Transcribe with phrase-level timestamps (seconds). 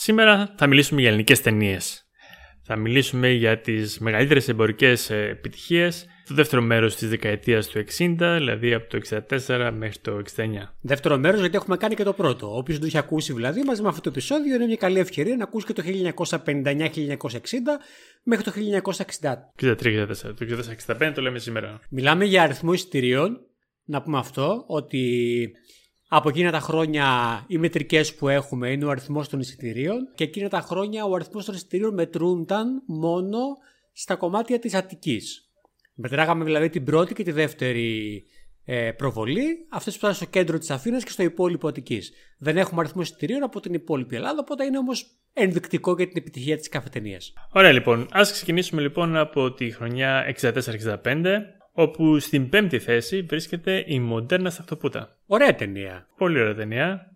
[0.00, 2.06] Σήμερα θα μιλήσουμε για ελληνικές ταινίες.
[2.62, 8.16] Θα μιλήσουμε για τις μεγαλύτερες εμπορικές ε, επιτυχίες το δεύτερο μέρος της δεκαετίας του 60,
[8.18, 8.98] δηλαδή από το
[9.46, 10.44] 64 μέχρι το 69.
[10.80, 12.56] Δεύτερο μέρος γιατί έχουμε κάνει και το πρώτο.
[12.56, 15.36] Όποιος δεν το έχει ακούσει δηλαδή, μαζί με αυτό το επεισόδιο είναι μια καλή ευκαιρία
[15.36, 16.46] να ακούσει και το 1959-1960
[18.22, 18.52] μέχρι το
[19.60, 19.66] 1960.
[19.66, 20.06] 63-64.
[20.20, 20.46] Το
[20.86, 21.80] 1965 το λέμε σήμερα.
[21.90, 23.40] Μιλάμε για αριθμό εισιτηρίων.
[23.84, 25.52] Να πούμε αυτό, ότι
[26.08, 27.06] από εκείνα τα χρόνια
[27.46, 31.44] οι μετρικές που έχουμε είναι ο αριθμός των εισιτηρίων και εκείνα τα χρόνια ο αριθμός
[31.44, 33.38] των εισιτηρίων μετρούνταν μόνο
[33.92, 35.50] στα κομμάτια της Αττικής.
[35.94, 38.22] Μετράγαμε δηλαδή την πρώτη και τη δεύτερη
[38.64, 42.12] ε, προβολή, αυτές που ήταν στο κέντρο της Αθήνας και στο υπόλοιπο Αττικής.
[42.38, 46.56] Δεν έχουμε αριθμό εισιτηρίων από την υπόλοιπη Ελλάδα, οπότε είναι όμως ενδεικτικό για την επιτυχία
[46.56, 47.18] της κάθε ταινία.
[47.52, 48.00] Ωραία λοιπόν.
[48.00, 51.24] Α ξεκινήσουμε λοιπόν από τη χρονιά 64-65
[51.80, 55.16] όπου στην πέμπτη θέση βρίσκεται η μοντέρνα σταχτοπούτα.
[55.26, 56.06] Ωραία ταινία.
[56.16, 57.12] Πολύ ωραία ταινία.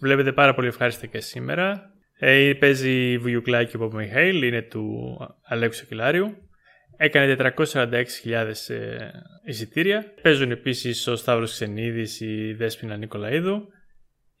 [0.00, 1.92] Βλέπετε πάρα πολύ ευχάριστα και σήμερα.
[2.18, 6.36] Ε, παίζει Βουγιουκλάκη ο Μιχαήλ, είναι του Αλέξου Κιλάριου.
[6.96, 7.92] Έκανε 446.000
[8.68, 9.10] ε,
[9.44, 10.14] εισιτήρια.
[10.22, 13.68] Παίζουν επίσης ο Σταύρος Ξενίδης, η Δέσποινα Νικολαίδου.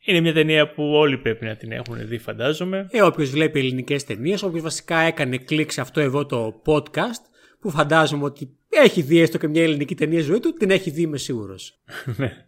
[0.04, 2.88] Είναι μια ταινία που όλοι πρέπει να την έχουν δει, φαντάζομαι.
[2.90, 7.22] Ε, όποιος βλέπει ελληνικές ταινίες, όποιος βασικά έκανε κλικ σε αυτό εδώ το podcast,
[7.60, 11.02] που φαντάζομαι ότι έχει δει έστω και μια ελληνική ταινία ζωή του, την έχει δει,
[11.02, 11.80] είμαι σίγουρος.
[12.16, 12.44] Ναι.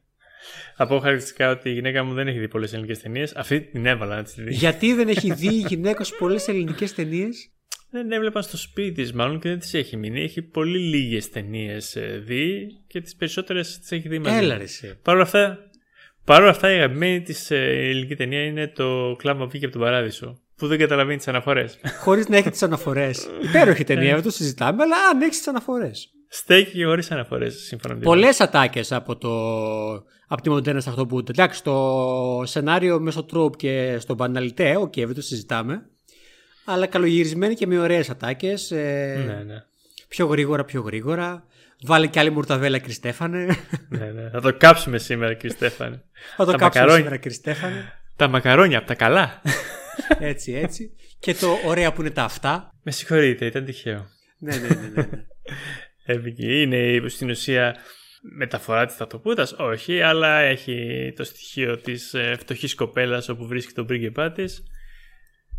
[0.76, 3.34] Θα πω χαρακτηριστικά ότι η γυναίκα μου δεν έχει δει πολλές ελληνικές ταινίες.
[3.36, 4.54] Αυτή την έβαλα να τη δει.
[4.54, 7.50] Γιατί δεν έχει δει η γυναίκα σου πολλές ελληνικές ταινίες;
[7.90, 10.22] Δεν έβλεπα στο σπίτι τη, μάλλον και δεν τις έχει μείνει.
[10.22, 14.36] Έχει πολύ λίγες ταινίες ε, δει και τις περισσότερες τις έχει δει μαζί.
[14.36, 14.64] Έλα, ρε,
[15.02, 15.70] Παρ' όλα αυτά,
[16.24, 20.41] παρόλα αυτά, η αγαπημένη της ε, ελληνική ταινία είναι το κλάμα βγήκε από τον παράδεισο
[20.56, 21.78] που δεν καταλαβαίνει τις αναφορές.
[22.00, 23.28] Χωρίς να έχει τις αναφορές.
[23.42, 26.10] Υπέροχη ταινία, δεν το συζητάμε, αλλά αν έχεις τις αναφορές.
[26.28, 29.30] Στέκει και χωρίς αναφορές, σύμφωνα με Πολλές ατάκες από, το...
[30.26, 31.28] από τη μοντέρνα Σταχτοπούτ.
[31.28, 35.86] Εντάξει, το σενάριο μέσω τρόπ και στο μπαναλιτέ, οκ, okay, δεν το συζητάμε.
[36.64, 38.70] Αλλά καλογυρισμένοι και με ωραίες ατάκες.
[38.70, 39.24] Ε...
[39.26, 39.64] Ναι, ναι.
[40.08, 41.44] Πιο γρήγορα, πιο γρήγορα.
[41.84, 43.44] Βάλε και άλλη μουρταβέλα, Κριστέφανε.
[43.88, 44.30] ναι, ναι.
[44.32, 46.02] Θα το κάψουμε σήμερα, Κριστέφανε.
[46.36, 47.92] Θα το κάψουμε σήμερα, Κριστέφανε.
[48.16, 49.42] Τα μακαρόνια από τα καλά
[50.30, 50.90] έτσι, έτσι.
[51.18, 52.74] Και το ωραία που είναι τα αυτά.
[52.82, 54.08] Με συγχωρείτε, ήταν τυχαίο.
[54.38, 54.74] ναι, ναι, ναι.
[54.94, 55.08] ναι.
[56.06, 56.30] ναι.
[56.62, 57.76] είναι στην ουσία
[58.22, 63.86] μεταφορά της ταυτοπούτας, όχι, αλλά έχει το στοιχείο της ε, φτωχής κοπέλας όπου βρίσκει τον
[63.86, 64.62] πρίγκιπά της.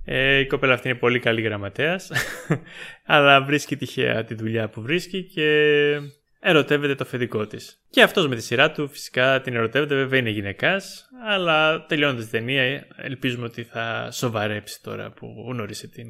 [0.05, 2.11] Ε, η κοπέλα αυτή είναι πολύ καλή γραμματέας,
[3.05, 5.99] αλλά βρίσκει τυχαία τη δουλειά που βρίσκει και
[6.43, 7.81] ερωτεύεται το αφεντικό της.
[7.89, 12.31] Και αυτός με τη σειρά του φυσικά την ερωτεύεται, βέβαια είναι γυναικάς, αλλά τελειώνοντα την
[12.31, 16.07] ταινία ελπίζουμε ότι θα σοβαρέψει τώρα που γνώρισε την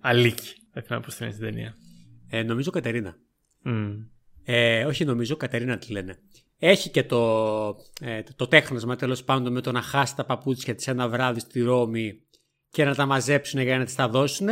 [0.00, 0.54] Αλίκη.
[0.72, 1.76] Δεν θυμάμαι πώς την ταινία.
[2.28, 3.16] Ε, νομίζω Κατερίνα.
[3.66, 3.94] Mm.
[4.44, 6.18] Ε, όχι νομίζω, Κατερίνα τη λένε.
[6.58, 7.66] Έχει και το,
[8.00, 11.60] ε, το τέχνασμα τέλος πάντων με το να χάσει τα παπούτσια της ένα βράδυ στη
[11.60, 12.20] Ρώμη
[12.70, 14.48] και να τα μαζέψουν για να της τα δώσουν,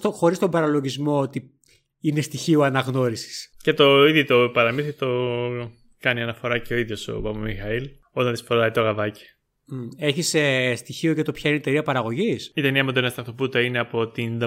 [0.00, 1.59] χωρίς τον παραλογισμό ότι
[2.00, 3.54] είναι στοιχείο αναγνώρισης.
[3.62, 5.08] Και το ίδιο το παραμύθι το
[5.98, 9.24] κάνει αναφορά και ο ίδιος ο Παπα Μιχαήλ όταν της φοράει το γαβάκι.
[9.98, 13.78] Έχει ε, στοιχείο για το ποια είναι η εταιρεία παραγωγής; Η ταινία Μοντέρνα Σταυτοπούτα είναι
[13.78, 14.38] από την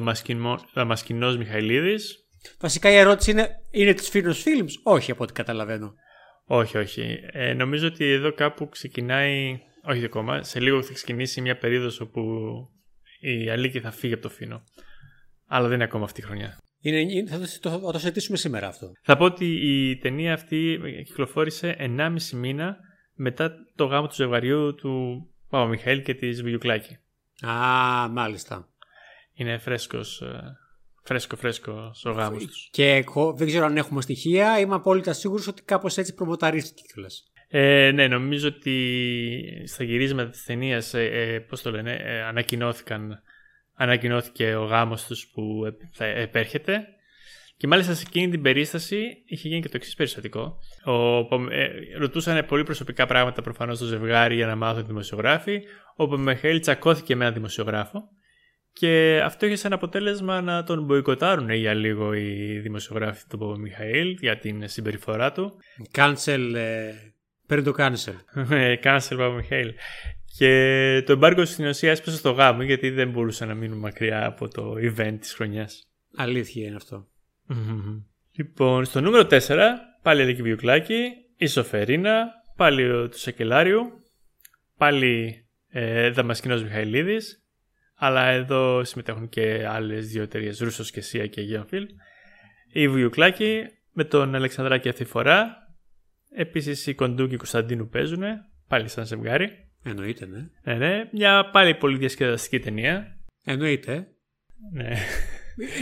[0.74, 2.18] Δαμασκινό Μιχαηλίδης.
[2.60, 5.94] Βασικά η ερώτηση είναι, είναι της Φίλο Films, όχι από ό,τι καταλαβαίνω.
[6.46, 7.20] Όχι, όχι.
[7.32, 9.60] Ε, νομίζω ότι εδώ κάπου ξεκινάει.
[9.84, 10.44] Όχι ακόμα.
[10.44, 12.22] Σε λίγο θα ξεκινήσει μια περίοδος όπου
[13.20, 14.64] η Αλίκη θα φύγει από το Φίνο.
[15.48, 16.58] Αλλά δεν είναι ακόμα αυτή η χρονιά.
[16.86, 18.92] Είναι, θα, το, θα το συζητήσουμε σήμερα αυτό.
[19.02, 22.78] Θα πω ότι η ταινία αυτή κυκλοφόρησε 1,5 μήνα
[23.14, 26.98] μετά το γάμο του ζευγαριού του Παπα-Μιχαήλ και της Βιουκλάκη.
[27.46, 28.70] Α, μάλιστα.
[29.34, 30.58] Είναι φρέσκος, ε,
[31.04, 32.70] φρέσκο φρέσκο ο γάμος τους.
[32.72, 33.04] Και
[33.36, 37.32] δεν ξέρω αν έχουμε στοιχεία, είμαι απόλυτα σίγουρος ότι κάπως έτσι προμοταρίστηκε κιόλας.
[37.48, 43.22] Ε, ναι, νομίζω ότι στα γυρίσματα της ταινίας, ε, ε, πώς το λένε, ε, ανακοινώθηκαν
[43.76, 46.88] ανακοινώθηκε ο γάμος τους που θα επέρχεται
[47.58, 50.58] και μάλιστα σε εκείνη την περίσταση είχε γίνει και το εξής περιστατικό.
[50.86, 55.62] Ο, ε, ρωτούσαν πολύ προσωπικά πράγματα προφανώς στο ζευγάρι για να μάθουν δημοσιογράφοι.
[55.96, 58.10] Ο Πομεχέλ τσακώθηκε με έναν δημοσιογράφο
[58.74, 64.38] και αυτό είχε σαν αποτέλεσμα να τον μποϊκοτάρουν για λίγο οι δημοσιογράφοι του Παπαμιχαήλ για
[64.38, 65.54] την συμπεριφορά του.
[65.96, 66.52] Cancel.
[66.56, 66.92] Ε,
[67.48, 68.44] παίρνει το cancel.
[68.84, 69.74] cancel Παπαμιχαήλ.
[70.38, 74.48] Και το εμπάργκο στην ουσία έσπασε στο γάμο γιατί δεν μπορούσαν να μείνουν μακριά από
[74.48, 75.88] το event της χρονιάς.
[76.16, 77.08] Αλήθεια είναι αυτό.
[78.32, 79.40] Λοιπόν, στο νούμερο 4,
[80.02, 81.04] πάλι Ελίκη Βιουκλάκη,
[81.38, 82.26] η Σοφερίνα,
[82.56, 83.82] πάλι ο του Σακελάριου,
[84.78, 87.44] πάλι ε, Δαμασκηνός Μιχαηλίδης,
[87.96, 91.88] αλλά εδώ συμμετέχουν και άλλες δύο εταιρείες, Ρούσος και Σία και Γεωφίλ.
[92.72, 95.58] Η Βιουκλάκη με τον Αλεξανδράκη αυτή φορά.
[96.36, 98.24] Επίσης η Κοντού και η Κωνσταντίνου παίζουν,
[98.68, 99.63] πάλι σαν ζευγάρι.
[99.84, 100.48] Εννοείται, ναι.
[100.64, 101.10] Ναι, ναι.
[101.12, 103.18] Μια πάλι πολύ διασκεδαστική ταινία.
[103.44, 104.08] Εννοείται.
[104.74, 104.98] Ναι.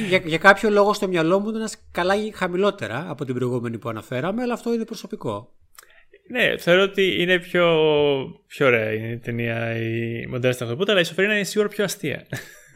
[0.10, 4.42] για, για κάποιο λόγο στο μυαλό μου είναι καλά χαμηλότερα από την προηγούμενη που αναφέραμε,
[4.42, 5.56] αλλά αυτό είναι προσωπικό.
[6.32, 7.66] Ναι, θεωρώ ότι είναι πιο,
[8.48, 12.28] πιο ωραία η ταινία η μοντέρνα στην αλλά η Σοφρίνα είναι σίγουρα πιο αστεία.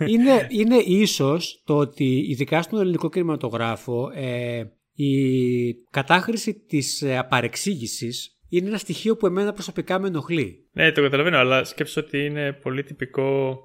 [0.08, 4.64] είναι, είναι ίσως το ότι ειδικά στον ελληνικό κινηματογράφο ε,
[4.94, 10.68] η κατάχρηση της ε, απαρεξήγησης είναι ένα στοιχείο που εμένα προσωπικά με ενοχλεί.
[10.72, 13.60] Ναι, το καταλαβαίνω, αλλά σκέψω ότι είναι πολύ τυπικό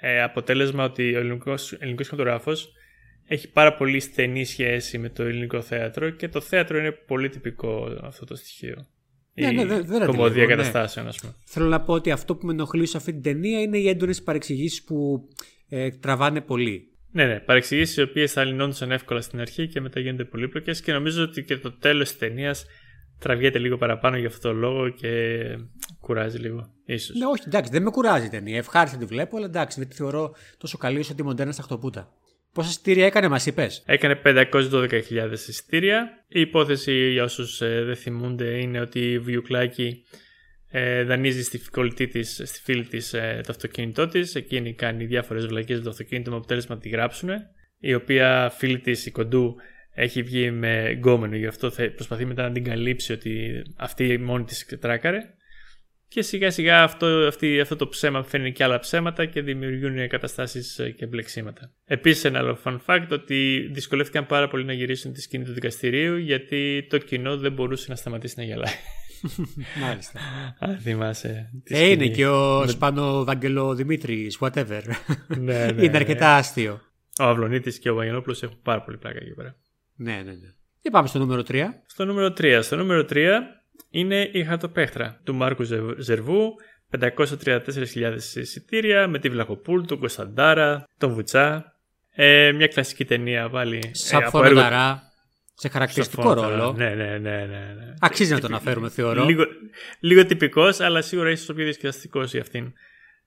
[0.00, 2.72] ε, αποτέλεσμα ότι ο ελληνικός, ελληνικός κινηματογράφος
[3.26, 7.98] έχει πάρα πολύ στενή σχέση με το ελληνικό θέατρο και το θέατρο είναι πολύ τυπικό
[8.02, 8.86] αυτό το στοιχείο.
[9.34, 10.54] Ναι, ναι, δεν ναι, κομμωδία ναι.
[10.54, 11.34] καταστάσεων, ας πούμε.
[11.44, 14.22] Θέλω να πω ότι αυτό που με ενοχλεί σε αυτή την ταινία είναι οι έντονες
[14.22, 15.28] παρεξηγήσεις που
[15.68, 16.86] ε, τραβάνε πολύ.
[17.10, 17.40] Ναι, ναι.
[17.40, 21.42] Παρεξηγήσεις οι οποίες θα λυνόντουσαν εύκολα στην αρχή και μετά γίνονται πολύπλοκες και νομίζω ότι
[21.42, 22.66] και το τέλος της ταινίας
[23.22, 25.42] τραβιέται λίγο παραπάνω για αυτό το λόγο και
[26.00, 26.72] κουράζει λίγο.
[26.84, 27.16] Ίσως.
[27.16, 28.56] Ναι, όχι, εντάξει, δεν με κουράζει η ταινία.
[28.56, 32.12] Ευχάριστα τη βλέπω, αλλά εντάξει, δεν τη θεωρώ τόσο καλή όσο τη μοντέρνα στα χτωπούτα.
[32.52, 36.24] Πόσα εισιτήρια έκανε, μας είπες; Έκανε 512.000 εισιτήρια.
[36.28, 40.04] Η υπόθεση για όσους ε, δεν θυμούνται είναι ότι η Βιουκλάκη
[40.68, 44.34] ε, δανείζει στη κολλητή της, στη φίλη της, ε, το αυτοκίνητό της.
[44.34, 47.30] Εκείνη κάνει διάφορες βλακίες με το αυτοκίνητο με αποτέλεσμα να τη γράψουν.
[47.78, 49.56] Η οποία φίλη της, η κοντού,
[49.94, 54.44] έχει βγει με γκόμενο, γι' αυτό θα προσπαθεί μετά να την καλύψει ότι αυτή μόνη
[54.44, 55.18] της τράκαρε.
[56.08, 60.78] Και σιγά σιγά αυτό, αυτή, αυτό το ψέμα φέρνει και άλλα ψέματα και δημιουργούν καταστάσεις
[60.78, 61.72] ε, και μπλεξίματα.
[61.84, 66.16] Επίσης ένα άλλο fun fact ότι δυσκολεύτηκαν πάρα πολύ να γυρίσουν τη σκηνή του δικαστηρίου
[66.16, 68.74] γιατί το κοινό δεν μπορούσε να σταματήσει να γελάει.
[69.82, 70.20] Μάλιστα.
[70.58, 71.50] Αν θυμάσαι.
[71.64, 74.82] Ε, είναι και ο Σπάνο Βαγγελό Δημήτρη, whatever.
[75.38, 76.80] ναι, ναι, είναι αρκετά άστιο.
[77.18, 79.56] Ο Αυλονίτης και ο Βαγγελόπουλο έχουν πάρα πολύ πλάκα εκεί πέρα.
[80.02, 80.48] Ναι, ναι, ναι.
[80.80, 81.64] Και πάμε στο νούμερο 3.
[81.86, 82.58] Στο νούμερο 3.
[82.62, 83.28] Στο νούμερο 3
[83.90, 85.64] είναι η χαρτοπέχτρα του Μάρκου
[85.98, 86.54] Ζερβού.
[87.00, 91.76] 534.000 εισιτήρια με τη Βλαχοπούλ, τον Κωνσταντάρα, τον Βουτσά.
[92.10, 93.90] Ε, μια κλασική ταινία πάλι.
[93.92, 94.60] Σαν ε, έργο...
[95.54, 96.72] σε χαρακτηριστικό ρόλο.
[96.72, 97.94] Ναι, ναι, ναι, ναι, ναι.
[98.00, 99.24] Αξίζει να τον αναφέρουμε, θεωρώ.
[99.24, 99.44] Λίγο,
[100.00, 102.72] λίγο τυπικός, αλλά σίγουρα ίσως ο πιο διασκεδαστικός για αυτήν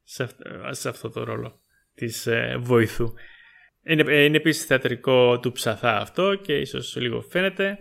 [0.04, 0.30] σε,
[0.70, 1.60] σε αυτό το ρόλο
[1.96, 3.14] της ε, βοηθού.
[3.88, 7.78] Είναι, ε, είναι επίσης θεατρικό του ψαθά αυτό και ίσως λίγο φαίνεται.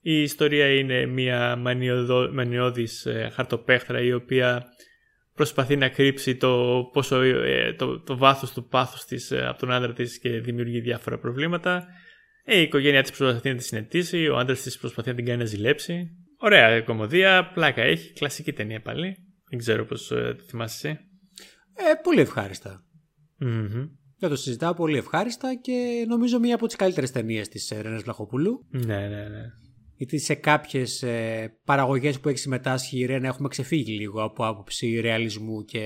[0.00, 1.56] Η ιστορία είναι μια
[2.32, 4.64] μανιώδης ε, χαρτοπέχτρα η οποία
[5.34, 9.72] προσπαθεί να κρύψει το, πόσο, ε, το, το βάθος του πάθους της ε, από τον
[9.72, 11.86] άντρα της και δημιουργεί διάφορα προβλήματα.
[12.44, 15.44] Η οικογένειά της προσπαθεί να τη συνετίσει, ο άντρας της προσπαθεί να την κάνει να
[15.44, 16.10] ζηλέψει.
[16.38, 19.16] Ωραία κομμωδία, πλάκα έχει, κλασική ταινία πάλι.
[19.50, 20.98] Δεν ξέρω πώς το θυμάσαι εσύ.
[21.74, 22.84] Ε, πολύ ευχάριστα.
[23.40, 23.88] Mm-hmm.
[24.22, 28.66] Δεν το συζητάω πολύ ευχάριστα και νομίζω μία από τις καλύτερες ταινίες της Ρένας Βλαχοπούλου.
[28.70, 29.52] Ναι, ναι, ναι
[30.02, 35.00] γιατί σε κάποιες ε, παραγωγές που έχει συμμετάσχει η Ρένα έχουμε ξεφύγει λίγο από άποψη
[35.00, 35.80] ρεαλισμού και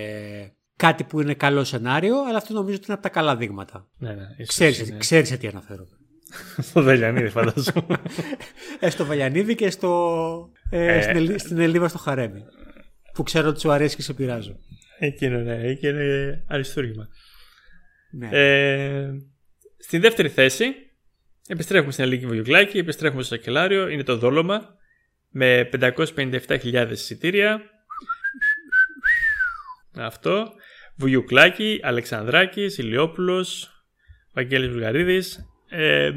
[0.76, 3.88] κάτι που είναι καλό σενάριο, αλλά αυτό νομίζω ότι είναι από τα καλά δείγματα.
[3.98, 5.96] Ναι, ναι, ξέρεις, ξέρεις σε τι αναφέρομαι.
[6.68, 7.96] στο Βελιανίδη φαντάζομαι.
[8.80, 12.42] ε, στο Βελιανίδη και στο, ε, ε, στην, Ελίβα στο Χαρέμι.
[13.12, 14.58] Που ξέρω ότι σου αρέσει και σε πειράζω.
[14.98, 17.08] Εκείνο ναι, εκείνο είναι αριστούργημα.
[18.10, 18.28] Ναι.
[18.32, 19.10] Ε,
[19.78, 20.86] στην δεύτερη θέση
[21.48, 24.76] Επιστρέφουμε στην Αλίκη Βογιουκλάκη, επιστρέφουμε στο Σακελάριο, είναι το δόλωμα
[25.30, 27.62] με 557.000 εισιτήρια.
[29.96, 30.52] Αυτό.
[30.96, 33.70] Βουγιουκλάκη, Αλεξανδράκης, Ηλιόπουλος,
[34.32, 35.46] Βαγγέλης Βουλγαρίδης.
[35.68, 36.10] Ε,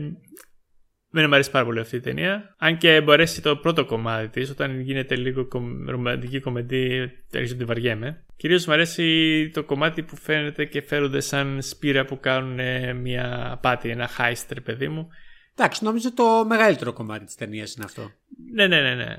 [1.12, 2.56] δεν μου αρέσει πάρα πολύ αυτή η ταινία.
[2.58, 5.48] Αν και μου αρέσει το πρώτο κομμάτι της, όταν γίνεται λίγο
[5.86, 8.24] ρομαντική κομμεντή, αρχίζω να τη βαριέμαι.
[8.38, 12.60] Κυρίως μου αρέσει το κομμάτι που φαίνεται και φέρονται σαν σπήρα που κάνουν
[12.96, 15.10] μια απάτη, ένα heist, παιδί μου.
[15.56, 18.12] Εντάξει, νομίζω το μεγαλύτερο κομμάτι της ταινίας είναι αυτό.
[18.54, 19.16] Ναι, ναι, ναι, ναι.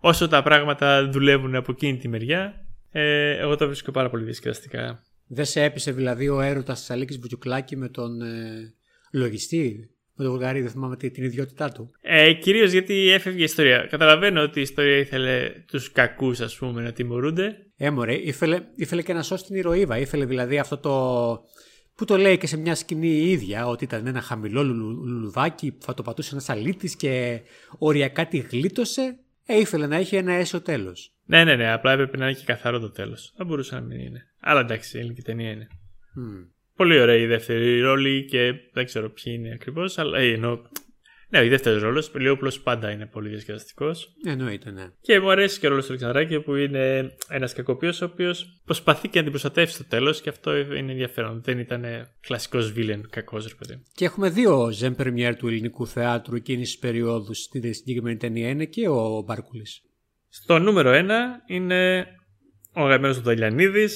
[0.00, 5.02] Όσο τα πράγματα δουλεύουν από εκείνη τη μεριά, ε, εγώ το βρίσκω πάρα πολύ διασκεδαστικά.
[5.26, 8.74] Δεν σε έπεισε δηλαδή ο έρωτας της Αλίκη Βουτζουκλάκη με τον ε,
[9.12, 9.90] λογιστή;
[10.22, 11.90] Με τον Βουλγαρί, δεν θυμάμαι την ιδιότητά του.
[12.00, 13.86] Ε, Κυρίως γιατί έφευγε η ιστορία.
[13.90, 17.56] Καταλαβαίνω ότι η ιστορία ήθελε τους κακούς, ας πούμε, να τιμωρούνται.
[17.76, 19.98] Ε, μωρέ, ήθελε, ήθελε και να σώσει την ηρωίδα.
[19.98, 20.92] Ήθελε δηλαδή αυτό το.
[21.94, 25.84] που το λέει και σε μια σκηνή η ίδια, ότι ήταν ένα χαμηλό λουλουδάκι που
[25.84, 27.40] θα το πατούσε ένας αλήτης και
[27.78, 29.16] οριακά τη γλίτωσε.
[29.46, 31.12] Ε, ήθελε να έχει ένα έσω τέλος.
[31.24, 31.72] Ναι, ναι, ναι.
[31.72, 33.32] Απλά έπρεπε να έχει καθαρό το τέλος.
[33.36, 34.26] Θα μπορούσε να μην είναι.
[34.40, 35.66] Αλλά εντάξει, η ελληνική ταινία είναι.
[36.18, 36.48] Mm.
[36.76, 40.58] Πολύ ωραία η δεύτερη ρόλη και δεν ξέρω ποιοι είναι ακριβώς, αλλά ε, εννοώ.
[41.28, 44.14] Ναι, ο δεύτερος ρόλος, ο Λιόπουλο πάντα είναι πολύ διασκεδαστικός.
[44.24, 44.92] Εννοείται, ναι.
[45.00, 49.08] Και μου αρέσει και ο ρόλος του Αλεξανδράκη που είναι ένας κακοποιός ο οποίος προσπαθεί
[49.08, 51.42] και να την προστατεύσει στο τέλος και αυτό είναι ενδιαφέρον.
[51.42, 51.84] Δεν ήταν
[52.20, 53.82] κλασικός βίλεν κακός, ρε παιδί.
[53.94, 58.64] Και έχουμε δύο ζεν πρεμιέρ του ελληνικού θεάτρου εκείνης της περίοδου στη συγκεκριμένη ταινία είναι
[58.64, 59.66] και ο Μπάρκουλη.
[60.28, 61.10] Στο νούμερο 1
[61.46, 62.06] είναι
[62.74, 63.88] ο αγαπημένος του Δαλιανίδη,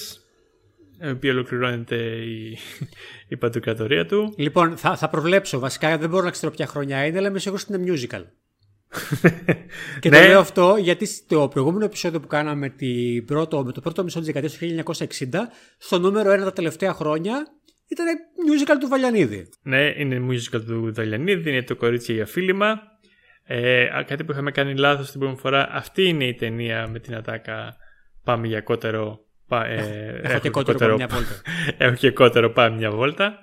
[1.02, 2.58] η οποία ολοκληρώνεται η,
[3.28, 4.34] η παντοκρατορία του.
[4.36, 5.58] Λοιπόν, θα, θα προβλέψω.
[5.58, 8.24] Βασικά δεν μπορώ να ξέρω ποια χρονιά είναι, αλλά είμαι σίγουρος ότι είναι musical.
[10.00, 10.26] και το Ναι.
[10.26, 14.26] λέω αυτό γιατί στο προηγούμενο επεισόδιο που κάναμε την πρώτο, με το πρώτο μισό της
[14.26, 15.26] δεκαετίας του 1960,
[15.78, 17.46] στο νούμερο 1 τα τελευταία χρόνια
[17.88, 18.06] ήταν
[18.48, 19.48] musical του Βαλιανίδη.
[19.62, 22.80] Ναι, είναι musical του Δαλιανίδη, είναι το κορίτσι για φίλημα.
[23.44, 25.68] Ε, α, κάτι που είχαμε κάνει λάθος την προηγούμενη φορά.
[25.72, 27.76] Αυτή είναι η ταινία με την ατάκα
[28.26, 29.25] Πάμε για κότερο.
[29.48, 31.40] Πα, ε, Έχω και κότερο από μια βόλτα.
[31.84, 33.38] Έχω και κότερο, πάμε μια βόλτα.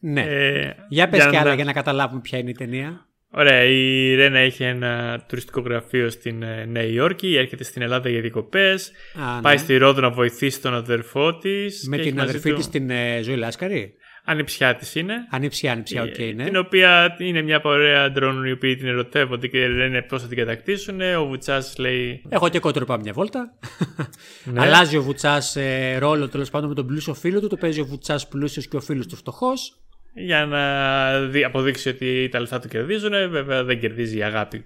[0.00, 0.20] Ναι.
[0.20, 3.06] Ε, για πες και να- άλλα για να καταλάβουμε ποια είναι η ταινία.
[3.34, 8.20] Ωραία, η Ρένα έχει ένα τουριστικό γραφείο στην ε, Νέα Υόρκη, έρχεται στην Ελλάδα για
[8.20, 8.92] διακοπές,
[9.36, 9.60] Α, πάει ναι.
[9.60, 11.86] στη Ρόδο να βοηθήσει τον αδερφό της.
[11.88, 15.14] Με και την έχει μαζί αδερφή του- της την ε, Ζωή Λάσκαρη; Ανιψιά της είναι.
[15.30, 16.44] Ανήψια, ανήψια, οκ, Ε, ναι.
[16.44, 20.36] Την οποία είναι μια παρέα αντρών οι οποίοι την ερωτεύονται και λένε πώς θα την
[20.36, 21.00] κατακτήσουν.
[21.00, 22.22] Ο Βουτσάς λέει.
[22.28, 23.54] Έχω και κότερο πάμε μια βόλτα.
[24.44, 24.60] Ναι.
[24.60, 25.56] Αλλάζει ο Βουτσάς
[25.98, 27.46] ρόλο τέλος πάντων με τον πλούσιο φίλο του.
[27.48, 29.76] Το παίζει ο Βουτσάς πλούσιος και ο φίλος του φτωχός.
[30.14, 33.10] Για να δει- αποδείξει ότι τα λεφτά του κερδίζουν.
[33.30, 34.64] Βέβαια δεν κερδίζει η αγάπη.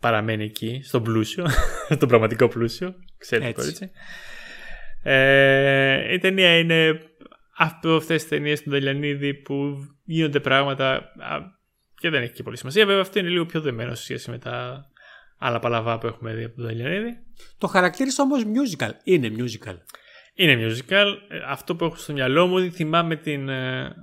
[0.00, 1.46] Παραμένει εκεί, στον πλούσιο.
[1.96, 2.94] στον πραγματικό πλούσιο.
[3.18, 3.60] Ξέρετε, Έτσι.
[3.60, 3.90] κορίτσι.
[5.02, 7.00] Ε, η ταινία είναι
[7.56, 11.38] από αυτές τι ταινίες του Νταλιανίδη που γίνονται πράγματα α,
[11.98, 12.86] και δεν έχει και πολύ σημασία.
[12.86, 14.86] Βέβαια, αυτό είναι λίγο πιο δεμένο σε σχέση με τα
[15.38, 17.18] άλλα παλαβά που έχουμε δει από τον Νταλιανίδη.
[17.58, 18.90] Το χαρακτήρισα όμως musical.
[19.04, 19.76] Είναι musical.
[20.34, 21.06] Είναι musical.
[21.28, 23.94] Ε, Αυτό που έχω στο μυαλό μου θυμάμαι την ε,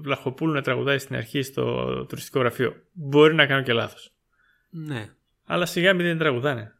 [0.00, 2.74] Βλαχοπούλου να τραγουδάει στην αρχή στο τουριστικό γραφείο.
[2.92, 4.12] Μπορεί να κάνω και λάθος.
[4.70, 5.08] Ναι.
[5.46, 6.77] Αλλά σιγά μην δεν τραγουδάνε.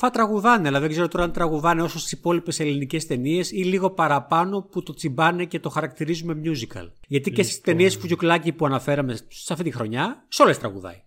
[0.00, 3.90] Θα τραγουδάνε, αλλά δεν ξέρω τώρα αν τραγουδάνε όσο στις υπόλοιπες ελληνικές ταινίες ή λίγο
[3.90, 6.90] παραπάνω που το τσιμπάνε και το χαρακτηρίζουμε musical.
[7.06, 11.02] Γιατί και στις ταινίες Φουτζουκλάκη που αναφέραμε σε αυτή τη χρονιά, σε όλες τραγουδάει.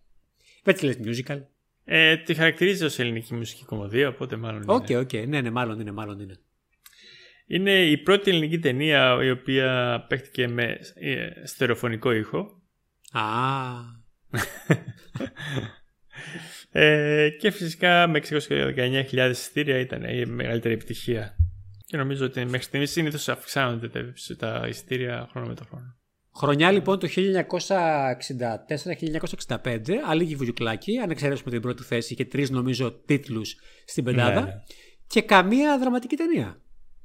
[0.64, 1.42] Δεν τη λες musical.
[1.84, 5.00] Ε, τη χαρακτηρίζει ως ελληνική μουσική κωμωδία, οπότε μάλλον Οκ, είναι.
[5.00, 5.14] οκ.
[5.14, 6.40] Ναι, ναι, μάλλον είναι, μάλλον είναι.
[7.46, 12.62] Είναι η πρώτη ελληνική ταινία η οποία παίχτηκε με ε, στερεοφωνικό ήχο.
[13.12, 13.22] Α,
[16.74, 21.36] Ε, και φυσικά με 619.000 εισιτήρια ήταν η μεγαλύτερη επιτυχία.
[21.86, 25.96] Και νομίζω ότι μέχρι στιγμής συνήθως αυξάνονται τα- τα εισιτήρια χρόνο με το χρόνο.
[26.36, 33.56] Χρονιά λοιπόν το 1964-1965, Αλίκη Βουγιουκλάκη, αν εξαιρέσουμε την πρώτη θέση και τρεις νομίζω τίτλους
[33.86, 34.54] στην πεντάδα Ναι, ναι.
[35.08, 36.62] και καμία δραματική ταινία.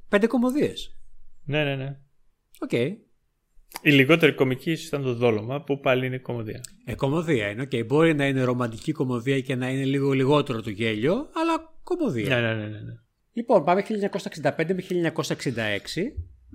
[0.09, 0.97] Πέντε κωμωδίες.
[1.43, 1.97] Ναι, ναι, ναι.
[2.59, 2.71] Οκ.
[3.81, 6.61] Η λιγότερη κωμική ίσως ήταν το δόλωμα που πάλι είναι κωμωδία.
[6.85, 7.61] Ε, κωμωδία είναι.
[7.61, 7.85] Οκ.
[7.85, 12.35] Μπορεί να είναι ρομαντική κωμωδία και να είναι λίγο λιγότερο το γέλιο, αλλά κωμωδία.
[12.35, 12.67] Ναι, ναι, ναι.
[12.67, 12.93] ναι, ναι.
[13.33, 13.83] Λοιπόν, πάμε
[14.41, 15.21] 1965 με 1966.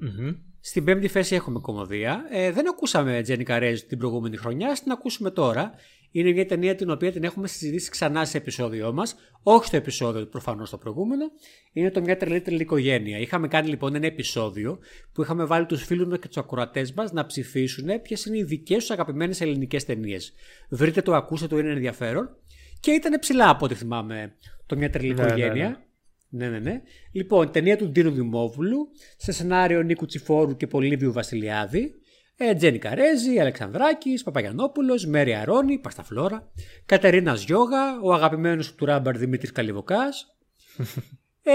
[0.03, 0.35] Μμμ.
[0.61, 2.25] Στην πέμπτη θέση έχουμε κομμωδία.
[2.31, 5.73] Ε, δεν ακούσαμε Τζένικα Ρέζ την προηγούμενη χρονιά, ας την ακούσουμε τώρα.
[6.11, 9.15] Είναι μια ταινία την οποία την έχουμε συζητήσει ξανά σε επεισόδιό μας.
[9.43, 11.25] Όχι στο επεισόδιο προφανώς το προηγούμενο.
[11.73, 13.19] Είναι το Μια τρελή τρελή οικογένεια.
[13.19, 14.79] Είχαμε κάνει λοιπόν ένα επεισόδιο
[15.13, 18.45] που είχαμε βάλει τους φίλους μας και τους ακροατές μας να ψηφίσουν ποιες είναι οι
[18.45, 20.33] δικές τους αγαπημένες ελληνικές ταινίες.
[20.69, 22.37] Βρείτε το, ακούστε το, είναι ενδιαφέρον.
[22.81, 24.35] Και ήταν ψηλά από ό,τι θυμάμαι
[24.67, 25.87] το Μια τρελή Ναι, ναι, οικογένεια.
[26.35, 26.83] Ναι, ναι, ναι.
[27.13, 31.95] Λοιπόν, ταινία του Ντίνου Δημόβουλου, σε σενάριο Νίκου Τσιφόρου και Πολύβιου Βασιλιάδη.
[32.37, 36.53] Ε, Τζένι Καρέζη, Αλεξανδράκης, Παπαγιανόπουλος, Μέρι Αρώνη, Πασταφλόρα,
[36.87, 40.37] Κατερίνα Γιώγα, ο αγαπημένος του Ράμπαρ Δημήτρης Καλυβοκάς.
[41.43, 41.53] ε,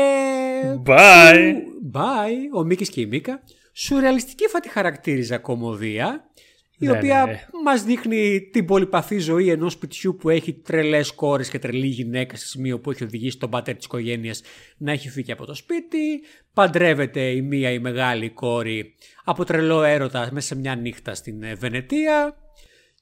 [0.86, 1.34] Bye!
[1.36, 3.44] σου- Bye, ο Μίκης και η Μίκα.
[3.74, 6.30] Σουρεαλιστική θα τη χαρακτήριζα κομμωδία,
[6.78, 7.40] η Ναι, οποία ναι, ναι.
[7.64, 12.48] μας δείχνει την πολυπαθή ζωή ενός σπιτιού που έχει τρελές κόρες και τρελή γυναίκα σε
[12.48, 14.42] σημείο που έχει οδηγήσει τον πατέρα της οικογένειας
[14.78, 16.22] να έχει φύγει από το σπίτι.
[16.54, 21.54] Παντρεύεται η μία η μεγάλη κόρη από τρελό έρωτα μέσα σε μια νύχτα στην ε,
[21.56, 22.38] Βενετία.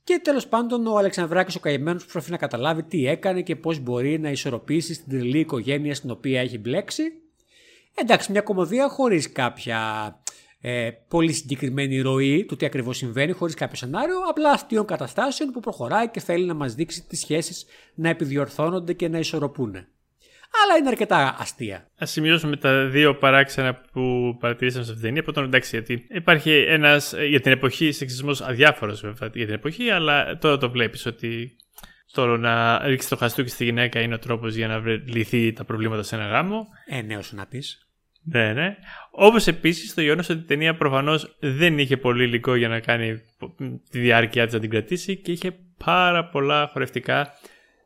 [0.04, 4.20] Και τέλος πάντων ο Αλεξανδράκης ο καημένος προσπαθεί να καταλάβει τι έκανε και πώς μπορεί
[4.20, 7.04] να ισορροπήσει στην τρελή οικογένεια στην οποία έχει μπλέξει.
[7.96, 9.80] Εντάξει, μια κομμωδία χωρίς κάποια
[10.68, 15.60] ε, πολύ συγκεκριμένη ροή του τι ακριβώς συμβαίνει, χωρίς κάποιο σενάριο, απλά αστείων καταστάσεων που
[15.60, 19.76] προχωράει και θέλει να μας δείξει τις σχέσεις να επιδιορθώνονται και να ισορροπούν.
[20.64, 21.78] Αλλά είναι αρκετά αστεία.
[21.78, 25.24] Α σημειώσουμε τα δύο παράξενα που παρατηρήσαμε σε αυτήν την ταινία.
[25.24, 30.38] Πρώτον, εντάξει, γιατί υπάρχει ένας για την εποχή σεξισμός αδιάφορος βέβαια για την εποχή, αλλά
[30.38, 31.56] τώρα το βλέπεις ότι
[32.12, 35.64] το να ρίξει το χαστούκι στη γυναίκα είναι ο τρόπος για να βρε- λυθεί τα
[35.64, 36.68] προβλήματα σε ένα γάμο.
[36.86, 37.85] Ε, ναι, όσο να πεις.
[38.28, 38.76] Ναι, ναι.
[39.12, 43.22] Όπως επίσης το γεγονός ότι η ταινία προφανώς δεν είχε πολύ υλικό για να κάνει
[43.90, 45.56] τη διάρκεια της να την κρατήσει και είχε
[45.86, 47.34] πάρα πολλά χορευτικά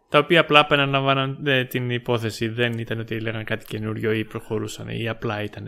[0.10, 2.48] τα οποία απλά επαναλαμβάναν ε, την υπόθεση.
[2.48, 5.68] Δεν ήταν ότι έλεγαν κάτι καινούριο ή προχωρούσαν ή απλά ήταν.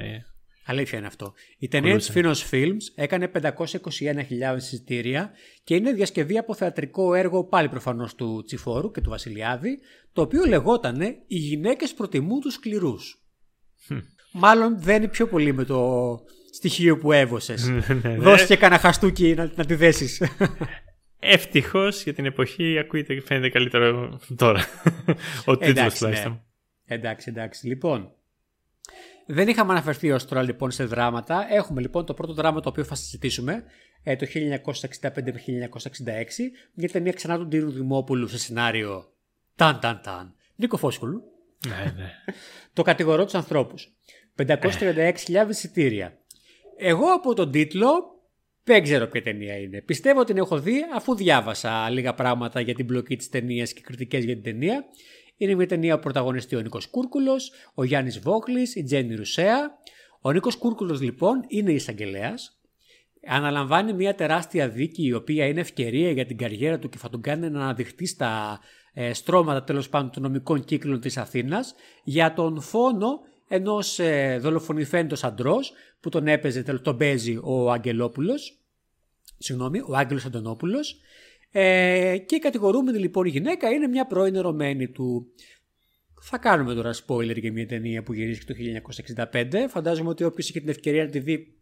[0.65, 1.33] Αλήθεια είναι αυτό.
[1.57, 5.31] Η ταινία της Finos Films έκανε 521.000 εισιτήρια
[5.63, 9.79] και είναι διασκευή από θεατρικό έργο πάλι προφανώς του Τσιφόρου και του Βασιλιάδη,
[10.13, 13.25] το οποίο λεγότανε «Οι γυναίκες προτιμούν τους σκληρούς».
[14.31, 16.19] Μάλλον δεν είναι πιο πολύ με το
[16.51, 17.67] στοιχείο που έβωσες.
[17.69, 18.15] Ναι, ναι.
[18.15, 20.21] Δώσε και κανένα χαστούκι να, να τη δέσεις.
[21.23, 24.65] Ευτυχώς για την εποχή ακούγεται και φαίνεται καλύτερο τώρα.
[25.45, 26.31] Ο τίτλος Εντάξει, τουλάχιστον.
[26.31, 26.95] ναι.
[26.95, 27.67] εντάξει, εντάξει.
[27.67, 28.11] Λοιπόν,
[29.25, 31.47] δεν είχαμε αναφερθεί ως τώρα λοιπόν σε δράματα.
[31.49, 33.63] Έχουμε λοιπόν το πρώτο δράμα το οποίο θα συζητήσουμε
[34.03, 35.79] ε, το 1965 με 1966.
[36.73, 39.13] Μια ταινία ξανά του Ντίνου Δημόπουλου σε σενάριο
[39.55, 40.35] Ταν Ταν Ταν.
[40.55, 41.21] Νίκο Φόσκολου.
[41.67, 42.11] Ναι, ναι.
[42.73, 43.91] Το κατηγορώ τους ανθρώπους.
[44.37, 46.17] 536.000 εισιτήρια.
[46.77, 48.11] Εγώ από τον τίτλο
[48.63, 49.81] δεν ξέρω ποια ταινία είναι.
[49.81, 53.81] Πιστεύω ότι την έχω δει αφού διάβασα λίγα πράγματα για την πλοκή της ταινίας και
[53.81, 54.85] κριτικές για την ταινία.
[55.37, 59.77] Είναι μια ταινία που πρωταγωνιστεί ο Νίκος Κούρκουλος, ο Γιάννης Βόχλη, η Τζέννη Ρουσέα.
[60.21, 62.61] Ο Νίκος Κούρκουλος λοιπόν είναι εισαγγελέας.
[63.27, 67.21] Αναλαμβάνει μια τεράστια δίκη η οποία είναι ευκαιρία για την καριέρα του και θα τον
[67.21, 68.59] κάνει να αναδειχθεί στα
[68.93, 73.19] ε, στρώματα τέλος πάντων των νομικών κύκλων της Αθήνας για τον φόνο
[73.53, 78.57] ενός ε, δολοφονηθέντος αντρός που τον έπαιζε, τελ- τον παίζει ο Αγγελόπουλος.
[79.37, 80.99] Συγγνώμη, ο Άγγελος Αντωνόπουλος.
[81.51, 85.25] Ε, και η κατηγορούμενη λοιπόν γυναίκα είναι μια πρώην ερωμένη του.
[86.21, 88.59] Θα κάνουμε τώρα spoiler για μια ταινία που γυρίστηκε το
[89.33, 89.45] 1965.
[89.69, 91.53] Φαντάζομαι ότι όποιος είχε την ευκαιρία να τη δει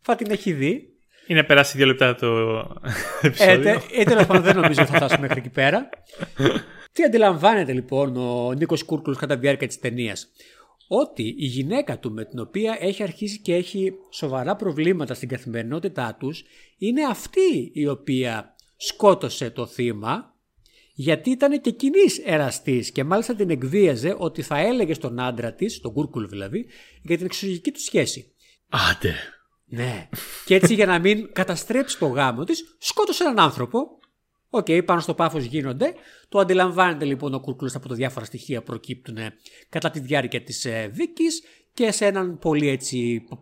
[0.00, 0.94] θα την έχει δει.
[1.26, 2.26] Είναι περάσει δύο λεπτά το
[3.22, 3.62] Ε, επεισόδιο.
[3.62, 5.88] τε- ε, τέλος πάντων δεν νομίζω ότι θα φτάσουμε μέχρι εκεί πέρα.
[6.92, 10.28] Τι αντιλαμβάνεται λοιπόν ο Νίκος Κούρκουλος κατά τη διάρκεια της ταινίας;
[10.92, 16.16] Ότι η γυναίκα του με την οποία έχει αρχίσει και έχει σοβαρά προβλήματα στην καθημερινότητά
[16.20, 16.44] τους
[16.78, 20.34] είναι αυτή η οποία σκότωσε το θύμα
[20.94, 25.80] γιατί ήταν και εκείνη εραστής και μάλιστα την εκβίαζε ότι θα έλεγε στον άντρα της,
[25.80, 26.66] τον Κούρκουλο δηλαδή,
[27.02, 28.32] για την εξωγική του σχέση.
[28.68, 29.14] Άντε.
[29.64, 30.08] Ναι.
[30.44, 33.99] Και έτσι για να μην καταστρέψει το γάμο της, σκότωσε έναν άνθρωπο.
[34.50, 35.94] Οκ, πάνω στο πάθος γίνονται.
[36.28, 39.34] Το αντιλαμβάνεται λοιπόν ο Κούρκουλος από τα διάφορα στοιχεία που προκύπτουν ε,
[39.68, 41.42] κατά τη διάρκεια της ε, δίκης
[41.74, 43.38] και σε έναν πολύ έτσι π-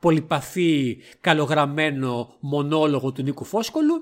[0.00, 3.94] πολυπαθή, καλογραμμένο μονόλογο του Νίκου Φώσκολου.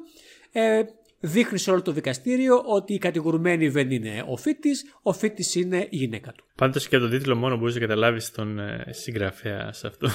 [0.52, 0.82] Ε,
[1.20, 5.86] δείχνει σε όλο το δικαστήριο ότι η κατηγορουμένη δεν είναι ο θύτης, ο θύτης είναι
[5.90, 6.44] η γυναίκα του.
[6.54, 10.08] Πάντως και από τον τίτλο μόνο μπορείς να καταλάβεις τον ε, συγγραφέα σε αυτό.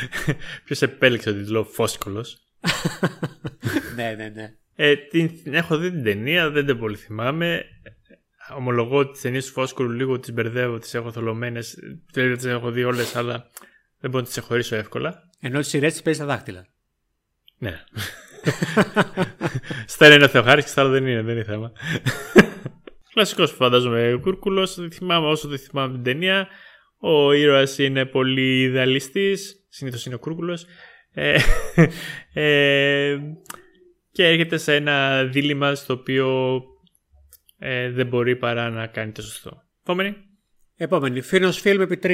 [0.64, 2.24] Ποιος επέλεξε τον τίτλο Φόσκολο.
[3.96, 4.54] ναι, ναι, ναι.
[4.76, 7.64] Ε, την, την έχω δει την ταινία, δεν την πολύ θυμάμαι.
[8.56, 11.78] Ομολογώ ότι τις ταινίες του Φόσκολου λίγο τις μπερδεύω, τις έχω θολωμένες.
[12.12, 13.50] Τέλεια τις έχω δει όλες, αλλά
[14.00, 15.30] δεν μπορώ να τις ξεχωρίσω εύκολα.
[15.40, 16.66] Ενώ τις σειρές τη παίζεις στα δάχτυλα.
[17.58, 17.84] Ναι.
[19.86, 21.72] Στα ένα είναι ο Θεοχάρης και στα άλλα δεν είναι, δεν είναι θέμα.
[23.12, 24.78] Κλασικός φαντάζομαι Κούρκουλος.
[24.92, 26.48] Θυμάμαι όσο το θυμάμαι την ταινία.
[26.98, 29.66] Ο ήρωας είναι πολύ ιδεαλιστής.
[29.68, 30.66] Συνήθως είναι ο Κούρκουλος.
[31.12, 31.36] Ε,
[32.32, 33.18] ε,
[34.14, 36.60] και έρχεται σε ένα δίλημα στο οποίο
[37.58, 39.62] ε, δεν μπορεί παρά να κάνει το σωστό.
[39.82, 40.14] Επόμενη.
[40.76, 42.06] Επόμενη, Φίνος Φιλμ επί 3.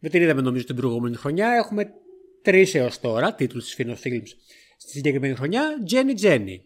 [0.00, 1.52] Δεν την είδαμε νομίζω την προηγούμενη χρονιά.
[1.52, 1.86] Έχουμε
[2.42, 4.30] τρεις έως τώρα τίτλους της Φίνος Φιλμς
[4.76, 5.62] στη συγκεκριμένη χρονιά.
[5.84, 6.64] Τζένι Τζένι.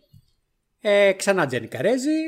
[0.80, 2.18] Ε, ξανά Τζένι Καρέζη.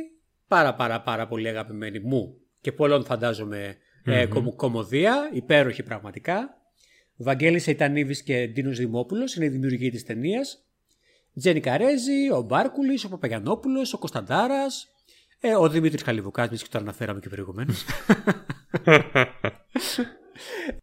[0.49, 5.31] Πάρα πάρα πάρα πολύ αγαπημένη μου και πολλών φαντάζομαι ε, κομ- κομμωδία.
[5.33, 6.49] Υπέροχη πραγματικά.
[7.17, 10.67] Βαγγέλης Αϊτανίβης και Ντίνος Δημόπουλος είναι οι δημιουργοί της ταινίας.
[11.39, 14.89] Τζένι Καρέζη, ο Μπάρκουλης, ο Παπαγιανόπουλος, ο Κωνσταντάρας,
[15.41, 17.85] ε, ο Δημήτρης Καλυβουκάς, μιας και το αναφέραμε και προηγουμένως.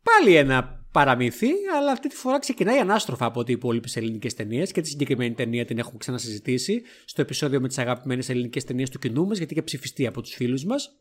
[0.03, 4.71] Πάλι ένα παραμύθι, αλλά αυτή τη φορά ξεκινάει ανάστροφα από ό,τι οι υπόλοιπες ελληνικές ταινίες
[4.71, 8.99] και τη συγκεκριμένη ταινία την έχουμε ξανασυζητήσει στο επεισόδιο με τις αγαπημένες ελληνικές ταινίες του
[8.99, 10.97] κοινού μας, γιατί είχε ψηφιστεί από τους φίλους μας.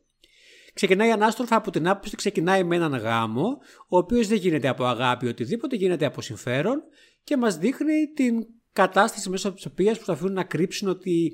[0.75, 3.59] Ξεκινάει ανάστροφα από την άποψη ότι ξεκινάει με έναν γάμο,
[3.89, 6.83] ο οποίος δεν γίνεται από αγάπη ή οτιδήποτε, γίνεται από συμφέρον
[7.25, 8.47] και μας δείχνει την
[8.83, 11.33] κατάσταση μέσα από τι οποίε προσπαθούν να κρύψουν ότι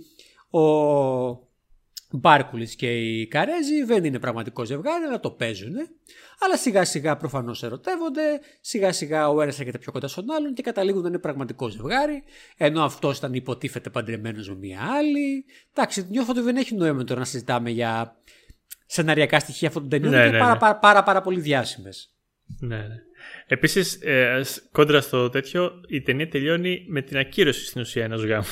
[0.50, 0.62] ο
[2.10, 5.74] Μπάρκουλης και η Καρέζη δεν είναι πραγματικό ζευγάρι, αλλά το παίζουν.
[6.40, 10.62] Αλλά σιγά σιγά προφανώς ερωτεύονται, σιγά σιγά ο ένας έρχεται πιο κοντά στον άλλον και
[10.62, 12.22] καταλήγουν να είναι πραγματικό ζευγάρι,
[12.56, 15.44] ενώ αυτός ήταν υποτίθεται παντρεμένος με μία άλλη.
[15.72, 18.16] Εντάξει, νιώθω ότι δεν έχει νόημα τώρα να συζητάμε για
[18.86, 20.58] σεναριακά στοιχεία αυτών των ταινιών, Ναι, είναι ναι, πάρα, ναι.
[20.58, 22.13] πάρα, πάρα, πάρα πολύ διάσημες.
[22.60, 22.94] Ναι, ναι.
[23.46, 28.24] Επίσης, ε, σ- κόντρα στο τέτοιο, η ταινία τελειώνει με την ακύρωση στην ουσία ενός
[28.24, 28.44] γάμου.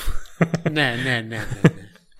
[0.71, 1.19] ναι, ναι, ναι.
[1.19, 1.43] ναι, ναι.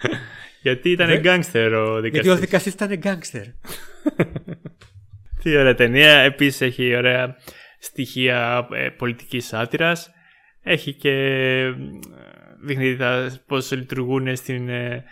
[0.62, 2.32] Γιατί ήταν Δε- γκάγκστερ ο Γιατί δικαστής.
[2.32, 3.44] ο δικαστής ήταν γκάγκστερ.
[5.44, 6.12] Τι ωραία ταινία.
[6.12, 7.36] Επίσης έχει ωραία
[7.80, 10.12] στοιχεία ε, πολιτικής σάτυρας.
[10.62, 11.74] Έχει και ε,
[12.64, 15.04] δείχνει τα, πώς λειτουργούν στην, ε,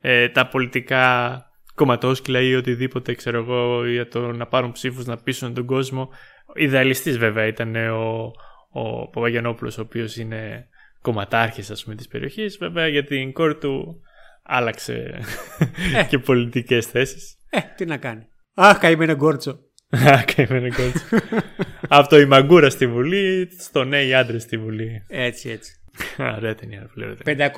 [0.00, 1.36] ε, τα πολιτικά
[1.76, 6.08] κομματόσκυλα ή οτιδήποτε ξέρω εγώ για το να πάρουν ψήφους να πείσουν τον κόσμο.
[6.54, 8.30] Ιδεαλιστής βέβαια ήταν ο,
[8.70, 10.68] ο Παπαγιανόπουλος ο οποίος είναι
[11.00, 12.56] κομματάρχης ας πούμε της περιοχής.
[12.56, 14.00] Βέβαια για την κόρη του
[14.42, 15.20] άλλαξε
[16.08, 17.36] και πολιτικές θέσεις.
[17.50, 18.26] Ε, τι να κάνει.
[18.54, 19.58] Αχ, καημένο γκόρτσο.
[20.10, 21.16] Α, καημένο κότσο.
[21.96, 25.04] Από το η μαγκούρα στη Βουλή στο ναι οι άντρες στη Βουλή.
[25.08, 25.75] Έτσι, έτσι.
[26.18, 27.52] Ωραία ταινία, ωραία ταινία.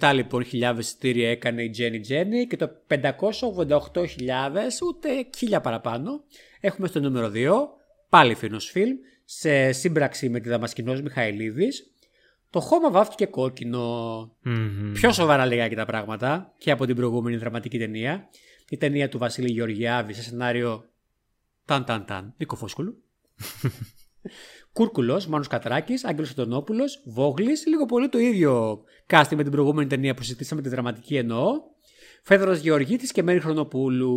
[0.00, 2.98] 587 λοιπόν χιλιάδες εισιτήρια έκανε η Jenny Jenny και το 588.000
[4.86, 6.24] ούτε χίλια παραπάνω
[6.60, 7.50] έχουμε στο νούμερο 2
[8.08, 11.94] πάλι φίνος φιλμ σε σύμπραξη με τη Δαμασκηνός Μιχαηλίδης
[12.54, 14.36] το χώμα βάφτηκε κόκκινο.
[14.42, 14.92] Μμμ.
[14.92, 18.28] Πιο σοβαρά λιγάκι τα πράγματα και από την προηγούμενη δραματική ταινία.
[18.68, 20.84] Η ταινία του Βασίλη Γεωργιάδη σε σενάριο
[21.64, 23.02] Ταν Ταν Ταν Νίκο Φόσκολου.
[24.74, 30.14] Κούρκουλος, Μάνος Κατράκης, Άγγελος Αντωνόπουλος, Βόγλης, λίγο πολύ το ίδιο κάστη με την προηγούμενη ταινία
[30.14, 31.60] που συζητήσαμε, τη δραματική εννοώ.
[32.22, 34.14] Φέδωρο Γεωργίτης και Μέρη Χρονοπούλου.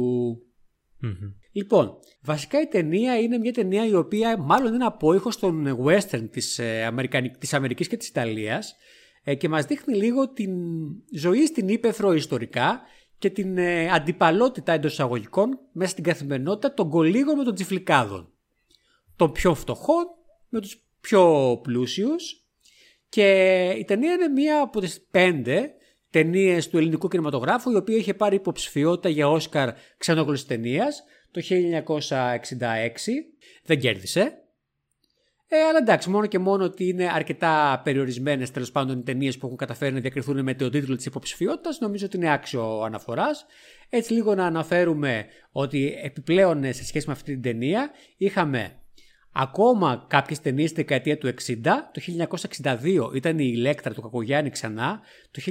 [1.00, 1.12] Μμμ.
[1.52, 6.60] Λοιπόν, βασικά η ταινία είναι μια ταινία η οποία μάλλον είναι απόϊχος των western της,
[6.60, 8.76] ε, Αμερικανικ- της Αμερικής και της Ιταλίας
[9.24, 10.52] ε, και μας δείχνει λίγο την
[11.14, 12.82] ζωή στην Ήπεθρο ιστορικά
[13.18, 18.32] και την ε, αντιπαλότητα εντός εισαγωγικών μέσα στην καθημερινότητα των κολίγων με των τσιφλικάδων.
[19.16, 20.06] Των πιο φτωχών
[20.50, 22.46] με τους πιο πλούσιους
[23.10, 25.72] και η ταινία είναι μία από τις πέντε
[26.10, 32.10] ταινίες του ελληνικού κινηματογράφου η οποία είχε πάρει υποψηφιότητα για Όσκαρ ξενόγλωσσης ταινίας το 1966.
[33.64, 34.42] Δεν κέρδισε.
[35.50, 39.46] Ε, αλλά εντάξει, μόνο και μόνο ότι είναι αρκετά περιορισμένες τέλος πάντων οι ταινίες που
[39.46, 43.46] έχουν καταφέρει να διακριθούν με τον τίτλο της υποψηφιότητας, νομίζω ότι είναι άξιο αναφοράς.
[43.90, 48.82] Έτσι, λίγο να αναφέρουμε ότι επιπλέον σε σχέση με αυτή την ταινία είχαμε
[49.40, 51.34] ακόμα κάποιες ταινίες στη δεκαετία του 60.
[51.92, 52.28] Το
[52.62, 55.02] 1962 ήταν η Ηλέκτρα του Κακογιάννη ξανά.
[55.32, 55.42] Το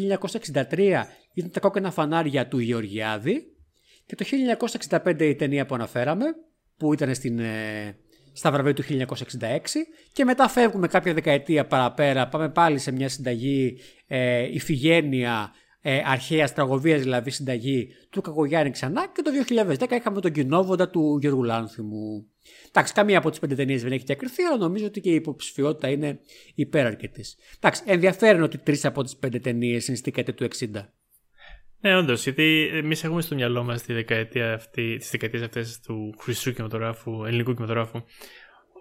[0.70, 3.42] 1963 ήταν τα κόκκινα φανάρια του Γεωργιάδη.
[4.06, 4.24] Και το
[4.88, 6.24] 1965 η ταινία που αναφέραμε,
[6.76, 7.96] που ήταν στην, ε,
[8.32, 13.78] στα βραβεία του 1966 και μετά φεύγουμε κάποια δεκαετία παραπέρα, πάμε πάλι σε μια συνταγή
[14.06, 15.52] ε, ηφηγένεια
[15.88, 19.30] ε, αρχαία τραγωδίας δηλαδή συνταγή του Κακογιάννη ξανά και το
[19.78, 22.26] 2010 είχαμε τον κοινόβοντα του Γιώργου Λάνθιμου.
[22.68, 25.88] Εντάξει, καμία από τις πέντε ταινίες δεν έχει διακριθεί, αλλά νομίζω ότι και η υποψηφιότητα
[25.88, 26.20] είναι
[26.54, 27.36] υπεραρκετής.
[27.56, 30.88] Εντάξει, ενδιαφέρον ότι τρεις από τις πέντε ταινίες είναι στη δεκαετία του 60.
[31.80, 36.14] Ναι, όντως, γιατί εμείς έχουμε στο μυαλό μας τη δεκαετία αυτή, τις δεκαετίες αυτές του
[36.18, 38.02] χρυσού κινηματογράφου, ελληνικού κινηματογράφου,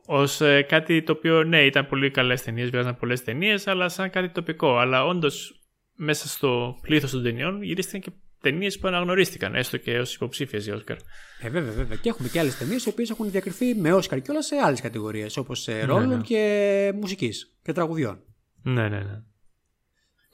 [0.06, 4.30] ως κάτι το οποίο ναι, ήταν πολύ καλές ταινίες, βγάζαν πολλές ταινίες, αλλά σαν κάτι
[4.30, 4.78] τοπικό.
[4.78, 5.60] Αλλά όντως
[5.96, 10.76] μέσα στο πλήθος των ταινιών γυρίστηκαν και ταινίες που αναγνωρίστηκαν, έστω και ως υποψήφιες για
[10.76, 10.98] Όσκαρ.
[11.42, 11.98] Ε, βέβαια, βέβαια.
[11.98, 14.82] Και έχουμε και άλλες ταινίες οι οποίες έχουν διακριθεί με Όσκαρ και όλα σε άλλες
[14.82, 16.24] κατηγορίες, όπως ρόλων ναι.
[16.24, 18.20] και μουσικής και τραγουδιών.
[18.62, 19.22] Ναι, ναι, ναι.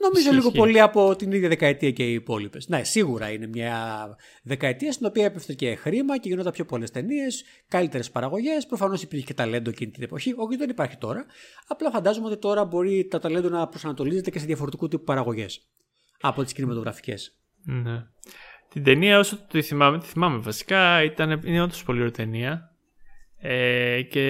[0.02, 0.58] Νομίζω Ισχύει, λίγο ισχύει.
[0.58, 2.68] πολύ από την ίδια δεκαετία και οι υπόλοιπες.
[2.68, 3.76] Ναι, σίγουρα είναι μια
[4.42, 8.66] δεκαετία στην οποία έπεφτε και χρήμα και γινόταν πιο πολλές ταινίες, καλύτερες παραγωγές.
[8.66, 10.34] Προφανώς υπήρχε και ταλέντο εκείνη την εποχή.
[10.36, 11.24] Όχι, δεν υπάρχει τώρα.
[11.66, 15.68] Απλά φαντάζομαι ότι τώρα μπορεί το ταλέντο να προσανατολίζεται και σε διαφορετικού τύπου παραγωγές
[16.20, 17.36] από τις κινηματογραφικές.
[17.64, 18.06] Ναι.
[18.68, 22.71] Την ταινία όσο τη θυμάμαι, τη θυμάμαι βασικά, ήταν, είναι όντως πολύ ωραία ταινία.
[23.44, 24.20] Ε, και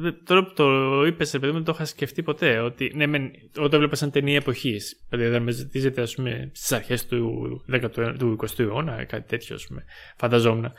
[0.00, 2.58] δε- τώρα που το είπες, ρε παιδί μου, δεν το είχα σκεφτεί ποτέ.
[2.58, 7.64] Ότι, ναι, μεν, όταν βλέπα σαν ταινία εποχής, δηλαδή δραματίζεται ας πούμε στις αρχές του,
[7.72, 9.84] 10ου, του 20ου αιώνα, κάτι τέτοιο, ας πούμε,
[10.16, 10.72] φανταζόμουν.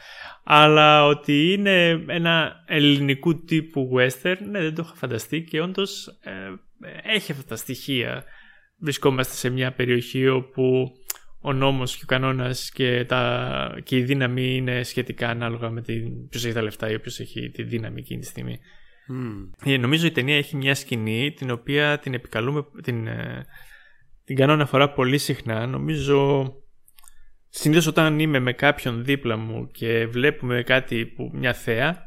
[0.43, 6.19] Αλλά ότι είναι ένα ελληνικού τύπου western, ναι, δεν το είχα φανταστεί και όντως
[7.04, 8.23] έχει αυτά τα στοιχεία.
[8.80, 10.91] Βρισκόμαστε σε μια περιοχή όπου
[11.45, 16.27] ο νόμος και ο κανόνας και, τα, και η δύναμη είναι σχετικά ανάλογα με την,
[16.29, 18.60] ποιος έχει τα λεφτά ή ποιος έχει τη δύναμη εκείνη τη στιγμή.
[19.63, 23.45] Ε, νομίζω η ταινία έχει μια σκηνή την οποία την επικαλούμε, την, ε,
[24.23, 25.67] την κάνω αναφορά πολύ συχνά.
[25.67, 26.47] Νομίζω
[27.49, 32.03] συνήθως όταν είμαι με κάποιον δίπλα μου και βλέπουμε κάτι που μια θέα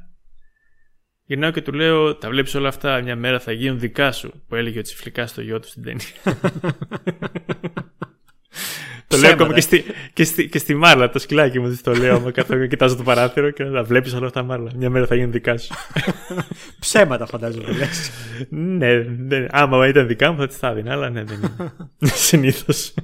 [1.25, 4.55] γυρνάω και του λέω τα βλέπεις όλα αυτά; Μια μέρα θα γίνουν δικά σου που
[4.55, 6.07] έλεγε ο Τσιφλικά στο γιο του στην ταινία.
[9.09, 12.17] Το λέω ακόμα και στη, και, στη, και στη Μάρλα, το σκυλάκι μου το λέω.
[12.17, 14.71] Άμα καθόλου κοιτάζω το παράθυρο και να βλέπεις όλα αυτά Μάρλα.
[14.77, 15.75] Μια μέρα θα γίνουν δικά σου.
[16.81, 17.73] Ψέματα φαντάζομαι.
[17.73, 18.11] λες.
[18.49, 21.73] ναι, ναι, άμα ήταν δικά μου θα τις τα έδινα, αλλά ναι, δεν είναι.
[22.29, 22.95] Συνήθως.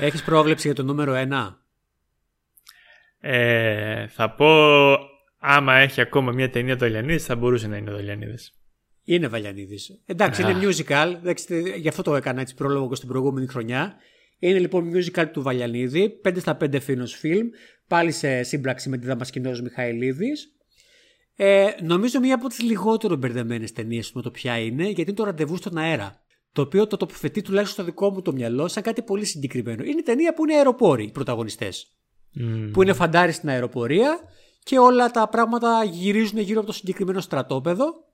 [0.00, 1.54] Έχεις πρόβλεψη για το νούμερο 1.
[3.20, 4.48] Ε, θα πω,
[5.38, 8.38] άμα έχει ακόμα μια ταινία το Ελιανίδη, θα μπορούσε να είναι ο Ελιανίδη.
[9.08, 10.02] Είναι Βαλιανίδης.
[10.06, 10.50] Εντάξει, Α.
[10.50, 11.14] είναι musical.
[11.14, 13.96] Εντάξει, γι' αυτό το έκανα έτσι πρόλογο και στην προηγούμενη χρονιά.
[14.38, 16.20] Είναι λοιπόν musical του Βαλιανίδη.
[16.24, 17.48] 5 στα 5 φίνος φιλμ.
[17.86, 20.52] Πάλι σε σύμπραξη με τη Δαμασκηνός Μιχαηλίδης.
[21.36, 25.24] Ε, νομίζω μία από τις λιγότερο μπερδεμένες ταινίες με το ποια είναι, γιατί είναι το
[25.24, 26.22] ραντεβού στον αέρα.
[26.52, 29.84] Το οποίο το τοποθετεί τουλάχιστον στο δικό μου το μυαλό σαν κάτι πολύ συγκεκριμένο.
[29.84, 31.92] Είναι ταινία που είναι αεροπόροι οι πρωταγωνιστές.
[32.72, 34.20] Που είναι φαντάρι στην αεροπορία
[34.62, 38.06] και όλα τα πράγματα γυρίζουν γύρω από το συγκεκριμένο στρατόπεδο.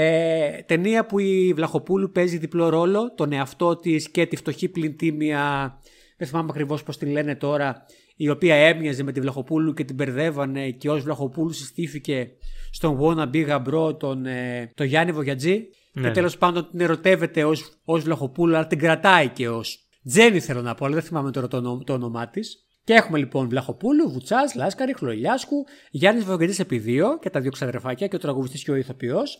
[0.00, 4.96] Ε, ταινία που η Βλαχοπούλου παίζει διπλό ρόλο, τον εαυτό της και τη φτωχή πλην
[4.96, 5.74] τίμια,
[6.16, 9.94] δεν θυμάμαι ακριβώς πώς τη λένε τώρα, η οποία έμοιαζε με τη Βλαχοπούλου και την
[9.94, 12.30] μπερδεύανε και ως Βλαχοπούλου συστήθηκε
[12.70, 16.12] στον wannabe γαμπρό τον, ε, τον Γιάννη Βογιατζή Ναι, και ναι.
[16.12, 20.74] τέλος πάντων την ερωτεύεται ως, ως Βλαχοπούλου αλλά την κρατάει και ως Τζένι θέλω να
[20.74, 22.66] πω αλλά δεν θυμάμαι τώρα το, όνο- το όνομά της.
[22.84, 28.06] Και έχουμε λοιπόν Βλαχοπούλου, Βουτσάς, Λάσκαρη, Χλωλιάσκου, Γιάννης Βογιατζής επί δύο και τα δύο ξαδερφάκια
[28.06, 29.38] και ο τραγουδιστής και ο ηθοποιός.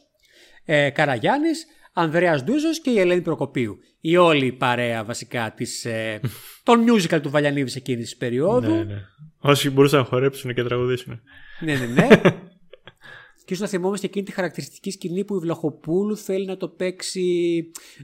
[0.70, 3.78] Ε, Καραγιάννης, Ανδρέας Ντούζος και η Ελένη Προκοπίου.
[4.00, 6.20] Η όλη η παρέα βασικά της, ε,
[6.62, 8.70] των musical του Βαλιανίδης εκείνης της περίοδου.
[8.70, 9.00] Ναι, ναι.
[9.38, 11.20] Όσοι μπορούσαν να χορέψουν και τραγουδήσουν.
[11.60, 12.08] Ναι, ναι, ναι.
[13.44, 17.22] και ίσως να θυμόμαστε εκείνη τη χαρακτηριστική σκηνή που η Βλαχοπούλου θέλει να το παίξει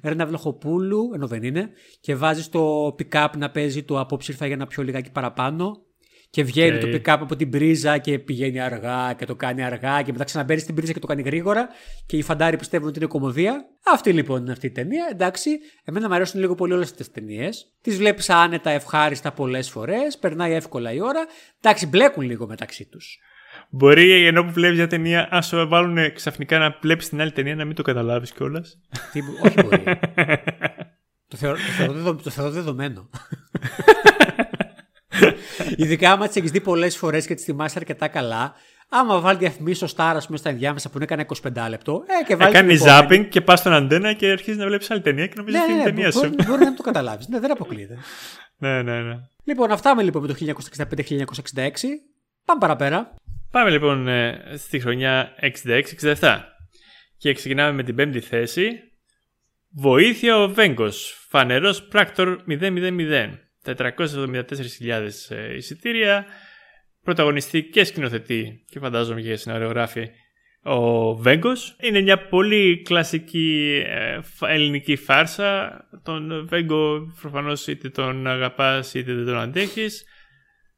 [0.03, 4.57] Ρένα Βλαχοπούλου, ενώ δεν είναι, και βάζει στο pick-up να παίζει το απόψε ήρθα για
[4.57, 5.83] να πιω λιγάκι παραπάνω.
[6.35, 6.81] Και βγαίνει Οκ.
[6.81, 10.61] το pick-up από την πρίζα και πηγαίνει αργά και το κάνει αργά και μετά ξαναμπαίνει
[10.61, 11.69] στην πρίζα και το κάνει γρήγορα.
[12.07, 13.65] Και οι φαντάροι πιστεύουν ότι είναι κωμωδία.
[13.93, 15.09] Αυτή λοιπόν είναι αυτή η ταινία.
[15.11, 15.51] Εντάξει,
[15.85, 17.73] εμένα μου αρέσουν λίγο πολύ όλες αυτές τις ταινίες.
[17.81, 20.19] Τις βλέπεις άνετα, ευχάριστα πολλές φορές.
[20.19, 21.27] Περνάει εύκολα η ώρα.
[21.61, 23.19] Εντάξει, μπλέκουν λίγο μεταξύ τους.
[23.71, 27.55] Μπορεί ενώ που βλέπεις μια ταινία, αν σου βάλουν ξαφνικά να βλέπεις την άλλη ταινία
[27.55, 28.81] να μην το καταλάβεις κιόλας.
[29.13, 29.83] Τι, όχι μπορεί.
[31.29, 33.09] το, θεωρώ, το, θεωρώ, δεδο- το θεωρώ δεδομένο.
[35.77, 38.55] Ειδικά άμα τις έχεις δει πολλές φορές και τις θυμάσαι αρκετά καλά,
[38.89, 41.29] άμα βάλει διαφημίσει ο Στάρα πούμε, στα ενδιάμεσα που είναι κανένα
[41.67, 42.53] 25 λεπτό, ε, και βάλει.
[42.53, 45.65] Κάνει zapping και πας στον αντένα και αρχίζεις να βλέπεις άλλη ταινία και νομίζεις Ναι,
[45.65, 46.49] ότι ναι, είναι ναι, η ταινία μπορεί, σου.
[46.49, 47.29] μπορεί να μην το καταλάβεις.
[47.29, 47.99] Ναι, δεν αποκλείεται.
[48.59, 49.15] Ναι, ναι, ναι.
[49.45, 50.51] Λοιπόν, αυτά με λοιπόν με το 1965-1966.
[52.45, 53.15] Πάμε παραπέρα.
[53.51, 55.29] Πάμε λοιπόν ε, στη χρονιά
[56.21, 56.39] 66-67
[57.17, 58.69] και ξεκινάμε με την πέμπτη θέση.
[59.77, 62.71] Βοήθεια ο Βέγκος, φανερός πράκτορ 000,
[63.67, 66.25] 474.000 ε, εισιτήρια,
[67.03, 70.09] πρωταγωνιστή και σκηνοθετή και φαντάζομαι και σεναριογράφη
[70.63, 71.77] ο Βέγκος.
[71.81, 75.81] Είναι μια πολύ κλασική ε, φα- ελληνική φάρσα.
[76.03, 80.05] Τον Βέγκο προφανώς είτε τον αγαπάς είτε δεν τον αντέχεις.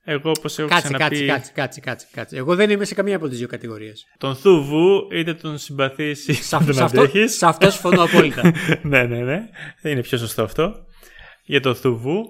[0.09, 1.17] Εγώ όπως έχω Κάτσε, ξαναπεί...
[1.17, 2.37] κάτσε, κάτσε, κάτσε, κάτσε, κάτσε.
[2.37, 4.05] Εγώ δεν είμαι σε καμία από τις δύο κατηγορίες.
[4.19, 7.37] Τον Θούβου, είτε τον συμπαθείς είτε Σε, τον αυτό, αντέχεις.
[7.37, 8.53] σε αυτός συμφωνώ απόλυτα.
[8.83, 9.41] ναι, ναι, ναι.
[9.83, 10.75] Δεν είναι πιο σωστό αυτό.
[11.45, 12.23] Για τον Θου-Βου.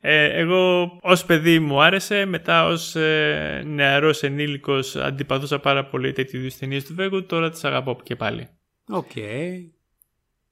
[0.00, 6.38] Ε, εγώ ως παιδί μου άρεσε, μετά ως ε, νεαρός ενήλικος αντιπαθούσα πάρα πολύ τέτοιου
[6.40, 8.48] είδους ταινίες του Βέγκου, τώρα τις αγαπώ και πάλι.
[8.88, 9.12] Οκ.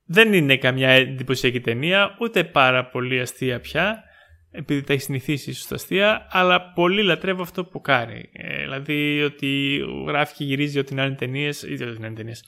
[0.06, 4.02] Δεν είναι καμιά εντυπωσιακή ταινία, ούτε πάρα πολύ αστεία πια,
[4.50, 8.30] επειδή τα έχει συνηθίσει ίσως τα αστεία, αλλά πολύ λατρεύω αυτό που κάνει.
[8.32, 12.44] Ε, δηλαδή ότι γράφει και γυρίζει ό,τι να 'ναι ταινίες, ή ό,τι να 'ναι ταινίες.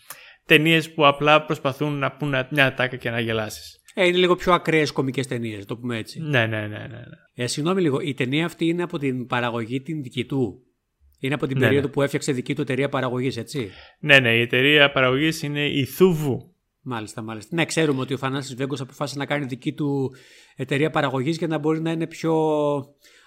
[0.46, 3.80] Ταινίες που απλά προσπαθούν να πούν μια ατάκα και να γελάσεις.
[4.00, 6.20] Ε, είναι λίγο πιο ακραίες κομικές ταινίες, το πούμε έτσι.
[6.20, 6.87] Ναι, ναι, ναι, ναι.
[6.87, 7.02] ναι.
[7.34, 10.62] Ε, συγγνώμη λίγο, η ταινία αυτή είναι από την παραγωγή την δική του;
[11.18, 11.92] Είναι από την Ναι, περίοδο ναι.
[11.92, 16.54] που έφτιαξε δική του εταιρεία παραγωγής, έτσι; Ναι, ναι, η εταιρεία παραγωγής είναι η Θούβου.
[16.80, 17.56] Μάλιστα, μάλιστα.
[17.56, 20.14] Ναι, ξέρουμε ότι ο Θανάσης Βέγκος αποφάσισε να κάνει δική του
[20.56, 22.34] εταιρεία παραγωγής για να μπορεί να είναι πιο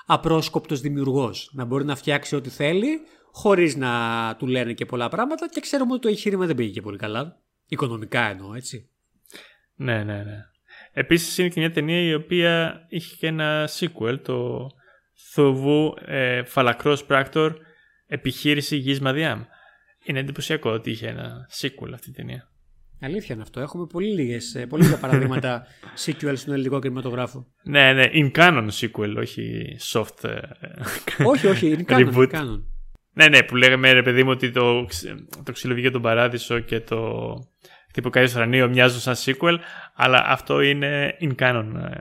[0.05, 1.51] απρόσκοπτος δημιουργός.
[1.53, 2.99] Να μπορεί να φτιάξει ό,τι θέλει,
[3.31, 3.91] χωρίς να
[4.37, 7.41] του λένε και πολλά πράγματα και ξέρουμε ότι το εγχείρημα δεν πήγε και πολύ καλά.
[7.65, 8.89] Οικονομικά εννοώ, έτσι.
[9.75, 10.50] Ναι, ναι, ναι.
[10.93, 14.67] Επίσης είναι και μια ταινία η οποία είχε και ένα sequel, το
[15.33, 17.55] Θούβου ε, Φαλακρός Πράκτορ
[18.07, 19.41] Επιχείρηση Γης Μαδιάμ.
[20.05, 22.45] Είναι εντυπωσιακό ότι είχε ένα sequel αυτή η ταινία.
[23.01, 23.59] Αλήθεια είναι αυτό.
[23.59, 25.65] Έχουμε πολύ, λίγες, ε, πολύ λίγα παραδείγματα
[26.05, 27.47] sequel στον ελληνικό κινηματογράφο.
[27.63, 30.23] Ναι, ναι, in canon sequel, όχι soft.
[30.23, 30.39] ε,
[31.23, 32.09] όχι, όχι, είναι κάνον.
[32.09, 32.15] Reboot.
[32.15, 32.65] είναι κάνον.
[33.13, 35.09] ναι, ναι, που λέγαμε ρε παιδί μου ότι το, ξ-
[35.43, 37.13] το ξυλοβίγιο τον παράδεισο και το
[37.91, 39.57] χτυποκάρι στο ουρανίο μοιάζουν σαν sequel,
[39.95, 41.97] αλλά αυτό είναι in canon ε,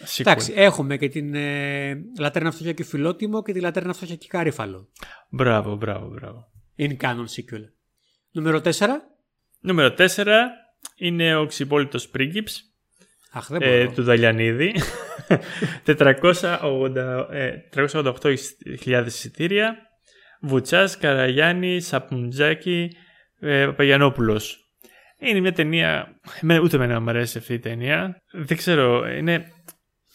[0.00, 0.20] sequel.
[0.20, 4.88] Εντάξει, έχουμε και την ε, Λατέρνα Φτωχιά και Φιλότιμο και τη Λατέρνα Φτωχιά και Καρύφαλο.
[5.28, 6.48] Μπράβο, μπράβο, μπράβο.
[6.74, 7.64] Είναι canon sequel.
[8.30, 8.70] Νούμερο 4.
[9.60, 10.26] Νούμερο 4
[10.96, 12.64] είναι ο Ξυπόλυτος Πρίγκιπς
[13.32, 13.72] Αχ, δεν μπορώ.
[13.72, 14.74] ε, του Δαλιανίδη.
[15.86, 19.76] 480, ε, 388.000 εισιτήρια.
[20.40, 22.90] Βουτσάς, Καραγιάννη, Σαπουντζάκη,
[23.40, 24.59] ε, Παπαγιανόπουλος.
[25.20, 26.20] Είναι μια ταινία.
[26.42, 28.22] εμένα- Ούτε εμένα μου αρέσει αυτή η ταινία.
[28.32, 29.46] Δεν ξέρω, είναι.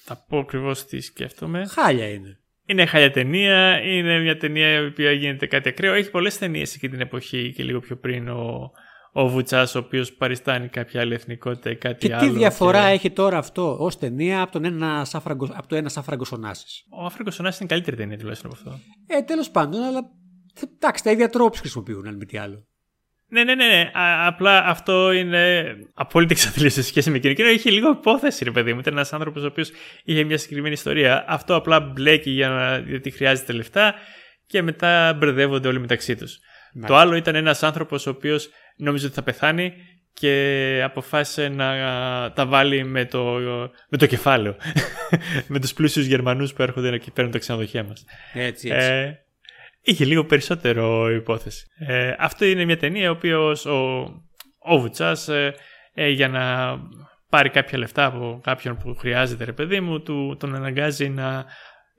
[0.03, 1.65] Θα πω ακριβώς τι σκέφτομαι.
[1.67, 2.39] Χάλια είναι.
[2.65, 3.81] Είναι χάλια ταινία.
[3.83, 5.93] Είναι μια ταινία η οποία γίνεται κάτι ακραίο.
[5.93, 8.71] Έχει πολλές ταινίες εκεί την εποχή και λίγο πιο πριν ο,
[9.11, 12.31] ο Βουτσάς, ο οποίος παριστάνει κάποια άλλη εθνικότητα ή κάτι Και άλλο.
[12.31, 15.89] τι διαφορά και- έχει τώρα αυτό ως ταινία από, τον ένα Σάφραγκο, από το ένα
[15.89, 16.83] Σάφραγκος Ωνάσης.
[17.01, 18.79] Ο Αφρικό Ωνάς είναι καλύτερη ταινία τουλάχιστον από αυτό.
[19.07, 20.01] Ε, τέλος πάντων, αλλά.
[20.75, 22.67] Εντάξει, τα ίδια τρόπους χρησιμοποιούν, αν μη τι άλλο.
[23.27, 23.67] Ναι, ναι, ναι.
[23.67, 23.91] ναι.
[23.93, 27.31] Α, απλά αυτό είναι απόλυτη εξαθλίωση σε σχέση με εκείνο.
[27.31, 28.79] Εκείνο είχε λίγο υπόθεση, ρε παιδί μου.
[28.79, 29.71] Ήταν ένας άνθρωπος ο οποίος
[30.03, 31.25] είχε μια συγκεκριμένη ιστορία.
[31.27, 33.95] Αυτό απλά μπλέκει για να, γιατί χρειάζεται λεφτά
[34.47, 36.39] και μετά μπερδεύονται όλοι μεταξύ τους.
[36.87, 39.73] Το άλλο ήταν ένας άνθρωπος ο οποίος νόμιζε ότι θα πεθάνει
[40.13, 41.67] και αποφάσισε να
[42.35, 43.23] τα βάλει με το,
[43.89, 44.55] με το κεφάλαιο.
[45.47, 48.05] με τους πλούσιους Γερμανούς που έρχονται και παίρνουν τα ξενοδοχεία μας.
[48.33, 48.91] Έτσι, έτσι.
[48.91, 49.24] Ε,
[49.85, 51.65] είχε λίγο περισσότερο υπόθεση.
[51.77, 54.03] Ε, αυτό είναι μια ταινία ο οποίος ο,
[54.59, 55.53] ο Βουτσάς ε,
[55.93, 56.75] ε, για να
[57.29, 61.45] πάρει κάποια λεφτά από κάποιον που χρειάζεται ρε παιδί μου του, τον αναγκάζει να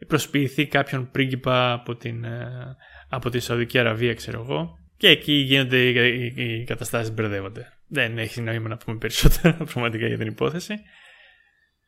[0.07, 2.77] προσποιηθεί κάποιον πρίγκιπα από την, ε,
[3.09, 7.73] από τη Σαουδική Αραβία ξέρω εγώ και εκεί γίνονται οι, οι, οι καταστάσεις μπερδεύονται.
[7.89, 10.75] Δεν έχει νόημα να πούμε περισσότερα πραγματικά για την υπόθεση.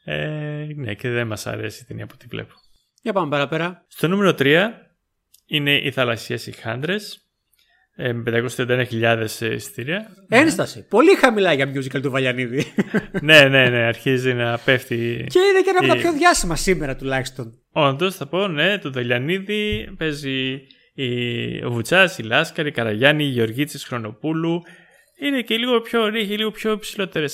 [0.04, 2.54] Ε, ναι και δεν μας αρέσει η ταινία από ό,τι βλέπω.
[3.02, 3.84] Για πάμε παραπέρα.
[3.88, 4.70] Στο νούμερο 3
[5.48, 7.28] είναι οι θαλασσιές οι χάντρες
[8.00, 10.06] ε, με 531.000 εισιτήρια.
[10.28, 10.86] Ένσταση.
[10.88, 12.64] Πολύ χαμηλά για musical του Βαλιανίδη.
[13.22, 15.26] ναι, ναι, ναι, αρχίζει να πέφτει.
[15.28, 17.62] και είναι και ένα από τα πιο διάσημα σήμερα τουλάχιστον.
[17.72, 20.60] Όντως θα πω, ναι, το Βαλιανίδη παίζει
[20.94, 24.62] η, ο Βουτσάς, η Λάσκαρη, η Καραγιάννη, η Γεωργίτσης Χρονοπούλου.
[25.20, 27.26] Είναι και λίγο πιο, έχει λίγο πιο υψηλότερε.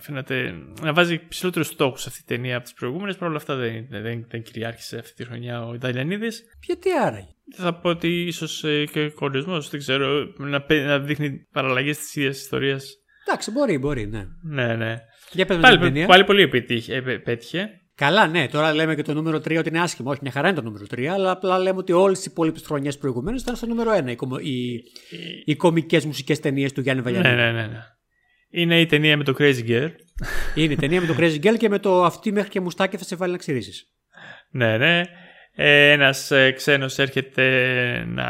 [0.00, 3.16] Φαίνεται να βάζει υψηλότερου στόχους αυτή η ταινία από τις προηγούμενες.
[3.16, 6.28] Παρ' όλα αυτά δεν, δεν, δεν κυριάρχησε αυτή τη χρονιά ο Ιταλιανίδη.
[6.66, 10.08] Γιατί άραγε; Θα πω ότι ίσως ε, και ο κορισμό, δεν ξέρω,
[10.38, 12.94] να, να δείχνει παραλλαγές της ίδιας ιστορίας.
[13.26, 14.24] Εντάξει, μπορεί, μπορεί, ναι.
[14.42, 14.96] Ναι, ναι.
[15.32, 16.06] Για πες με Πάλι, την ταινία.
[16.06, 17.68] πάλι πολύ επιτύχε, ε, πέτυχε.
[17.94, 20.10] Καλά, ναι, τώρα λέμε και το νούμερο 3 ότι είναι άσχημο.
[20.10, 22.98] Όχι, μια χαρά είναι το νούμερο 3, αλλά απλά λέμε ότι όλες οι υπόλοιπες χρονιές
[22.98, 24.10] προηγουμένως ήταν στο νούμερο 1.
[24.10, 24.80] Οι, κομο- οι,
[25.44, 27.34] οι κομικές μουσικές ταινίες του Γιάννη Βαλιανίδη.
[27.34, 27.78] Ναι, ναι, ναι, ναι.
[28.50, 29.90] Είναι η ταινία με το Crazy Girl.
[30.54, 33.04] Είναι η ταινία με το Crazy Girl και με το αυτή μέχρι και μουστάκι θα
[33.04, 33.84] σε βάλει να ξηρίσει.
[34.50, 35.02] Ναι, ναι.
[35.62, 37.44] Ε, ένας ε, ξένος έρχεται
[38.08, 38.26] να...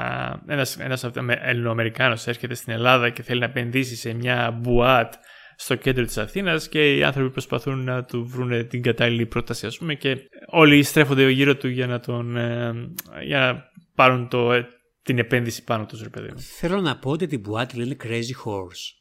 [0.47, 5.15] Ένας, ένας από- με- Ελληνοαμερικάνος έρχεται στην Ελλάδα και θέλει να επενδύσει σε μια μπουάτ
[5.57, 9.79] στο κέντρο της Αθήνας και οι άνθρωποι προσπαθούν να του βρουν την κατάλληλη πρόταση ας
[9.79, 10.17] πούμε και
[10.47, 12.73] όλοι στρέφονται γύρω του για να τον ε,
[13.25, 13.65] για να
[13.95, 14.67] πάρουν το, ε,
[15.03, 16.41] την επένδυση πάνω τους ρε παιδί μου.
[16.41, 19.01] Θέλω να πω ότι την μπουάτη λένε Crazy Horse.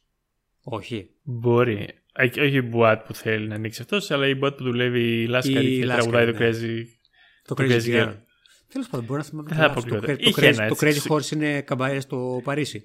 [0.62, 1.10] Όχι.
[1.22, 1.88] Μπορεί.
[2.12, 5.26] Ε, Όχι η μπουάτ που θέλει να ανοίξει αυτός αλλά η μπουάτ που δουλεύει η
[5.26, 6.50] Λάσκαρη Η και Λάσκαρη, τραγουδάει το ναι.
[6.50, 6.84] Crazy
[7.54, 8.06] Το Το Crazy Crazy Girl.
[8.08, 8.14] Girl.
[8.72, 9.84] Τέλος πάντων, μπορώ να θυμάμαι Δεν το θα λάθος.
[9.84, 10.32] πω Το, ποιο Cra- ήταν.
[10.32, 11.02] το, Είχε Crazy, ένα το έτσι.
[11.08, 12.78] Crazy Horse είναι καμπαέρε στο Παρίσι.
[12.78, 12.82] Α,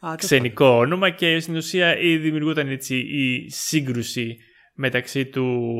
[0.00, 4.36] τέλος ξενικό όνομα και στην ουσία ή δημιουργούταν έτσι η σύγκρουση
[4.74, 5.72] μεταξύ του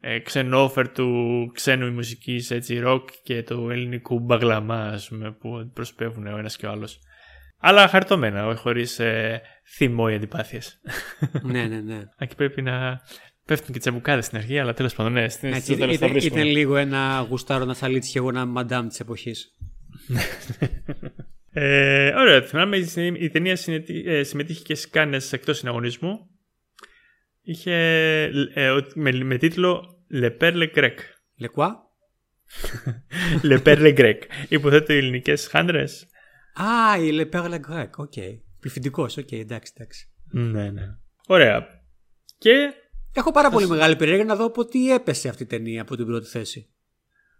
[0.00, 1.06] ε, ξενόφερτου
[1.52, 6.66] ξένου μουσικής έτσι ροκ και του ελληνικού μπαγλαμά ας πούμε, που προσπεύουν ο ένας και
[6.66, 6.98] ο άλλος.
[7.58, 9.40] Αλλά χαριτωμένα, όχι χωρίς ε,
[9.76, 10.80] θυμό ή αντιπάθειες.
[11.32, 11.50] πάντων.
[11.50, 12.00] ναι, ναι, ναι.
[12.18, 13.00] Εκεί πρέπει να
[13.46, 16.10] πέφτουν και τσαμπουκάδες στην αρχή, αλλά τέλος πάντων, ναι, στην- Έτσι, στο τέλος θα ήταν,
[16.10, 16.40] βρίσκουμε.
[16.40, 19.50] ήταν λίγο ένα γουστάρο να σαλίτσι και εγώ ένα μαντάμ της εποχής.
[21.58, 22.86] Ε, ωραία, θυμάμαι η,
[23.18, 26.30] η ταινία συνετή- ε, συμμετείχε και σε κάνες εκτός συναγωνισμού.
[27.42, 27.72] Είχε
[28.54, 30.94] ε, ο- με, με τίτλο Le Perle Grec.
[31.36, 31.76] Λεκουά.
[33.48, 34.18] Le Perle Grec.
[34.48, 36.06] Υποθέτω οι ελληνικές χάντρες.
[36.54, 37.90] Α, η Les Perles Grecques.
[37.96, 38.12] OK.
[38.60, 39.02] Πληθυντικό.
[39.02, 40.08] Οκ, εντάξει, εντάξει.
[40.30, 40.82] Ναι, ναι.
[41.26, 41.66] Ωραία.
[42.38, 42.72] Και,
[43.16, 46.06] Έχω πάρα πολύ μεγάλη περιέργεια να δω από τι έπεσε αυτή η ταινία από την
[46.06, 46.68] πρώτη θέση.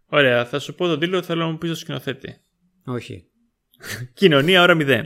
[0.06, 2.40] ωραία, θα σου πω τον τίτλο, θέλω να μου πεις το σκηνοθέτη.
[2.84, 3.24] Όχι.
[4.14, 5.04] Κοινωνία ώρα 0.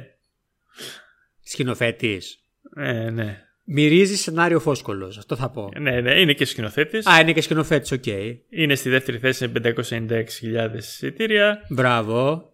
[1.43, 2.45] Σκηνοθέτης.
[2.77, 3.45] Ε, ναι.
[3.65, 5.19] Μυρίζει σενάριο Φώσκολος.
[5.19, 5.71] Αυτό θα πω.
[5.81, 7.07] Ναι, ναι, είναι και σκηνοθέτης.
[7.07, 8.07] Α, είναι και σκηνοθέτης, οκ.
[8.49, 11.67] Είναι στη δεύτερη θέση με 596.000 εισιτήρια.
[11.69, 12.53] Μπράβο.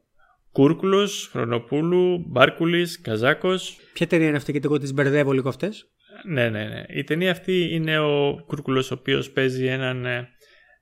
[0.52, 3.78] Κούρκουλος, Χρονοπούλου, Μπάρκουλης, Καζάκος.
[3.92, 5.90] Ποια ταινία είναι αυτή και εγώ τις μπερδεύω λίγο αυτές;
[6.24, 6.84] Ναι, ναι, ναι.
[6.88, 10.28] Η ταινία αυτή είναι ο Κούρκουλος ο οποίος παίζει έναν ε,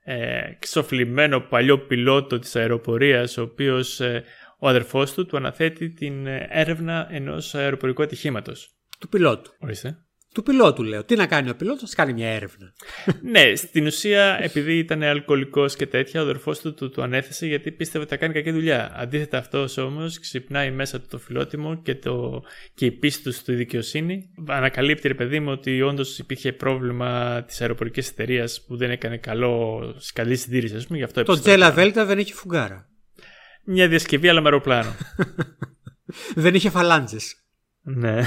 [0.04, 4.24] ε, ξοφλημένο παλιό πιλότο της αεροπορίας ο οποίος ε,
[4.58, 8.74] ο αδερφός του του αναθέτει την ε, έρευνα ενός αεροπορικού ατυχήματος.
[8.98, 9.52] Του πιλότου.
[9.58, 10.03] Ορίστε.
[10.34, 11.04] Του πιλότου λέω.
[11.04, 12.72] Τι να κάνει ο πιλότος, κάνει μια έρευνα.
[13.22, 17.72] ναι, στην ουσία επειδή ήταν αλκοολικός και τέτοια ο αδερφός του του, του ανέθεσε γιατί
[17.72, 18.92] πίστευε ότι θα κάνει κακή δουλειά.
[18.96, 22.42] Αντίθετα αυτός όμως ξυπνάει μέσα του το φιλότιμο και, το,
[22.74, 24.30] και η πίστη του στη δικαιοσύνη.
[24.48, 29.82] Ανακαλύπτει ρε παιδί μου ότι όντως υπήρχε πρόβλημα της αεροπορικής εταιρείας που δεν έκανε καλό,
[30.14, 30.98] καλή συντήρηση ας πούμε.
[30.98, 32.88] Γι αυτό Το έπεσε Τζέλα Βέλτα δεν είχε φουγκάρα.
[33.64, 34.94] Μια διασκευή αλλά με αεροπλάνο.
[36.34, 37.34] δεν είχε φαλάντζες.
[37.82, 38.22] ναι.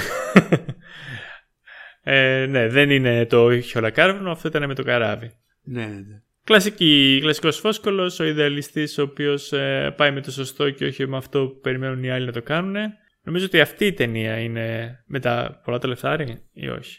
[2.10, 5.30] Ε, ναι, δεν είναι το χιολακάρβουνο, αυτό ήταν με το καράβι.
[5.62, 6.22] Ναι, ναι, ναι.
[6.44, 11.16] Κλασική, κλασικός φόσκολος, ο ιδεαλιστής ο οποίος ε, πάει με το σωστό και όχι με
[11.16, 12.76] αυτό που περιμένουν οι άλλοι να το κάνουν.
[13.22, 16.98] Νομίζω ότι αυτή η ταινία είναι με τα πολλά τα λεφτάρι ή όχι;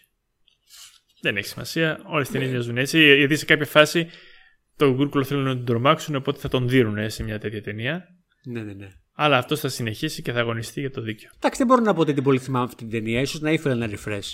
[1.21, 4.07] Δεν έχει σημασία, όλες οι ταινίες μοιάζουν έτσι, γιατί σε κάποια φάση
[4.75, 8.07] τον Γκούρκουλο θέλουν να τον τρομάξουν, οπότε θα τον δίνουν σε μια τέτοια ταινία.
[8.43, 8.87] ναι, ναι, ναι.
[9.13, 11.29] Αλλά αυτό θα συνεχίσει και θα αγωνιστεί για το δίκιο.
[11.35, 13.25] Εντάξει, δεν μπορώ να πω ότι την πολύ θυμάμαι αυτή την ταινία.
[13.25, 14.31] σω να ήθελα ένα refresh.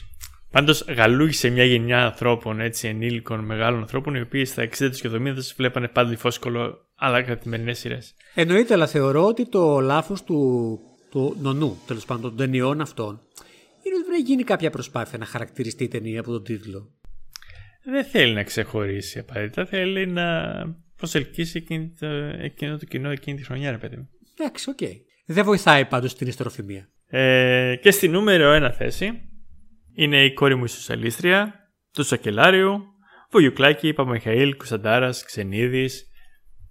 [0.55, 5.35] Πάντως, γαλούγησε μια γενιά ανθρώπων, έτσι, ενήλικων, μεγάλων ανθρώπων, οι οποίοι στα 60 και 70
[5.55, 8.13] βλέπανε πάλι φόσκολο, αλλά καθημερινές σειρές.
[8.33, 10.79] Εννοείται, αλλά θεωρώ ότι το λάθος του,
[11.09, 13.21] του νονού, τέλος πάντων των ταινιών αυτών,
[13.83, 16.91] είναι δεν γίνεται κάποια προσπάθεια να χαρακτηριστεί η ταινία από τον τίτλο.
[17.83, 19.65] Δεν θέλει να ξεχωρίσει απαραίτητα.
[19.65, 20.53] Θέλει να
[20.97, 22.07] προσελκύσει εκείνη το,
[22.39, 24.09] εκείνο το κοινό εκείνη τη χρονιά, ρε παιδί μου.
[24.37, 24.77] Εντάξει, OK.
[24.81, 24.95] Okay.
[25.25, 26.89] Δεν βοηθάει πάντως την υστεροφημία.
[27.07, 29.29] Ε, και στη νούμερο ένα θέση
[29.95, 31.53] είναι η κόρη μου η Σοσιαλίστρια,
[31.93, 32.83] του Σακελλάριου,
[33.31, 36.09] Βουγιουκλάκη, Παπαμιχαήλ, Κουσαντάρας, Ξενίδης.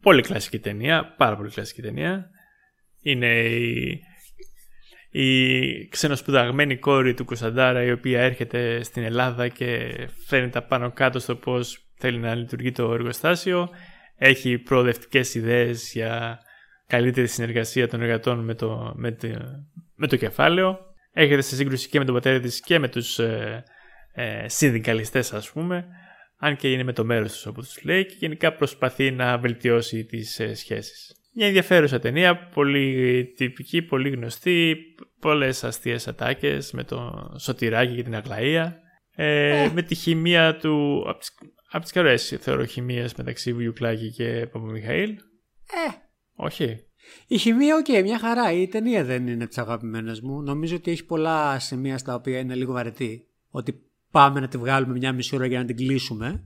[0.00, 2.30] Πολύ κλασική ταινία, πάρα πολύ κλασική ταινία.
[3.02, 4.00] Είναι η,
[5.10, 9.94] η ξενοσπουδαγμένη κόρη του Κουσαντάρα η οποία έρχεται στην Ελλάδα και
[10.26, 13.68] φαίνεται πάνω κάτω στο πώς θέλει να λειτουργεί το εργοστάσιο.
[14.16, 16.38] Έχει προοδευτικές ιδέες για
[16.86, 19.28] καλύτερη συνεργασία των εργατών με το, με το,
[19.94, 20.78] με το κεφάλαιο.
[21.16, 23.64] Έρχεται σε σύγκρουση και με τον πατέρα της και με τους ε,
[24.12, 25.86] ε, συνδικαλιστές ας πούμε
[26.38, 30.04] αν και είναι με το μέρος τους όπου τους λέει και γενικά προσπαθεί να βελτιώσει
[30.04, 31.16] τις ε, σχέσεις.
[31.34, 34.76] Μια ενδιαφέρουσα ταινία, πολύ τυπική, πολύ γνωστή,
[35.20, 38.82] πολλές αστείες ατάκες με το Σωτηράκη και την Αγλαΐα.
[39.16, 39.70] Ε, ε.
[39.72, 41.30] Με τη χημεία του, από τις,
[41.70, 45.10] από τις καλές θεωρώ χημείας μεταξύ Βουγιουκλάκη και Παπαμιχαήλ.
[45.10, 45.92] Ε.
[46.34, 46.78] Όχι.
[47.26, 48.52] Η χημεία, OK, okay, μια χαρά.
[48.52, 50.42] Η ταινία δεν είναι τις αγαπημένες μου.
[50.42, 53.26] Νομίζω ότι έχει πολλά σημεία στα οποία είναι λίγο βαρετή.
[53.50, 56.44] Ότι πάμε να τη βγάλουμε μια μισή ώρα για να την κλείσουμε.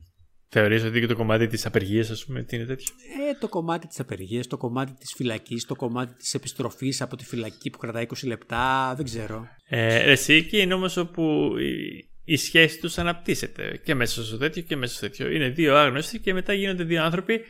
[0.50, 2.94] Θεωρείς ότι και το κομμάτι της απεργίας, ας πούμε, τι είναι τέτοιο;
[3.30, 7.24] Ε, το κομμάτι της απεργίας, το κομμάτι της φυλακής, το κομμάτι της επιστροφής από τη
[7.24, 9.46] φυλακή που κρατάει 20 λεπτά, δεν ξέρω.
[9.68, 14.62] Ε, εσύ εκεί είναι όμως όπου η, η σχέση τους αναπτύσσεται και μέσα στο τέτοιο
[14.62, 15.30] και μέσα στο τέτοιο.
[15.30, 17.40] Είναι δύο άγνωστοι και μετά γίνονται δύο άνθρωποι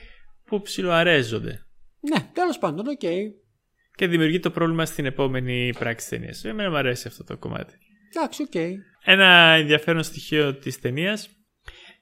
[0.44, 1.66] που ψιλοαρέσονται.
[2.01, 3.01] Ναι, τέλος πάντων, OK.
[3.03, 3.22] Okay.
[3.94, 6.44] Και δημιουργεί το πρόβλημα στην επόμενη πράξη ταινίας.
[6.44, 7.74] Εμένα μου αρέσει αυτό το κομμάτι.
[8.14, 8.51] Εντάξει, OK.
[8.55, 8.70] Okay.
[9.05, 9.26] Ένα
[9.59, 11.28] ενδιαφέρον στοιχείο της ταινίας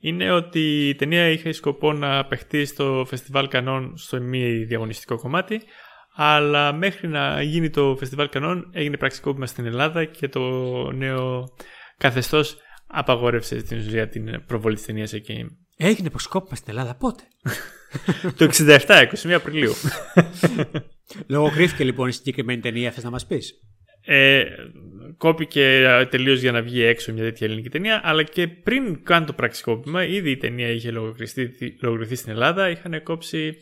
[0.01, 5.61] είναι ότι η ταινία είχε σκοπό να παιχτεί στο φεστιβάλ Κανών στο μη διαγωνιστικό κομμάτι
[6.19, 10.41] αλλά μέχρι να γίνει το φεστιβάλ Κανών έγινε πραξικόπημα στην Ελλάδα και το
[10.93, 11.55] νέο
[11.99, 15.47] καθεστώς απαγόρευσε στην ουσία την προβολή της ταινίας εκεί.
[15.77, 17.23] Έγινε πραξικόπημα στην Ελλάδα πότε;
[18.37, 19.73] το 67, 21 Απριλίου.
[21.27, 23.53] Λογοκρίθηκε λοιπόν η συγκεκριμένη ταινία, θες να μας πεις;
[24.05, 24.45] Ε,
[25.17, 29.33] κόπηκε τελείως για να βγει έξω μια τέτοια ελληνική ταινία, αλλά και πριν καν το
[29.33, 30.91] πραξικόπημα, ήδη η ταινία είχε
[31.81, 32.71] λογοκριθεί στην Ελλάδα.
[32.71, 33.57] Είχαν κόψει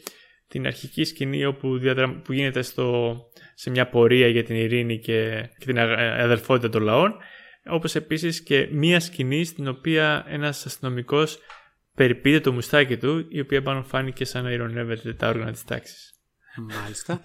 [0.48, 1.78] την αρχική σκηνή όπου
[2.24, 3.16] που γίνεται στο,
[3.54, 7.16] σε μια πορεία για την ειρήνη και, και την αδελφότητα των λαών.
[7.66, 11.38] Όπως επίσης και μία σκηνή στην οποία ένας αστυνομικός
[11.94, 16.12] περιποιείται το μουστάκι του, η οποία πάνω φάνηκε σαν να ηρωνεύεται τα όργανα της τάξης.
[16.80, 17.20] Μάλιστα.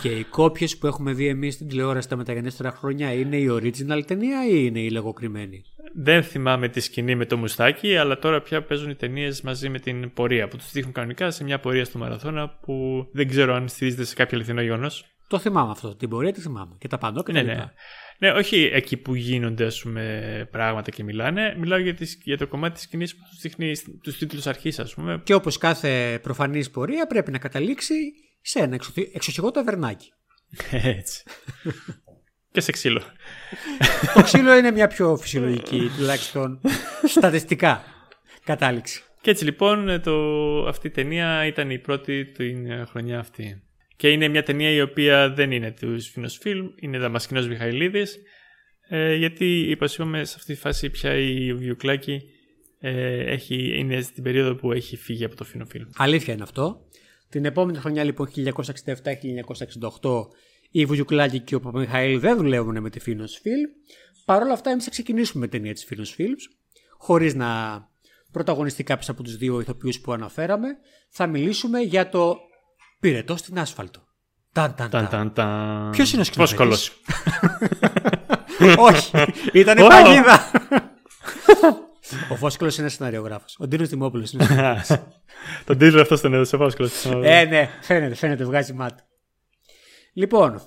[0.00, 4.02] Και οι κόπιες που έχουμε δει εμείς στην τηλεόραση τα μεταγενέστερα χρόνια είναι η original
[4.06, 5.62] ταινία ή είναι η λογοκριμένη.
[5.94, 9.78] Δεν θυμάμαι τη σκηνή με το μουστάκι, αλλά τώρα πια παίζουν οι ταινίες μαζί με
[9.78, 13.68] την πορεία που τους δείχνουν κανονικά σε μια πορεία στο μαραθώνα που δεν ξέρω αν
[13.68, 15.04] στηρίζεται σε κάποιο αληθινό γεγονός.
[15.28, 15.94] Το θυμάμαι αυτό.
[15.94, 16.76] Την πορεία τη θυμάμαι.
[16.78, 17.72] Και τα πάντα και ναι, ναι.
[18.18, 21.56] Ναι, όχι εκεί που γίνονται ας πούμε, πράγματα και μιλάνε.
[21.58, 24.94] Μιλάω για, τις, για το κομμάτι της σκηνής που τους δείχνει τους τίτλους αρχής, ας
[24.94, 25.20] πούμε.
[25.24, 27.94] Και όπως κάθε προφανής πορεία πρέπει να καταλήξει
[28.40, 28.78] σε ένα
[29.12, 30.12] εξοχικό ταβερνάκι.
[31.00, 31.22] Έτσι.
[32.52, 33.02] και σε ξύλο.
[34.14, 36.60] το ξύλο είναι μια πιο φυσιολογική, τουλάχιστον
[37.04, 37.84] στατιστικά,
[38.44, 39.02] κατάληξη.
[39.20, 40.14] Και έτσι λοιπόν το,
[40.66, 43.62] αυτή η ταινία ήταν η πρώτη την χρονιά αυτή.
[43.98, 48.18] Και είναι μια ταινία η οποία δεν είναι του Φίνος Φιλμ, είναι Δαμασκηνός Μιχαηλίδης,
[48.88, 52.22] ε, γιατί είπαμε σε αυτή τη φάση πια η Βιουκλάκη
[52.80, 55.88] ε, έχει, είναι στην περίοδο που έχει φύγει από το Φίνο Φιλμ.
[55.96, 56.80] Αλήθεια είναι αυτό.
[57.28, 58.44] Την επόμενη χρονιά λοιπόν 1967-1968
[60.70, 63.70] η Βουγιουκλάκη και ο Παπαμιχαήλ δεν δουλεύουν με τη Φίνος Φιλμ.
[64.24, 66.34] Παρ' όλα αυτά εμείς θα ξεκινήσουμε με ταινία της Φίνος Φιλμ
[66.98, 67.48] χωρίς να
[68.32, 70.68] πρωταγωνιστεί κάποιος από τους δύο ηθοποιούς που αναφέραμε.
[71.08, 72.36] Θα μιλήσουμε για το
[73.00, 74.00] πυρετό στην άσφαλτο.
[74.52, 75.32] Ταν, ταν, ταν.
[75.32, 75.90] ταν.
[75.90, 76.92] Ποιος είναι ο σκηνοθέτης;
[78.88, 79.10] Όχι,
[79.52, 80.50] ήταν η παγίδα.
[82.30, 83.46] Ο Φόσκολο είναι σεναριογράφο.
[83.58, 84.46] Ο Ντίνος Δημόπουλο είναι
[85.66, 86.88] Τον τίτλο αυτό τον έδωσε ο Φόσκολο.
[87.22, 89.02] Ε, ναι, φαίνεται, φαίνεται, βγάζει μάτι.
[90.12, 90.60] Λοιπόν,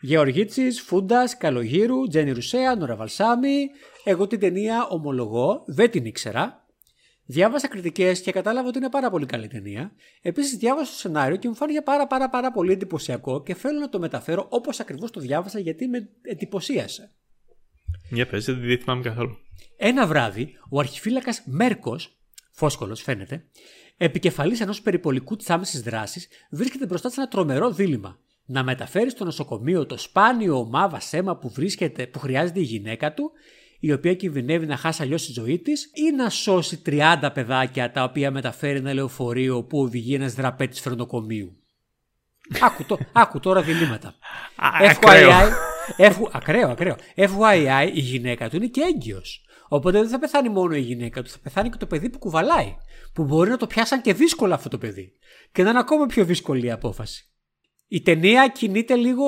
[0.00, 3.58] Γεωργίτσης, Φούντας, Καλογύρου, Τζένι Ρουσέα, Νόρα Βαλσάμι.
[4.04, 6.65] Εγώ την ταινία ομολογώ, δεν την ήξερα.
[7.26, 9.92] Διάβασα κριτικές και κατάλαβα ότι είναι πάρα πολύ καλή ταινία.
[10.22, 13.88] Επίσης, διάβασα το σενάριο και μου φάνηκε πάρα, πάρα, πάρα πολύ εντυπωσιακό και θέλω να
[13.88, 17.12] το μεταφέρω όπως ακριβώς το διάβασα γιατί με εντυπωσίασε.
[18.10, 19.36] Για πες, δεν θυμάμαι καθόλου.
[19.76, 22.18] Ένα βράδυ, ο αρχιφύλακας Μέρκος,
[22.52, 23.44] φόσκολος φαίνεται,
[23.96, 28.18] επικεφαλής ενός περιπολικού της άμεσης δράσης, βρίσκεται μπροστά σε ένα τρομερό δίλημα.
[28.46, 33.32] Να μεταφέρεις στο νοσοκομείο το σπάνιο ομάβα σέμα που, βρίσκεται, που χρειάζεται η γυναίκα του,
[33.80, 38.02] η οποία κινδυνεύει να χάσει αλλιώς τη ζωή της, ή να σώσει 30 παιδάκια τα
[38.02, 41.56] οποία μεταφέρει ένα λεωφορείο που οδηγεί ένας δραπέτης φρονοκομείου.
[42.60, 44.14] άκου, το, άκου τώρα διλήμματα.
[45.00, 45.50] FYI,
[45.96, 46.14] F...
[46.32, 46.96] ακραίο, ακραίο.
[47.16, 49.40] FYI, η γυναίκα του είναι και έγκυος.
[49.68, 52.76] Οπότε δεν θα πεθάνει μόνο η γυναίκα του, θα πεθάνει και το παιδί που κουβαλάει.
[53.12, 55.12] Που μπορεί να το πιάσαν και δύσκολα αυτό το παιδί.
[55.52, 57.30] Και να είναι ακόμα πιο δύσκολη η απόφαση.
[57.88, 59.26] Η ταινία κινείται λίγο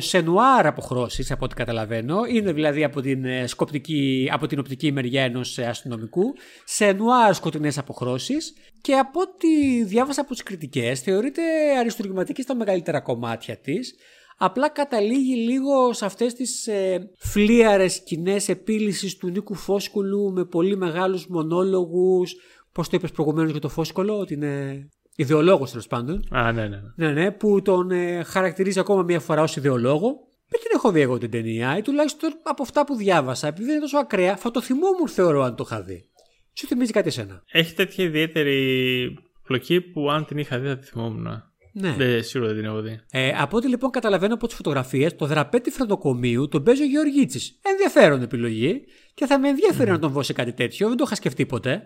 [0.00, 2.24] σε νουάρ αποχρώσεις από ό,τι καταλαβαίνω.
[2.24, 6.22] Είναι δηλαδή από την, ε, σκοπτική, από την οπτική μεριά ενός αστυνομικού.
[6.64, 8.52] Σε νουάρ σκοτεινές αποχρώσεις.
[8.80, 11.42] Και από ό,τι διάβασα από τις κριτικές θεωρείται
[11.78, 13.94] αριστουργηματική στα μεγαλύτερα κομμάτια της.
[14.36, 20.76] Απλά καταλήγει λίγο σε αυτές τις ε, φλίαρες σκηνές επίλυσης του Νίκου Φόσκολου με πολύ
[20.76, 22.34] μεγάλους μονόλογους.
[22.72, 26.24] Πώς το είπες προηγουμένως για το Φόσκολο, ότι είναι ιδεολόγος τέλος πάντων.
[26.30, 26.80] Α, ναι, ναι.
[26.96, 30.28] Ναι, ναι, που τον ε, χαρακτηρίζει ακόμα μία φορά ως ιδεολόγο.
[30.48, 33.72] Δεν την έχω δει εγώ την ταινία, ή τουλάχιστον από αυτά που διάβασα, επειδή δεν
[33.72, 36.04] είναι τόσο ακραία, θα το θυμόμουν θεωρώ αν το είχα δει.
[36.52, 40.86] Σου θυμίζει κάτι εσένα; Έχει τέτοια ιδιαίτερη πλοκή που αν την είχα δει θα τη
[40.86, 41.42] θυμόμουν.
[41.72, 41.94] Ναι.
[41.96, 43.00] Δεν, σίγουρα δεν την έχω δει.
[43.10, 47.60] Ε, από ό,τι λοιπόν καταλαβαίνω από τις φωτογραφίες, το δραπέτη φροντοκομείου τον παίζει ο Γεωργίτσης.
[47.62, 48.84] Ενδιαφέρον επιλογή
[49.14, 50.88] και θα με ενδιαφέρει να τον δώσει κάτι τέτοιο.
[50.88, 51.82] Δεν το είχα σκεφτεί ποτέ.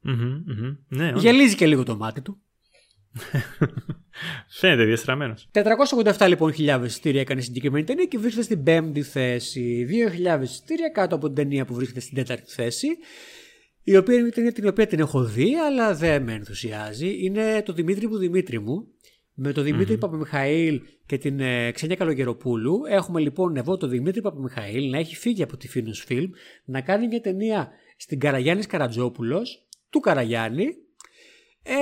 [0.00, 0.76] Μμμ, μμμ.
[0.88, 1.22] Ναι, όντως.
[1.22, 2.40] Γελίζει και λίγο το μάτι του.
[4.58, 5.48] Φαίνεται διαστραμμένος.
[6.18, 9.86] 487 λοιπόν χιλιάδες εισιτήρια έκανε η συγκεκριμένη ταινία και βρίσκεται στην πέμπτη θέση.
[10.38, 12.88] 2.000 εισιτήρια κάτω από την ταινία που βρίσκεται στην τέταρτη θέση.
[13.82, 17.24] Η οποία είναι μια ταινία την οποία την έχω δει, αλλά δεν με ενθουσιάζει.
[17.24, 18.86] Είναι το Δημήτρη μου Δημήτρη μου.
[19.34, 22.80] Με τον Δημήτρη Παπαμιχαήλ και την ε, Ξένια Καλογεροπούλου.
[22.88, 26.30] Έχουμε λοιπόν εδώ τον Δημήτρη Παπαμιχαήλ να έχει φύγει από τη Φίνους Φιλμ,
[26.64, 30.66] να κάνει μια ταινία στην Καραγιάννης Καρατζόπουλος, του Καραγιάννη,
[31.62, 31.74] ε,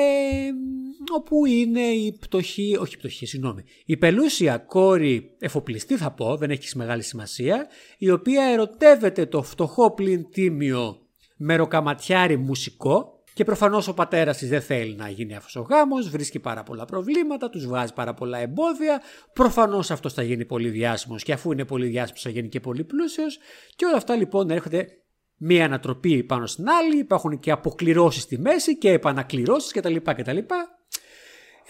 [1.12, 6.50] όπου είναι η πτωχή, όχι η πτωχή, συγγνώμη, η πελούσια κόρη εφοπλιστή θα πω, δεν
[6.50, 7.66] έχει μεγάλη σημασία,
[7.98, 10.98] η οποία ερωτεύεται το φτωχό πλην τίμιο
[11.36, 16.38] μεροκαματιάρι μουσικό και προφανώς ο πατέρας της δεν θέλει να γίνει αυτός ο γάμος, βρίσκει
[16.38, 19.02] πάρα πολλά προβλήματα, τους βγάζει πάρα πολλά εμπόδια,
[19.32, 22.84] προφανώς αυτός θα γίνει πολύ διάσημος και αφού είναι πολύ διάσημος θα γίνει και πολύ
[22.84, 23.38] πλούσιος
[23.76, 24.99] και όλα αυτά λοιπόν έρχονται
[25.42, 29.96] μία ανατροπή πάνω στην άλλη, υπάρχουν και αποκληρώσεις στη μέση και επανακληρώσεις κτλ.
[29.96, 30.38] κτλ.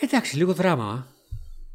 [0.00, 0.84] Εντάξει, λίγο δράμα.
[0.84, 1.04] α.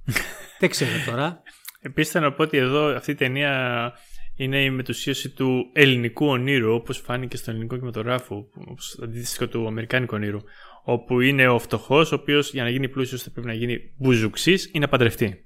[0.60, 1.42] Δεν ξέρω τώρα.
[1.80, 3.94] Επίσης θα να πω ότι εδώ αυτή η ταινία
[4.36, 10.14] είναι η μετουσίωση του ελληνικού ονείρου, όπως φάνηκε στον ελληνικό κινηματογράφο, όπως αντίστοιχο του αμερικάνικου
[10.16, 10.40] ονείρου.
[10.84, 14.70] Όπου είναι ο φτωχός, ο οποίος για να γίνει πλούσιος θα πρέπει να γίνει μπουζουξής
[14.74, 15.45] ή να παντρευτεί.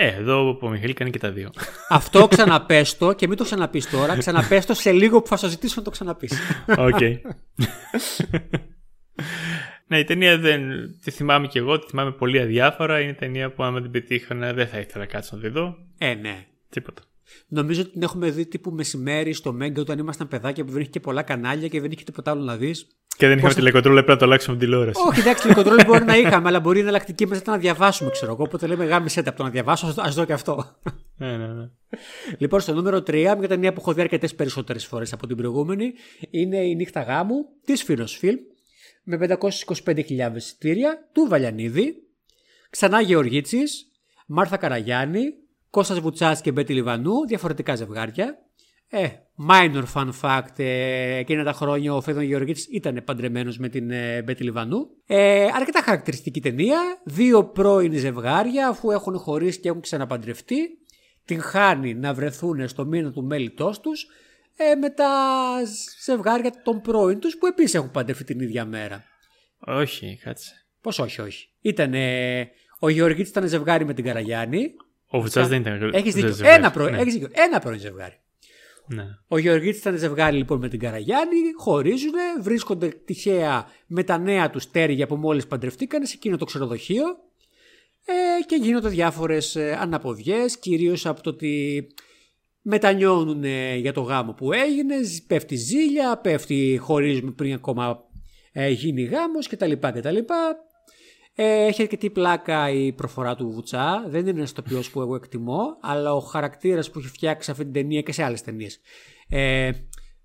[0.00, 1.50] Ε, εδώ ο Μιχαήλ κάνει και τα δύο.
[1.88, 5.82] Αυτό ξαναπέστο και μην το ξαναπείς τώρα, ξαναπέστο σε λίγο που θα σου ζητήσω να
[5.82, 6.38] το ξαναπείς.
[6.78, 7.00] Οκ.
[9.86, 10.60] ναι, η ταινία δεν
[11.02, 13.00] τη θυμάμαι κι εγώ, τη θυμάμαι πολύ αδιάφορα.
[13.00, 15.76] Είναι ταινία που άμα την πετύχανα δεν θα ήθελα να κάτσω να τη δω.
[15.98, 16.46] ε, ναι.
[16.68, 17.02] Τίποτα.
[17.48, 20.90] Νομίζω ότι την έχουμε δει τύπου μεσημέρι στο Μέγκα όταν ήμασταν παιδάκια που δεν είχε
[20.90, 22.86] και πολλά κανάλια και δεν είχε τίποτα άλλο να δεις.
[23.16, 25.00] Και δεν είχαμε Πώς- τηλεκοντρόλ, πρέπει να το αλλάξουμε την τηλεόραση.
[25.08, 28.32] Όχι, εντάξει, τηλεκοντρόλ μπορεί να είχαμε, αλλά μπορεί η εναλλακτική μα ήταν να διαβάσουμε, ξέρω
[28.32, 28.42] εγώ.
[28.42, 30.76] Οπότε λέμε γάμισε από το να διαβάσω, ας δω και αυτό.
[31.16, 31.70] ναι, ναι, ναι.
[32.38, 35.92] Λοιπόν, στο νούμερο 3, μια ταινία που έχω δει αρκετές περισσότερες φορές από την προηγούμενη,
[36.30, 38.38] είναι η νύχτα γάμου της Φίνος Φιλμ
[39.02, 41.94] με 525.000 εισιτήρια του Βαλιανίδη,
[42.70, 43.90] ξανά Γεωργίτσης,
[44.26, 45.24] Μάρθα Καραγιάννη,
[45.70, 48.38] Κώστας Βουτσάς και Μπέτη Λιβανού, διαφορετικά ζευγάρια.
[48.90, 49.08] Ε,
[49.48, 54.22] minor fun fact, ε, εκείνα τα χρόνια ο Φέδων Γεωργίτης ήταν παντρεμένος με την ε,
[54.22, 54.86] Μπέτη Λιβανού.
[55.06, 60.58] Ε, αρκετά χαρακτηριστική ταινία, δύο πρώην ζευγάρια αφού έχουν χωρίσει και έχουν ξαναπαντρευτεί,
[61.24, 64.06] την χάνει να βρεθούν στο μήνα του μέλητός τους
[64.56, 65.12] ε, με τα
[66.04, 69.04] ζευγάρια των πρώην τους που επίσης έχουν παντρευτεί την ίδια μέρα.
[69.58, 70.66] Όχι, κάτσε.
[70.80, 71.48] Πώς όχι, όχι.
[71.60, 72.48] Ήτανε,
[72.78, 74.74] ο Γεωργίτης ήταν ζευγάρι με την Καραγιάννη.
[75.10, 75.90] Ο Βουτσάς δεν ήταν.
[75.92, 76.32] Έχεις δίκιο.
[76.32, 76.56] ζευγάρι.
[76.56, 77.00] Ένα, πρώην, Ναι.
[77.00, 77.28] έχεις δίκιο.
[77.32, 78.14] Ένα πρώην ζευγάρι.
[78.86, 79.04] Ναι.
[79.28, 84.70] Ο Γεωργίτης ήταν ζευγάρι λοιπόν με την Καραγιάννη, χωρίζουν, βρίσκονται τυχαία με τα νέα τους
[84.70, 87.04] τέρια που μόλις παντρευτήκαν σε εκείνο το ξενοδοχείο
[88.04, 91.86] ε, και γίνονται διάφορες ε, αναποδιές, κυρίως από το ότι
[92.62, 98.04] μετανιώνουν ε, για το γάμο που έγινε, ζ- πέφτει ζήλια, πέφτει χωρίζουμε πριν ακόμα
[98.52, 99.72] ε, γίνει γάμος κτλ.
[99.72, 100.16] κτλ.
[101.40, 104.04] Ε, έχει αρκετή πλάκα η προφορά του Βουτσά.
[104.08, 107.64] Δεν είναι ένας τοπιός που εγώ εκτιμώ, αλλά ο χαρακτήρας που έχει φτιάξει σε αυτή
[107.64, 108.80] την ταινία και σε άλλες ταινίες.
[109.28, 109.70] Ε,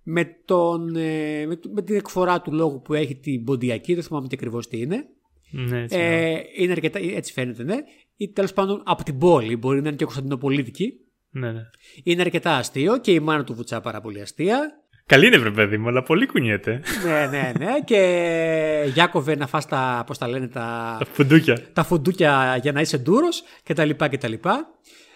[0.04, 4.28] με, τον, ε, με, με την εκφορά του λόγου που έχει την ποντιακή, δεν θυμάμαι
[4.28, 5.06] τι ακριβώς τι είναι.
[5.52, 5.98] Ναι, έτσι.
[5.98, 6.32] ναι.
[6.32, 7.78] Ε, είναι αρκετά, έτσι φαίνεται, ναι.
[8.16, 10.94] Ή τέλος πάντων από την πόλη, μπορεί να είναι και Κωνσταντινοπολίτικη.
[11.30, 11.62] ναι, ναι.
[12.04, 14.83] Είναι αρκετά αστείο και η μάνα του Βουτσά πάρα πολύ αστεία.
[15.06, 16.82] Καλή είναι, βρε παιδί μου, αλλά πολύ κουνιέται.
[17.06, 17.80] ναι, ναι, ναι.
[17.86, 21.60] Και Γιάκοβε να φας τα, πώς τα λένε, τα, Τα φουντούκια.
[21.74, 23.90] τα φουντούκια για να είσαι ντούρος κτλ.
[23.98, 24.34] κτλ.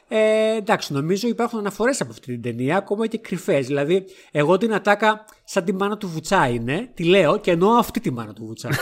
[0.10, 3.68] Ε, εντάξει, νομίζω υπάρχουν αναφορές από αυτή την ταινία, ακόμα και κρυφές.
[3.68, 8.00] Δηλαδή, εγώ την ατάκα σαν τη μάνα του Βουτσά είναι, τη λέω και εννοώ αυτή
[8.00, 8.70] τη μάνα του Βουτσά.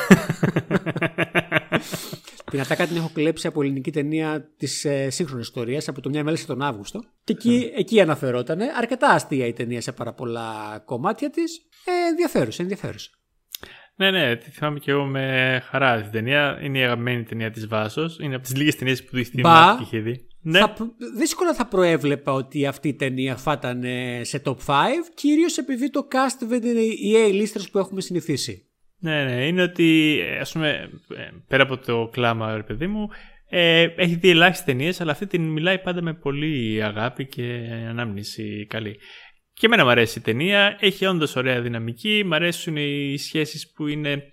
[2.51, 6.23] Την ατάκα την έχω κλέψει από ελληνική ταινία της ε, σύγχρονης ιστορίας, από το μια
[6.23, 7.03] μέλη τον Αύγουστο.
[7.23, 8.59] Και εκεί, εκεί αναφερόταν.
[8.77, 11.57] Αρκετά αστεία η ταινία σε πάρα πολλά κομμάτια της.
[11.85, 13.09] Ε, ενδιαφέρουσα, ενδιαφέρουσα.
[13.95, 16.59] Ναι, ναι, τη θυμάμαι και εγώ με χαρά την ταινία.
[16.61, 18.19] Είναι η αγαπημένη ταινία της Βάσος.
[18.19, 20.27] Είναι από τις λίγες ταινίες που τη θυμάμαι και είχε δει.
[20.41, 20.59] Ναι.
[20.59, 20.75] Θα,
[21.17, 23.83] δύσκολα θα προέβλεπα ότι αυτή η ταινία θα ήταν
[24.21, 24.73] σε top 5,
[25.13, 28.64] κυρίως επειδή το cast δεν είναι οι A-listers που έχουμε συνηθίσει.
[29.05, 30.89] Ναι, ναι, είναι ότι ας πούμε,
[31.47, 33.09] πέρα από το κλάμα, ρε παιδί μου,
[33.49, 37.43] ε, έχει δει ελάχιστες ταινίες, αλλά αυτή την μιλάει πάντα με πολύ αγάπη και
[37.89, 38.99] ανάμνηση καλή.
[39.53, 43.87] Και εμένα μου αρέσει η ταινία, έχει όντως ωραία δυναμική, μου αρέσουν οι σχέσεις που
[43.87, 44.23] είναι,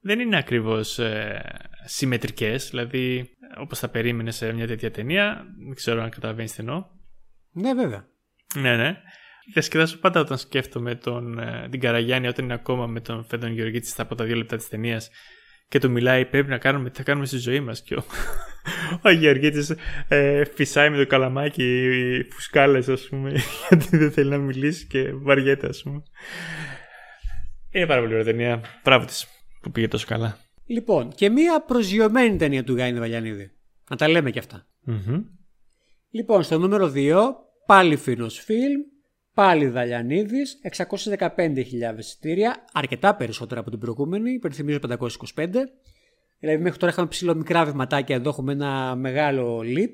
[0.00, 1.42] δεν είναι ακριβώς ε,
[1.84, 6.84] συμμετρικές, δηλαδή όπως θα περίμενες σε μια τέτοια ταινία, δεν ξέρω αν καταλαβαίνεις τι εννοώ.
[7.52, 8.06] Ναι βέβαια.
[8.54, 8.96] Ναι, ναι.
[9.52, 13.90] Διασκεδάσω πάντα όταν σκέφτομαι τον, ε, την Καραγιάννη όταν είναι ακόμα με τον Φέντον Γεωργίτης
[13.90, 15.10] στα από τα δύο λεπτά της ταινίας
[15.68, 17.82] και του μιλάει πρέπει να κάνουμε τι θα κάνουμε στη ζωή μας.
[17.82, 18.04] Και ο,
[19.04, 19.74] ο Γεωργίτης
[20.08, 23.30] ε, φυσάει με το καλαμάκι φουσκάλες, ας πούμε
[23.68, 26.02] γιατί δεν θέλει να μιλήσει και βαριέται ας πούμε.
[27.70, 28.60] Είναι πάρα πολύ ωραία ταινία.
[28.84, 29.26] Μπράβο της
[29.60, 30.38] που πήγε τόσο καλά.
[30.66, 33.50] Λοιπόν, και μία προσγειωμένη ταινία του Γκάινι Βαλιανίδη.
[33.90, 34.66] Να τα λέμε κι αυτα
[36.10, 37.18] Λοιπόν, στο νούμερο 2,
[37.66, 38.80] πάλι Φίνος Φιλμ,
[39.40, 40.60] Πάλι Δαλιανίδης,
[41.36, 44.98] 615.000 εισιτήρια, αρκετά περισσότερα από την προηγούμενη, υπενθυμίζω 525.
[46.38, 49.92] Δηλαδή μέχρι τώρα είχαμε ψηλό μικρά βηματάκια, εδώ έχουμε ένα μεγάλο leap.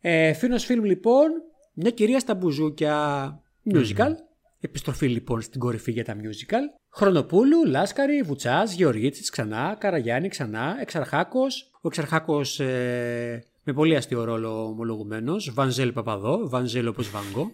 [0.00, 1.30] Ε, Φίνος Φιλμ λοιπόν,
[1.74, 3.42] μια κυρία στα μπουζούκια
[3.72, 4.12] musical.
[4.60, 6.80] Επιστροφή λοιπόν στην κορυφή για τα musical.
[6.90, 11.70] Χρονοπούλου, Λάσκαρη, Βουτσάς, Γεωργίτση ξανά, Καραγιάννη ξανά, Εξαρχάκος.
[11.74, 15.52] Ο Εξαρχάκος ε, με πολύ αστείο ρόλο ομολογουμένος.
[15.54, 17.52] Βανζέλ Παπαδό, Βανζέλ όπως Βαγκό.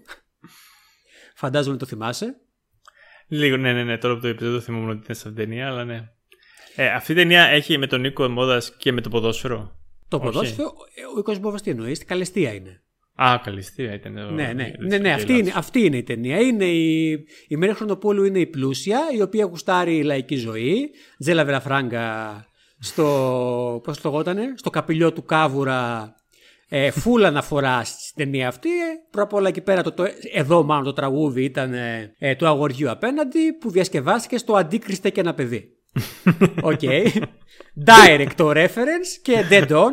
[1.36, 2.36] Φαντάζομαι το θυμάσαι.
[3.28, 3.98] Λίγο, ναι, ναι, ναι.
[3.98, 6.08] Τώρα που το είπες δεν το θυμόμουν ότι ήταν σε αυτήν την ταινία, αλλά ναι.
[6.76, 9.76] Ε, αυτή η ταινία έχει με τον Νίκο Μόδα και με το ποδόσφαιρο;
[10.08, 10.72] Το ποδόσφαιρο,
[11.12, 12.82] ο Νίκος Μόδα τι εννοείς, καλεστία είναι.
[13.14, 14.12] Α, καλεστία ήταν.
[14.12, 16.40] Ναι, ναι, ναι, ναι αυτή, είναι, αυτή είναι η ταινία.
[16.40, 17.10] Είναι η,
[17.48, 20.90] η Μέρη Χρονοπόλου είναι η πλούσια, η οποία γουστάρει η λαϊκή ζωή.
[21.18, 22.46] Τζέλα Βεραφράγκα
[22.78, 26.14] στο, πώς το γότανε, στο καπηλιό του Κάβουρα
[26.68, 28.68] ε, φουλ αναφορά στην ταινία αυτή.
[29.10, 32.46] Πρώτα απ' όλα εκεί πέρα, το, το, εδώ μάλλον το τραγούδι ήταν ε, ε του
[32.46, 35.70] αγοριού απέναντι που διασκευάστηκε στο Αντίκριστε και ένα παιδί.
[36.62, 36.80] OK.
[36.82, 37.06] Okay.
[37.84, 39.90] Direct το reference και dead on.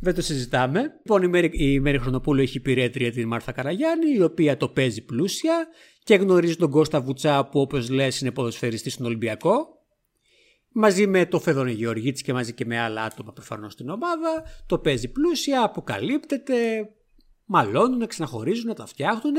[0.00, 0.80] Δεν το συζητάμε.
[0.80, 5.04] Λοιπόν, η Μέρη, η Μέρη Χρονοπούλου έχει υπηρέτρια την Μάρθα Καραγιάννη, η οποία το παίζει
[5.04, 5.66] πλούσια
[6.04, 9.79] και γνωρίζει τον Κώστα Βουτσά που όπως λες είναι ποδοσφαιριστής στον Ολυμπιακό
[10.72, 14.42] μαζί με το Φαίδωνα Γεωργίτης και μαζί και με άλλα άτομα προφανώς στην ομάδα.
[14.66, 16.88] Το παίζει πλούσια, αποκαλύπτεται,
[17.44, 19.36] μαλώνουν, ξαναχωρίζουν, τα φτιάχνουν.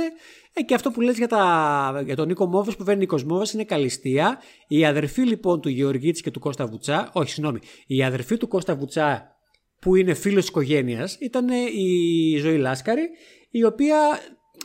[0.54, 3.54] Ε, και αυτό που λες για, τα, για τον Νίκο Μόβες που βαίνει Νίκος Μόβες
[3.54, 4.40] είναι καλυστία.
[4.68, 8.76] Η αδερφή λοιπόν του Γεωργίτης και του Κώστα Βουτσά, όχι συγγνώμη, η αδερφή του Κώστα
[8.76, 9.36] Βουτσά
[9.80, 13.10] που είναι φίλος της οικογένειας ήταν η Ζωή Λάσκαρη
[13.50, 13.98] η οποία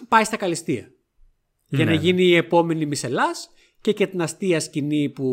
[0.08, 0.90] πάει στα καλυστία.
[1.68, 1.96] Για να ναι.
[1.96, 3.50] γίνει η επόμενη Μισελάς
[3.80, 5.24] και και την αστεία σκηνή που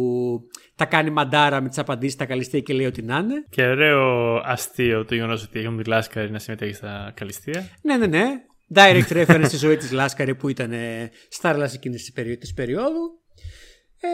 [0.75, 3.45] τα κάνει μαντάρα με τις απαντήσεις στα καλυστία και λέει ότι να είναι.
[3.49, 7.69] Και ωραίο αστείο το γεγονός ότι έχουν τη Λάσκαρη να συμμετέχει στα καλυστία.
[7.81, 8.25] Ναι, ναι, ναι.
[8.75, 10.73] Direct reference στη ζωή της Λάσκαρη που ήταν
[11.29, 13.21] στάρλα εκείνης της περίοδου.
[14.01, 14.07] Ε,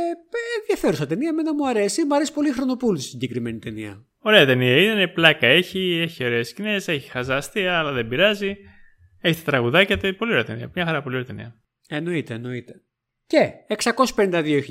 [0.60, 2.06] ενδιαφέρουσα ταινία, εμένα μου αρέσει.
[2.06, 4.04] Μου αρέσει πολύ η Χρονοπούλου στη συγκεκριμένη ταινία.
[4.22, 8.58] Ωραία ταινία είναι, πλάκα έχει, έχει ωραίες σκηνές, έχει χαζάστια, αλλά δεν πειράζει.
[9.22, 10.72] Έχει τα τραγουδάκια του, πολύ ωραία ταινία.
[10.76, 11.56] Μια χαρά πολύ ωραία ταινία.
[11.88, 12.82] Εννοείται, εννοείται.
[13.26, 13.52] Και
[14.16, 14.62] 652.000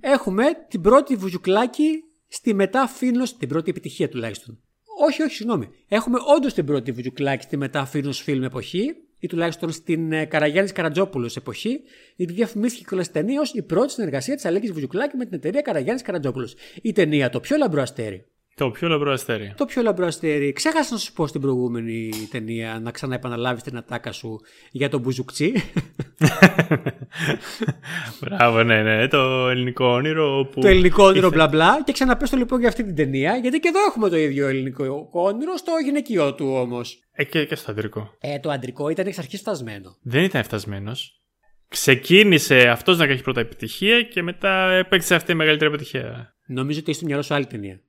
[0.00, 2.90] έχουμε την πρώτη βουζουκλάκη στη μετά
[3.38, 4.58] την πρώτη επιτυχία τουλάχιστον.
[5.00, 5.68] Όχι, όχι, συγγνώμη.
[5.88, 11.36] Έχουμε όντως την πρώτη βουζουκλάκη στη μετά φιλμ εποχή ή τουλάχιστον στην ε, Καραγιάννης Καρατζόπουλος
[11.36, 11.80] εποχή,
[12.16, 16.02] γιατί διαφημίστηκε κιόλας ταινία ως η πρώτη συνεργασία της Αλέξη Βουζουκλάκη με την εταιρεία Καραγιάννης
[16.02, 16.54] Καρατζόπουλος.
[16.82, 18.26] Η ταινία Το πιο λαμπρό αστέρι.
[18.58, 19.52] Το πιο λαμπρό αστέρι.
[19.56, 20.52] Το πιο λαμπρό αστέρι.
[20.52, 24.40] Ξέχασα να σου πω στην προηγούμενη ταινία να ξαναεπαναλάβεις την ατάκα σου
[24.70, 25.52] για τον Μπουζουκτσί.
[28.20, 29.08] Μπράβο, ναι, ναι.
[29.08, 30.48] Το ελληνικό όνειρο.
[30.52, 30.60] Που...
[30.60, 31.82] Το ελληνικό όνειρο, μπλα μπλα.
[31.84, 35.56] Και ξαναπέσω λοιπόν για αυτή την ταινία, γιατί και εδώ έχουμε το ίδιο ελληνικό όνειρο,
[35.56, 36.98] στο γυναικείο του όμως.
[37.12, 38.16] Ε, και, και στο αντρικό.
[38.20, 39.96] Ε, το αντρικό ήταν εξ αρχής φτασμένο.
[40.02, 41.22] Δεν ήταν φτασμένος.
[41.68, 46.36] Ξεκίνησε αυτός να έχει πρώτα επιτυχία και μετά έπαιξε αυτή η μεγαλύτερη επιτυχία.
[46.46, 47.80] Νομίζω ότι έχει στο μυαλό σου άλλη ταινία.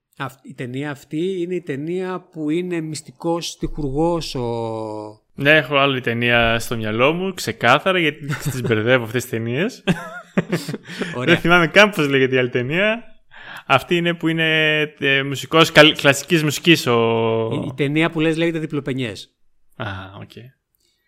[0.42, 5.22] Η ταινία αυτή είναι η ταινία που είναι μυστικός τυχουργός ο...
[5.34, 9.84] Ναι, έχω άλλη ταινία στο μυαλό μου, ξεκάθαρα, γιατί τις μπερδεύω αυτές τις ταινίες.
[11.26, 13.04] Δεν θυμάμαι καν πώς λέγεται η άλλη ταινία.
[13.66, 17.50] Αυτή είναι που είναι ε, μουσικός κλασικής μουσικής ο...
[17.68, 19.36] Η, ταινία που λες λέγεται Διπλοπενιές.
[19.76, 19.86] Α,
[20.22, 20.30] OK.
[20.36, 20.60] Okay.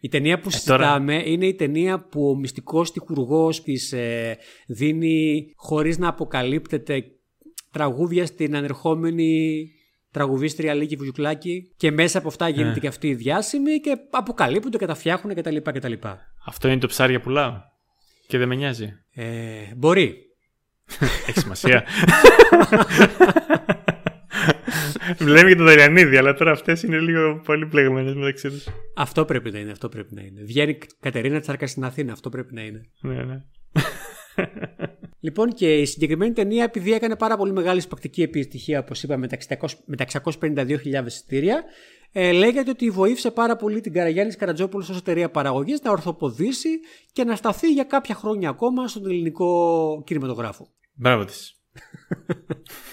[0.01, 4.37] Η ταινία που ε, συζητάμε είναι η ταινία που ο μυστικός στιχουργός της ε,
[4.67, 7.03] δίνει χωρίς να αποκαλύπτεται
[7.71, 9.67] τραγούδια στην ανερχόμενη
[10.11, 14.85] τραγουδίστρια Αλίκη Βουγιουκλάκη και μέσα από αυτά γίνεται και αυτή η διάσημη και αποκαλύπτονται και
[14.85, 15.57] τα φτιάχνουν κτλ.
[15.57, 15.93] κτλ.
[16.45, 17.53] Αυτό είναι το ψάρι που πουλάω.
[18.27, 18.93] Και δεν με νοιάζει.
[19.13, 19.25] Ε,
[19.75, 20.15] μπορεί.
[21.27, 21.83] Έχει σημασία.
[25.17, 28.67] Βλέπουμε και τον Δαριανίδη, αλλά τώρα αυτές είναι λίγο πολύ πλεγμένες μεταξύ τους.
[28.95, 30.41] Αυτό πρέπει να είναι, αυτό πρέπει να είναι.
[30.43, 32.81] Βγαίνει Κατερίνα Τσάρκα στην Αθήνα, αυτό πρέπει να είναι.
[33.01, 33.37] Ναι, ναι.
[35.23, 39.27] Λοιπόν, και η συγκεκριμένη ταινία, επειδή έκανε πάρα πολύ μεγάλη σπακτική επιτυχία, όπως είπαμε,
[39.85, 41.63] με τα 652.000 εισιτήρια,
[42.11, 46.69] ε, λέγεται ότι βοήθησε πάρα πολύ την Καραγιάννης Καρατζόπουλος ως εταιρεία παραγωγής να ορθοποδήσει
[47.13, 50.67] και να σταθεί για κάποια χρόνια ακόμα στον ελληνικό κινηματογράφο.
[50.93, 51.55] Μπράβο της.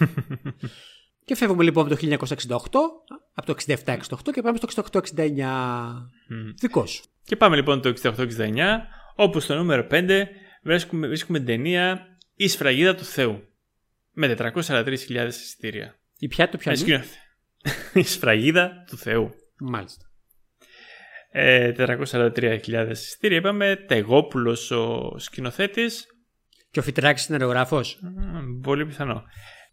[1.24, 2.16] και φεύγουμε λοιπόν από το
[2.48, 2.56] 1968,
[3.34, 3.54] από το
[3.84, 3.96] 67-68
[4.32, 5.00] και πάμε στο 68-69.
[5.00, 5.00] Mm.
[6.60, 7.04] Δικός σου.
[7.24, 8.12] Και πάμε λοιπόν το 68-69,
[9.14, 10.24] όπου στο νούμερο 5
[10.62, 12.06] βρίσκουμε, βρίσκουμε την ταινία
[12.40, 13.48] Η Σφραγίδα του Θεού.
[14.12, 15.98] Με 443.000 εισιτήρια.
[16.18, 17.02] Η ποια το πιάνει.
[17.94, 19.30] Η Σφραγίδα του Θεού.
[19.58, 20.10] Μάλιστα.
[21.30, 23.38] Ε, 443.000 εισιτήρια.
[23.38, 26.06] Είπαμε Τεγόπουλος ο σκηνοθέτης.
[26.70, 27.98] Και ο Φιτράκης είναι αερογράφος.
[28.62, 29.24] Πολύ πιθανό.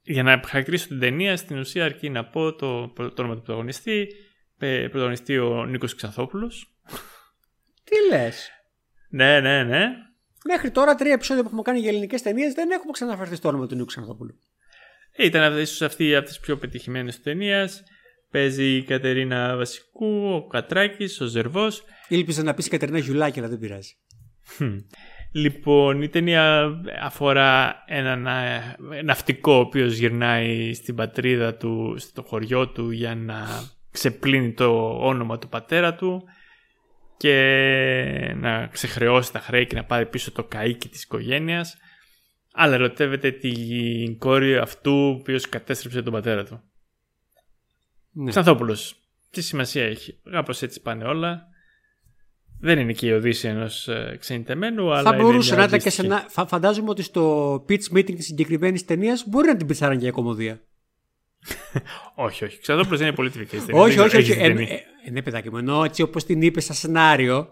[0.01, 4.07] Για να χαρακτηρίσω την ταινία, στην ουσία αρκεί να πω το, το όνομα του πρωταγωνιστή.
[4.57, 6.75] Πρωταγωνιστή ο Νίκος Ξανθόπουλος.
[7.83, 8.49] Τι λες;
[9.09, 9.87] Ναι, ναι, ναι.
[10.47, 13.67] Μέχρι τώρα, τρία επεισόδια που έχουμε κάνει για ελληνικές ταινίες δεν έχουμε ξαναφερθεί στο όνομα
[13.67, 14.39] του Νίκου Ξανθόπουλου.
[15.17, 17.83] Ήταν ίσως αυτή από τις πιο πετυχημένες ταινίας.
[18.31, 21.83] Παίζει η Κατερίνα Βασικού, ο Κατράκης, ο Ζερβός.
[22.07, 23.93] Ήλπιζα να πεις Κατερίνα Γιουλάκη, αλλά δεν πειράζει.
[25.31, 26.71] Λοιπόν, η ταινία
[27.01, 28.27] αφορά έναν
[29.03, 33.45] ναυτικό ο οποίος γυρνάει στην πατρίδα του, στο χωριό του για να
[33.91, 36.23] ξεπλύνει το όνομα του πατέρα του
[37.17, 41.77] και να ξεχρεώσει τα χρέη και να πάρει πίσω το καίκι της οικογένειας
[42.55, 46.61] αλλά ερωτεύεται την κόρη αυτού ο οποίος κατέστρεψε τον πατέρα του.
[48.11, 48.29] Ναι.
[48.29, 48.95] Ξανθόπουλος.
[49.31, 51.47] Τι σημασία έχει; Κάπως έτσι πάνε όλα.
[52.59, 55.11] Δεν είναι και η Οδύση ενός ε, ξενιτεμένου, αλλά.
[55.11, 56.25] Θα μπορούσε να ήταν και σε ένα.
[56.29, 60.61] Φαντάζομαι ότι στο pitch meeting της συγκεκριμένης ταινίας μπορεί να την πιτσάραν για κομμωδία.
[62.15, 62.59] Όχι, όχι.
[62.59, 64.31] Ξέρω δεν είναι πολύ τυπική όχι, όχι, όχι.
[64.31, 65.57] Ε, ε, ναι, παιδάκι μου.
[65.57, 67.47] Ενώ έτσι όπως την είπε στα σενάριο,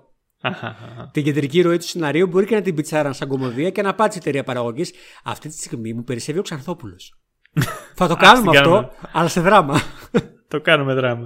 [1.11, 4.17] την κεντρική ροή του σενάριου μπορεί και να την πιτσάραν σαν κομμωδία και να πάτσει
[4.17, 4.93] η εταιρεία παραγωγής.
[5.23, 7.19] Αυτή τη στιγμή μου περισσεύει ο Ξανθόπουλος.
[7.95, 9.81] Θα το κάνουμε αυτό, αλλά σε δράμα.
[10.47, 11.25] το κάνουμε δράμα.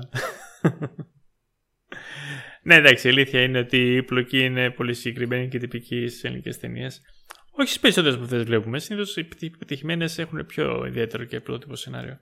[2.68, 6.59] Ναι, εντάξει, η αλήθεια είναι ότι η πλοκή είναι πολύ συγκεκριμένη και τυπική στις ελληνικές
[6.59, 7.01] ταινίες.
[7.51, 8.80] Όχι στις περισσότερες που αυτές βλέπουμε.
[8.80, 12.20] Συνήθως οι επιτυχημένε έχουν πιο ιδιαίτερο και πρωτότυπο σενάριο.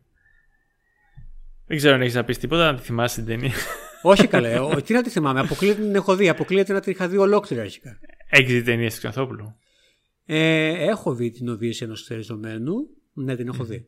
[1.67, 3.53] Δεν ξέρω αν έχεις να πεις τίποτα, να τη θυμάσαι την ταινία.
[4.01, 5.39] Όχι καλέ, τι να τη θυμάμαι.
[5.39, 6.29] Αποκλείεται να την έχω δει.
[6.29, 7.99] Αποκλείεται να την είχα δει ολόκληρη αρχικά.
[8.29, 9.55] Έχεις δει ταινία του Ξανθόπουλου.
[10.25, 12.73] Ε, έχω δει την Οδύση ενός θεριζομένου.
[13.13, 13.87] Ναι, την έχω δει.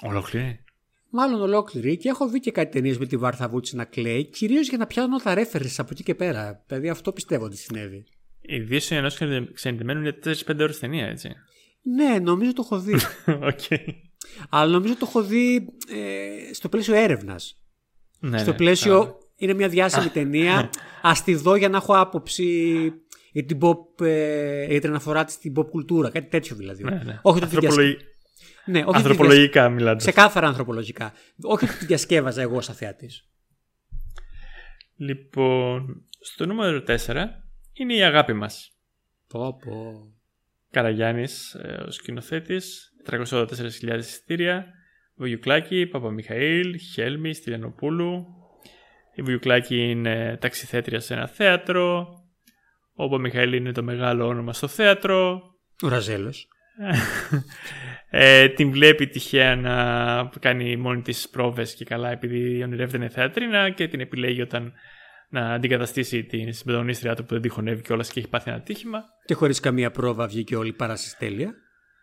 [0.00, 0.64] Ολόκληρη;
[1.10, 4.68] Μάλλον ολόκληρη και έχω δει και κάτι ταινίες με τη Βάρθα Βούτση να κλαίει, κυρίως
[4.68, 6.64] για να πιάνουν τα ρέφερε από εκεί και πέρα.
[6.66, 8.04] Δηλαδή αυτό πιστεύω ότι συνέβη.
[8.40, 9.18] Η δύση ενός
[9.52, 11.30] ξενιτεμένου είναι 4-5 ώρες ταινία, έτσι.
[11.82, 12.94] Ναι, νομίζω το έχω δει.
[13.50, 13.84] okay.
[14.48, 17.56] Αλλά νομίζω το έχω δει ε, στο πλαίσιο έρευνας.
[18.18, 20.70] Ναι, στο ναι, πλαίσιο είναι μια διάσημη ταινία.
[21.02, 22.92] Α τη δω για να έχω άποψη
[23.32, 26.10] για την pop, ε, για την αναφορά της στην pop κουλτούρα.
[26.10, 26.84] Κάτι τέτοιο δηλαδή.
[26.84, 27.18] Ναι, ναι.
[27.22, 27.46] Όχι το
[28.64, 29.74] ναι, όχι ανθρωπολογικά διασ...
[29.74, 29.96] μιλάτε.
[29.96, 31.12] Ξεκάθαρα ανθρωπολογικά.
[31.42, 33.28] όχι ότι τη διασκεύαζα εγώ σαν θεατής.
[34.96, 37.24] Λοιπόν, στο νούμερο 4
[37.72, 38.70] είναι η αγάπη μας.
[39.28, 40.06] Πω πω.
[40.70, 44.66] Καραγιάννης, ε, ο σκηνοθέτης, 384.000 εισιτήρια.
[45.14, 48.26] Βουγιουκλάκη, Παπαμιχαήλ, Χέλμη, Στυλιανοπούλου.
[49.14, 52.06] Η Βουγιουκλάκη είναι ταξιθέτρια σε ένα θέατρο.
[52.94, 55.42] Ο Παπαμιχαήλ είναι το μεγάλο όνομα στο θέατρο.
[55.82, 56.48] Ο Ραζέλος.
[58.10, 63.70] ε, την βλέπει τυχαία να κάνει μόνη της πρόβες και καλά επειδή ονειρεύεται είναι θεατρίνα
[63.70, 64.72] και την επιλέγει όταν
[65.28, 69.04] να αντικαταστήσει την συμπεδονίστρια του που δεν τη χωνεύει κιόλας και έχει πάθει ένα τύχημα.
[69.24, 71.54] Και χωρίς καμία πρόβα βγήκε όλη η παράσταση τέλεια.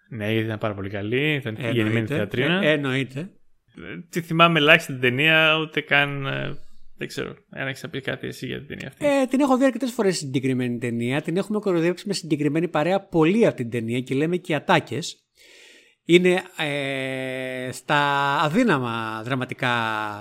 [0.10, 1.34] Ναι, ήταν πάρα πολύ καλή.
[1.34, 2.64] Ήταν γεννημένη θεατρίνα.
[2.64, 3.20] Ε, εννοείται.
[3.20, 6.58] Ε, τη θυμάμαι ελάχιστη την ταινία, ούτε καν ε,
[7.00, 9.06] δεν ξέρω αν έχεις να πεις κάτι εσύ για την ταινία αυτή.
[9.06, 11.22] Ε, την έχω δει αρκετές φορές στην συγκεκριμένη ταινία.
[11.22, 15.24] Την έχουμε κοροϊδέψει με συγκεκριμένη παρέα πολύ από την ταινία και λέμε και ατάκες.
[16.04, 18.00] Είναι ε, στα
[18.42, 19.74] αδύναμα δραματικά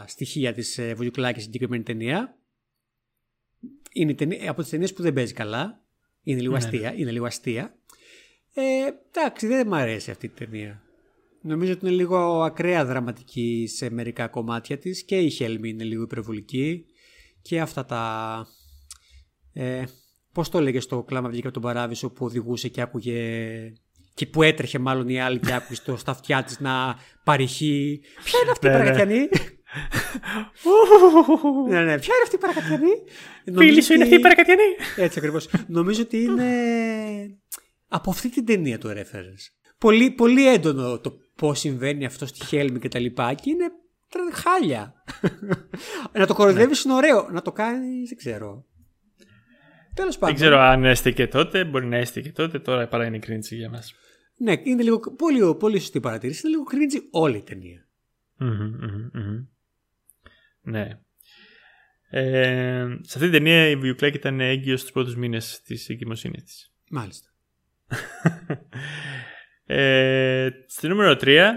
[0.06, 2.38] στοιχεία της ε, Βουγιουκλάκης συγκεκριμένη ταινία.
[3.92, 5.82] Είναι ταινία, από τις ταινίες που δεν παίζει καλά.
[6.22, 6.90] Είναι λίγο ναι, αστεία.
[6.90, 7.00] Ναι.
[7.00, 7.74] Είναι λίγο αστεία.
[8.60, 10.82] Ε, εντάξει, δεν μου αρέσει αυτή η ταινία.
[11.40, 16.02] Νομίζω ότι είναι λίγο ακραία δραματική σε μερικά κομμάτια της και η Χέλμη είναι λίγο
[16.02, 16.84] υπερβολική
[17.42, 18.46] και αυτά τα...
[19.52, 19.84] Ε,
[20.32, 23.72] πώς το έλεγες στο κλάμα βγήκα από τον Παράδεισο που οδηγούσε και άκουγε
[24.14, 28.00] και που έτρεχε μάλλον η άλλη και άκουγε στο, στα αυτιά της να παρηχεί.
[28.24, 28.84] Ποια είναι αυτή η ναι, ναι.
[31.68, 31.98] ναι, ναι.
[31.98, 32.92] Ποια είναι αυτή η παρακατιανή;
[33.56, 34.62] Φίλη σου είναι αυτή η παρακατιανή;
[34.96, 35.48] Έτσι ακριβώς.
[35.66, 36.44] Νομίζω ότι είναι
[37.88, 39.70] από αυτή την ταινία το reference.
[39.78, 43.70] Πολύ, πολύ έντονο το πώς συμβαίνει αυτό στη Χέλμη και τα λοιπά και είναι
[44.32, 44.94] χάλια.
[46.12, 47.28] να το κοροϊδεύεις είναι ωραίο.
[47.30, 48.64] Να το κάνεις, δεν ξέρω.
[49.94, 50.36] Τέλος πάντων.
[50.36, 53.94] Δεν ξέρω αν έστηκε τότε, μπορεί να έστηκε τότε, τώρα παρά είναι cringe για μας.
[54.36, 55.00] Ναι, είναι λίγο.
[55.00, 56.46] Πολύ, πολύ σωστή παρατήρηση.
[56.46, 57.88] Είναι λίγο cringe όλη η ταινία.
[60.60, 61.00] Ναι.
[62.10, 66.72] Ε, σε αυτή την ταινία η Βιουκλάκη ήταν έγκυος στους πρώτους μήνες της εγκυμοσύνης της.
[66.90, 67.28] Μάλιστα.
[69.66, 71.52] Ε, στη νούμερο 3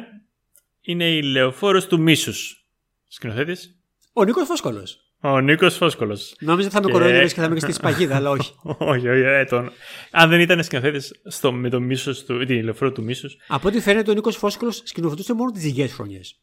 [0.82, 2.65] είναι η Λεωφόρος του Μίσους.
[3.07, 3.79] Σκηνοθέτης.
[4.13, 5.11] Ο Νίκος Φόσκολος.
[5.21, 6.17] Ο Νίκος Φόσκολο.
[6.39, 8.55] Νόμιζα ότι θα με κοροϊδεύεις και θα με στήσει παγίδα, αλλά όχι.
[8.77, 9.21] όχι, όχι.
[9.21, 9.71] Ε, τον...
[10.11, 11.13] Αν δεν ήταν σκηνοθέτης
[11.51, 13.38] με το μίσος του, τη λεωφόρο του μίσους.
[13.47, 16.39] Από ό,τι φαίνεται, ο Νίκος Φόσκολο σκηνοθετούσε μόνο τις δικές χρονιές.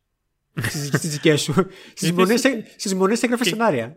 [0.92, 1.54] Στις δικές σου.
[2.76, 3.96] Στις μονές έγραφε σενάρια.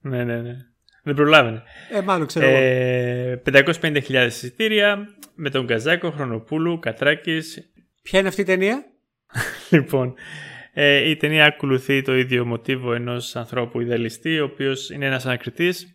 [0.00, 0.56] Ναι, ναι, ναι.
[1.04, 1.62] Δεν προλάβαινε.
[1.92, 2.46] Ε, μάλλον ξέρω.
[2.46, 7.72] Ε, 550.000 εισιτήρια με τον Καζάκο, Χρονοπούλου, Κατράκης.
[8.02, 8.84] Ποια είναι αυτή η ταινία;
[9.70, 10.14] λοιπόν,
[10.72, 15.86] ε, η ταινία ακολουθεί το ίδιο μοτίβο ενός ανθρώπου ιδεαλιστή, ο οποίος είναι ένας ανακριτής,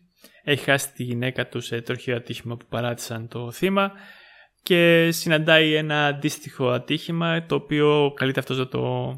[0.44, 3.92] έχει χάσει τη γυναίκα του σε τροχαίο ατύχημα που παράτησαν το θύμα
[4.64, 9.14] και συναντάει ένα αντίστοιχο ατύχημα το οποίο καλείται αυτός να το,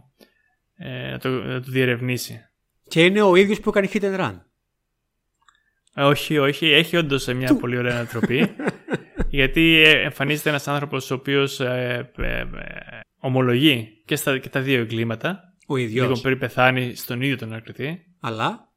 [0.75, 2.39] ε, το, να το διερευνήσει.
[2.87, 4.39] Και είναι ο ίδιος που έκανε hit and run.
[5.95, 6.71] Ε, όχι, όχι.
[6.71, 8.55] Έχει όντως μια πολύ ωραία ανατροπή.
[9.29, 12.11] γιατί εμφανίζεται ένας άνθρωπος ο οποίος ε,
[13.19, 16.07] ομολογεί και, στα, και τα δύο εγκλήματα ο ίδιος.
[16.07, 18.05] Λίγο πριν πεθάνει στον ίδιο τον ακριτή.
[18.19, 18.69] Αλλά;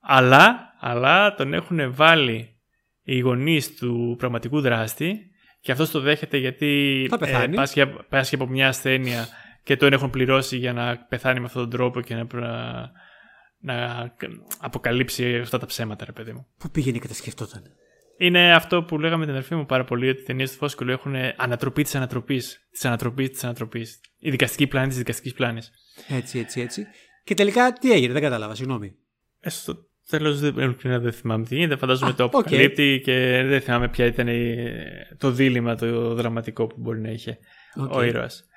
[0.00, 2.58] Αλλά, αλλά τον έχουν βάλει
[3.02, 5.30] οι γονείς του πραγματικού δράστη
[5.60, 9.26] και αυτός το δέχεται γιατί ε, πάσχει, πάσχει, από μια ασθένεια
[9.62, 12.26] και τον έχουν πληρώσει για να πεθάνει με αυτόν τον τρόπο και να,
[13.60, 14.14] να
[14.58, 16.46] αποκαλύψει αυτά τα ψέματα, ρε παιδί μου.
[16.58, 17.62] Πού πήγαινε και τα σκεφτόταν;
[18.18, 21.14] Είναι αυτό που λέγαμε την αδερφή μου πάρα πολύ, ότι οι ταινίες του Φόσκολου έχουν
[21.36, 22.68] ανατροπή της ανατροπής.
[22.70, 24.00] Της ανατροπής της ανατροπής.
[24.18, 25.70] Η δικαστική πλάνη της δικαστικής πλάνης.
[26.08, 26.86] Έτσι, έτσι, έτσι.
[27.24, 28.94] Και τελικά τι έγινε, δεν κατάλαβα, συγγνώμη.
[29.40, 31.76] Ε, στο τέλος δεν, δεν θυμάμαι τι γίνεται.
[31.76, 34.28] Φαντάζομαι το αποκαλύπτει και δεν θυμάμαι ποια ήταν
[35.18, 37.38] το δίλημα, το δραματικό που μπορεί να είχε
[37.80, 37.90] okay.
[37.90, 38.48] ο ήρωας.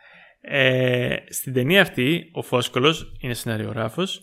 [0.42, 4.22] Ε, στην ταινία αυτή, ο Φόσκολο είναι σεναριογράφος,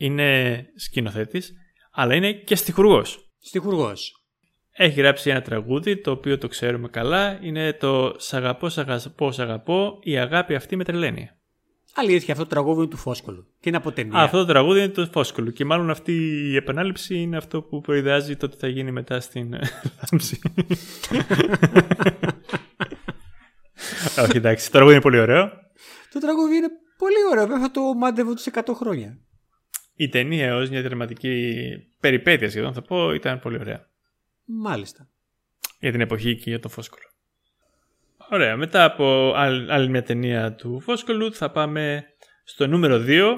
[0.00, 1.52] είναι σκηνοθέτης,
[1.92, 3.30] αλλά είναι και στιχουργός.
[3.40, 4.14] Στιχουργός.
[4.72, 7.38] Έχει γράψει ένα τραγούδι το οποίο το ξέρουμε καλά.
[7.42, 11.30] Είναι το Σ' αγαπώ, σ' αγαπώ, σ' αγαπώ, η αγάπη αυτή με τρελαίνει.
[11.94, 13.46] Αλήθεια, αυτό το τραγούδι είναι του Φόσκολου.
[13.60, 14.20] Και είναι από ταινία.
[14.20, 15.52] αυτό το τραγούδι είναι του Φόσκολου.
[15.52, 16.12] Και μάλλον αυτή
[16.50, 19.54] η επανάληψη είναι αυτό που προειδάζει το τι θα γίνει μετά στην
[20.10, 20.40] λάμψη.
[24.18, 24.64] Όχι, εντάξει.
[24.66, 25.50] Το τραγούδι είναι πολύ ωραίο.
[26.12, 27.46] Το τραγούδι είναι πολύ ωραίο.
[27.46, 29.18] Βέβαια το μάντευο τους 100 χρόνια.
[30.00, 31.66] Η ταινία ως μια δραματική
[32.00, 33.86] περιπέτεια σχεδόν θα πω ήταν πολύ ωραία.
[34.44, 35.08] Μάλιστα.
[35.80, 37.02] Για την εποχή και για το Φόσκολο.
[38.30, 38.56] Ωραία.
[38.56, 39.32] Μετά από
[39.68, 42.04] άλλη μια ταινία του Φόσκολου θα πάμε
[42.44, 43.36] στο νούμερο 2.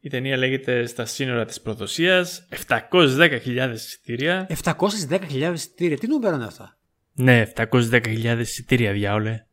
[0.00, 2.48] Η ταινία λέγεται «Στα σύνορα της προδοσίας».
[2.68, 4.46] 710.000 εισιτήρια.
[5.08, 5.98] 710.000 εισιτήρια.
[5.98, 6.78] Τι νούμερο είναι αυτά;
[7.12, 9.44] Ναι, 710.000 εισιτήρια διάολε.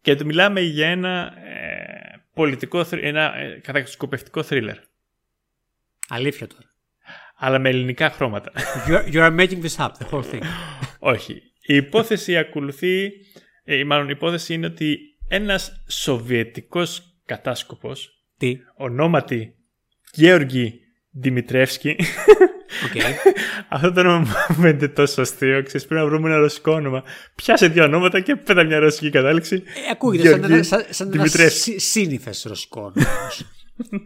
[0.00, 4.76] Και του μιλάμε για ένα ε, πολιτικό, ένα ε, κατασκοπευτικό θρίλερ.
[6.08, 6.68] Αλήθεια τώρα
[7.38, 8.52] αλλά με ελληνικά χρώματα.
[9.12, 10.42] You are, making this up, the whole thing.
[11.12, 11.42] Όχι.
[11.66, 13.10] Η υπόθεση ακολουθεί,
[13.64, 14.98] ε, μάλλον η υπόθεση είναι ότι
[15.28, 19.54] ένας σοβιετικός κατάσκοπος, Τι; ονόματι
[20.12, 20.80] Γεώργη
[21.10, 21.96] Δημητρεύσκη,
[22.92, 23.02] okay.
[23.68, 25.62] αυτό το όνομα μου φαίνεται τόσο αστείο.
[25.62, 27.02] Ξέρεις, πρέπει να βρούμε ένα ρωσικό όνομα.
[27.34, 29.54] Πιάσε δύο ονόματα και πέτα μια ρωσική κατάληξη.
[29.54, 33.06] Ε, ακούγεται σαν, ένα, σαν, σαν ένας σύνηθες ρωσικό όνομα.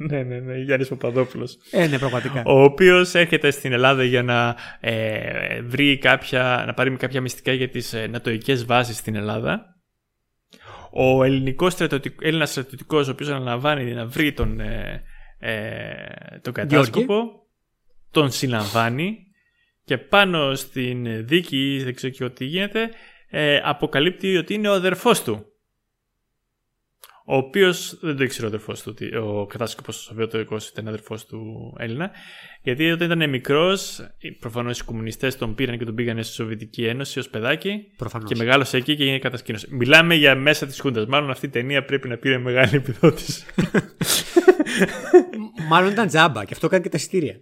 [0.08, 1.58] ναι, ναι, ναι, Γιάννης Παπαδόπουλος.
[1.70, 2.42] Ε, ναι, πραγματικά.
[2.46, 7.68] Ο οποίος έρχεται στην Ελλάδα για να ε, βρει κάποια, να πάρει κάποια μυστικά για
[7.68, 9.66] τις ε, νατοικές βάσεις στην Ελλάδα.
[10.90, 15.02] Ο ελληνικός στρατιωτικό, Έλληνας στρατιωτικός, ο οποίος αναλαμβάνει να βρει τον, ε,
[15.38, 17.46] ε τον κατάσκοπο,
[18.10, 19.18] τον συλλαμβάνει
[19.84, 22.90] και πάνω στην δίκη, δεν ξέρω και τι γίνεται,
[23.30, 25.51] ε, αποκαλύπτει ότι είναι ο αδερφός του
[27.26, 31.72] ο οποίος δεν το ήξερε ο αδερφός του, ο κατάσκοπος ο Σοβιετικό ήταν αδερφός του
[31.78, 32.10] Έλληνα.
[32.62, 34.00] Γιατί όταν ήταν μικρός,
[34.40, 37.92] προφανώς οι κομμουνιστές τον πήραν και τον πήγαν στη Σοβιετική Ένωση ως παιδάκι.
[37.96, 38.28] Προφανώς.
[38.28, 39.66] Και μεγάλωσε εκεί και έγινε κατασκήνωση.
[39.70, 41.06] Μιλάμε για μέσα της Χούντας.
[41.06, 43.44] Μάλλον αυτή η ταινία πρέπει να πήρε μεγάλη επιδότηση.
[45.70, 47.34] Μάλλον ήταν τζάμπα και αυτό κάνει και τα εισιτήρια.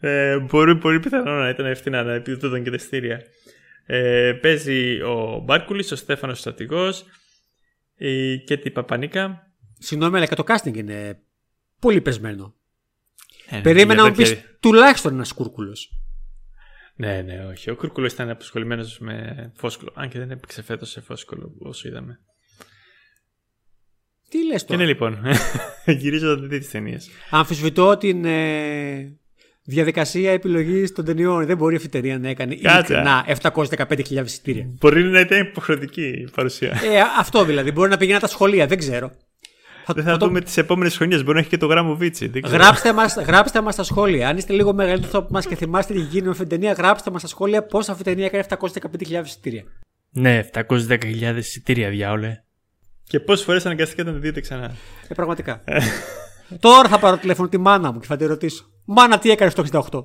[0.00, 3.20] ε, μπορεί, μπορεί πιθανό να ήταν ευθυνά να επιδοτούνταν και τα εισιτήρια.
[3.86, 6.88] Ε, παίζει ο Μπάρκουλης, ο Στέφανος Στρατηγό,
[8.08, 9.52] η Κέτη Παπανίκα.
[9.78, 11.22] Συγγνώμη, αλλά και το casting είναι
[11.80, 12.54] πολύ πεσμένο.
[13.46, 15.90] Ε, ναι, Περίμενα για να μου πεις τέτοια- τουλάχιστον ένας κούρκουλος.
[16.96, 17.70] Ναι, ναι, όχι.
[17.70, 19.92] Ο Κούρκουλος ήταν απασχολημένος με φόσκολο.
[19.94, 22.20] Αν και δεν έπαιξε φέτος σε φόσκολο όσο είδαμε.
[24.28, 25.18] Τι λες Και τώρα; ναι, λοιπόν.
[26.00, 27.08] Γυρίζω να δει τις ταινίες.
[27.30, 29.18] Αμφισβητώ την ε,
[29.64, 31.46] διαδικασία επιλογής των ταινιών.
[31.46, 32.92] Δεν μπορεί αυτή η ταινία να έκανε Κάτσε.
[32.94, 34.66] ειλικρινά 715.000 εισιτήρια.
[34.80, 36.68] Μπορεί να ήταν υποχρεωτική η παρουσία.
[36.70, 37.72] ε, αυτό δηλαδή.
[37.72, 38.66] Μπορεί να πηγαίνει τα σχολεία.
[38.66, 39.12] Δεν ξέρω.
[39.84, 41.20] Θα, δεν θα θα το- δούμε τις επόμενες χρονιές.
[41.22, 42.26] Μπορεί να έχει και το γράμμο Βίτσι.
[42.28, 42.62] Δεν ξέρω.
[42.62, 44.28] Γράψτε μας, γράψτε μας στα σχόλια.
[44.28, 47.10] Αν είστε λίγο μεγαλύτεροι από μας και θυμάστε τι γίνει με αυτή την ταινία, γράψτε
[47.10, 49.62] μας στα σχόλια πώς αυτή η ταινία έκανε 715.000 εισιτήρια.
[50.10, 52.42] Ναι, 710.000 εισιτήρια, διάολε.
[53.04, 54.74] Και πόσες φορές αναγκαστήκατε να τη δείτε ξανά.
[55.08, 55.64] Ε, πραγματικά.
[56.60, 58.64] Τώρα θα πάρω τηλέφωνο τη μάνα μου και θα τη ρωτήσω.
[58.84, 60.04] Μάνα, τι έκανες στο 68.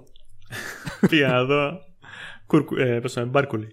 [1.10, 1.72] Πήγα να δω.
[2.46, 3.68] Κουρκου, ε, πώς το λένε, Μπάρκουλη.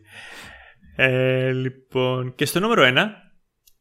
[0.96, 3.06] Ε, λοιπόν, και στο νούμερο 1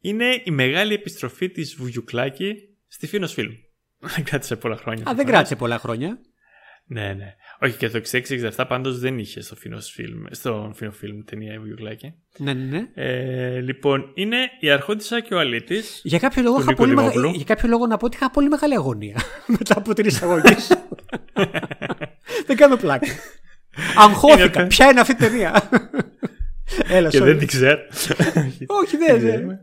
[0.00, 2.54] είναι η μεγάλη επιστροφή της Βουγιουκλάκη
[2.88, 3.52] στη Φίνος Φιλμ.
[3.98, 5.10] Δεν κράτησε πολλά χρόνια.
[5.10, 6.18] Α, δεν κράτησε πολλά χρόνια.
[6.86, 7.34] Ναι, ναι.
[7.60, 8.00] Όχι και το
[8.56, 12.14] 66-67 πάντως δεν είχε στο Φίνος Φιλμ, στο Φίνο Φιλμ ταινία η Βουγιουκλάκη.
[12.38, 12.88] Ναι, ναι, ναι.
[12.94, 16.00] Ε, λοιπόν, είναι η Αρχόντισσα και ο Αλήτης.
[16.04, 17.34] Για κάποιο, λόγο Του είχα Νίκο πολύ μεγα- Δημόπουλου.
[17.36, 19.16] για κάποιο λόγο να πω ότι είχα πολύ μεγάλη αγωνία
[19.58, 20.74] μετά από την εισαγωγή σου.
[22.46, 23.06] δεν κάνω πλάκα.
[23.96, 24.60] Αγχώθηκα.
[24.60, 25.68] Είναι- Ποια είναι αυτή η ταινία;
[26.88, 27.22] Έλα, και sorry.
[27.24, 27.78] δεν την ξέρω.
[28.66, 29.58] Όχι, δεν δεν.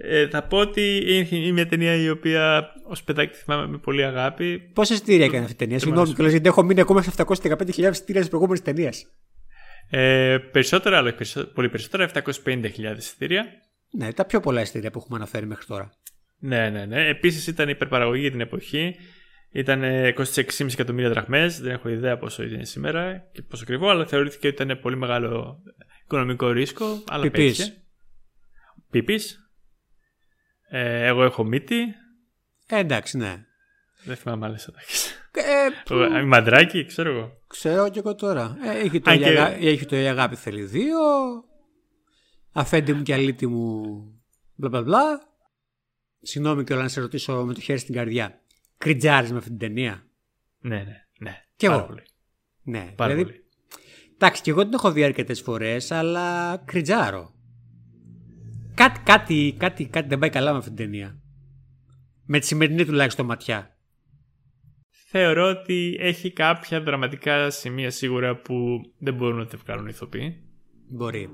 [0.00, 4.04] Ε, θα πω ότι είναι μια ταινία η οποία ως παιδάκι τη θυμάμαι με πολύ
[4.04, 4.58] αγάπη.
[4.58, 8.22] Πόσα εισιτήρια έκανε αυτή η ταινία; Συγγνώμη κιόλα γιατί έχω μείνει ακόμα σε 715.000 εισιτήρια
[8.22, 8.92] τη προηγούμενη ταινία.
[9.90, 12.10] Ε, περισσότερα, αλλά όχι περισσότερα, πολύ περισσότερα,
[12.44, 13.46] 750.000 εισιτήρια.
[13.90, 15.92] Ναι, τα πιο πολλά εισιτήρια που έχουμε αναφέρει μέχρι τώρα.
[16.38, 17.08] Ναι, ναι, ναι.
[17.08, 18.94] Επίσης ήταν υπερπαραγωγή για την εποχή.
[19.50, 21.60] Ήταν ε, κόστησε 6,5 εκατομμύρια δραχμές.
[21.60, 25.62] Δεν έχω ιδέα πόσο είναι σήμερα και πόσο ακριβό, αλλά θεωρήθηκε ότι ήταν πολύ μεγάλο
[26.04, 27.02] οικονομικό ρίσκο.
[27.08, 27.56] Αλλά Πιπής.
[27.56, 27.76] πέτυχε.
[28.90, 29.47] Πιπής.
[30.68, 31.80] Ε, εγώ έχω μύτη.
[32.66, 33.44] Ε, εντάξει, ναι.
[34.04, 35.12] Δεν θυμάμαι άλλες ατάκες.
[36.16, 37.32] Ε, Μαντράκι, ξέρω εγώ.
[37.46, 38.56] ξέρω κι εγώ τώρα.
[38.64, 40.98] Ε, έχει, το Αν η και- αγα- έχει το η αγάπη θέλει δύο.
[42.52, 43.82] Αφέντη μου και αλήτη μου.
[44.54, 45.20] Μπλα μπλα μπλα.
[46.22, 48.40] Συγγνώμη κιόλας να σε ρωτήσω με το χέρι στην καρδιά.
[48.78, 50.06] Κριτζάρεις με αυτή την ταινία.
[50.60, 51.42] Ναι, ναι, ναι.
[51.56, 51.86] Κι Πάρα εγώ.
[51.86, 52.02] πολύ.
[52.62, 53.44] Ναι, Πάρα δηλαδή, πολύ.
[54.14, 57.34] Εντάξει, και εγώ την έχω δει αρκετές φορές, αλλά κριτζάρω.
[58.78, 61.20] Κάτι, κάτι, κάτι, κάτι δεν πάει καλά με αυτή την ταινία.
[62.26, 63.76] Με τη σημερινή τουλάχιστον ματιά.
[65.10, 70.42] Θεωρώ ότι έχει κάποια δραματικά σημεία σίγουρα που δεν μπορούν να τα βγάλουν οι ηθοποιοί.
[70.88, 71.28] Μπορεί.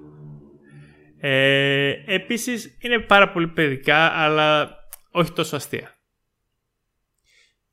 [1.18, 4.76] Ε, επίσης είναι πάρα πολύ παιδικά αλλά
[5.10, 5.94] όχι τόσο αστεία.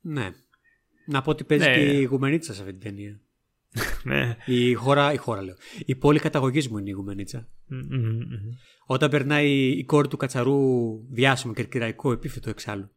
[0.01, 0.29] Ναι.
[1.05, 1.73] Να πω ότι παίζει Ναι.
[1.75, 3.19] και η Γουμενίτσα σε αυτή την ταινία.
[4.03, 4.37] ναι.
[4.45, 5.55] Η χώρα, η χώρα λέω.
[5.85, 7.47] Η πόλη καταγωγής μου είναι η Γουμενίτσα.
[7.67, 8.51] Μμ, μμ, μμ.
[8.85, 10.59] Όταν περνάει η κόρη του κατσαρού
[11.09, 12.89] διάσημο κερκυραϊκό επίθετο εξάλλου.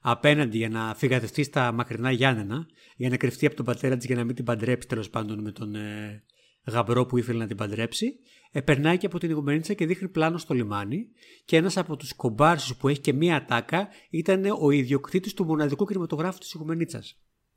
[0.00, 4.16] Απέναντι για να φυγατευτεί στα μακρινά Γιάννενα, για να κρυφτεί από τον πατέρα της για
[4.16, 6.22] να μην την παντρέψει τέλος πάντων με τον ε,
[6.64, 8.18] γαμπρό που ήθελε να την παντρέψει,
[8.50, 11.08] ε, περνάει και από την Ιγουμενίτσα και δείχνει πλάνο στο λιμάνι.
[11.44, 15.84] Και ένας από τους κομπάρσους που έχει και μία ατάκα ήταν ο ιδιοκτήτης του μοναδικού
[15.84, 17.02] κινηματογράφου της Ιγουμενίτσα.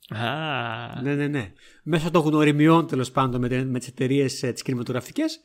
[0.09, 1.51] Α, Ναι, ναι, ναι.
[1.83, 5.39] Μέσω των γνωριμιών τέλος πάντων με, με τις εταιρείες τις κινηματογραφικές,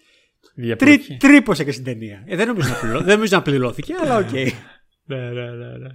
[0.55, 1.07] διαπλοκή.
[1.07, 2.23] Τρί, τρύπωσε και στην ταινία.
[2.27, 4.33] Ε, δεν, νομίζω να πληρώ, δεν νομίζω να πληρώθηκε, αλλά οκ.
[5.05, 5.89] Ναι, ναι, ναι, ναι.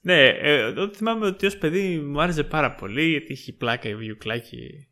[0.00, 3.94] Ναι, ε, εγώ θυμάμαι ότι ως παιδί μου άρεσε πάρα πολύ γιατί είχε πλάκα η
[3.94, 4.88] Βουγιουκλάκη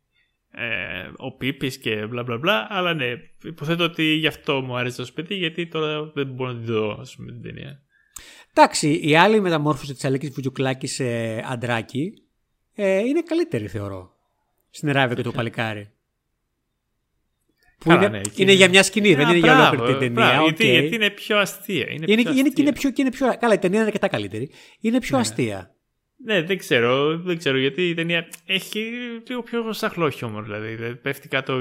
[0.51, 5.01] ε, ο Πίπης και μπλα μπλα μπλα αλλά ναι, υποθέτω ότι γι' αυτό μου άρεσε
[5.01, 7.81] ως παιδί γιατί τώρα δεν μπορώ να την δω ας πούμε την ταινία.
[8.53, 11.05] Εντάξει, η άλλη μεταμόρφωση της Αλίκης Βουγιουκλάκης σε
[11.51, 12.13] αντράκι
[12.75, 14.11] ε, είναι καλύτερη, θεωρώ.
[14.69, 15.91] Στην Ράβια και το παλικάρι.
[17.77, 18.59] Που Καλά, είναι, ναι, εκεί είναι είναι.
[18.59, 20.43] για μια σκηνή, δεν Α, είναι για μπράβο, ολόκληρη την μπράβο, ταινία.
[20.43, 20.71] γιατί, οκ.
[20.71, 21.85] γιατί είναι πιο αστεία.
[21.89, 22.63] Είναι, είναι, πιο είναι, αστεία.
[22.63, 24.49] είναι πιο, και είναι πιο, καλά, η ταινία είναι αρκετά καλύτερη.
[24.79, 25.75] Είναι πιο αστεία.
[26.25, 28.79] Ναι, δεν ξέρω, δεν ξέρω γιατί η ταινία έχει
[29.27, 30.43] λίγο πιο σαχλό χιούμορ.
[30.43, 31.59] Δηλαδή, Δηλαδή, πέφτει κάτω,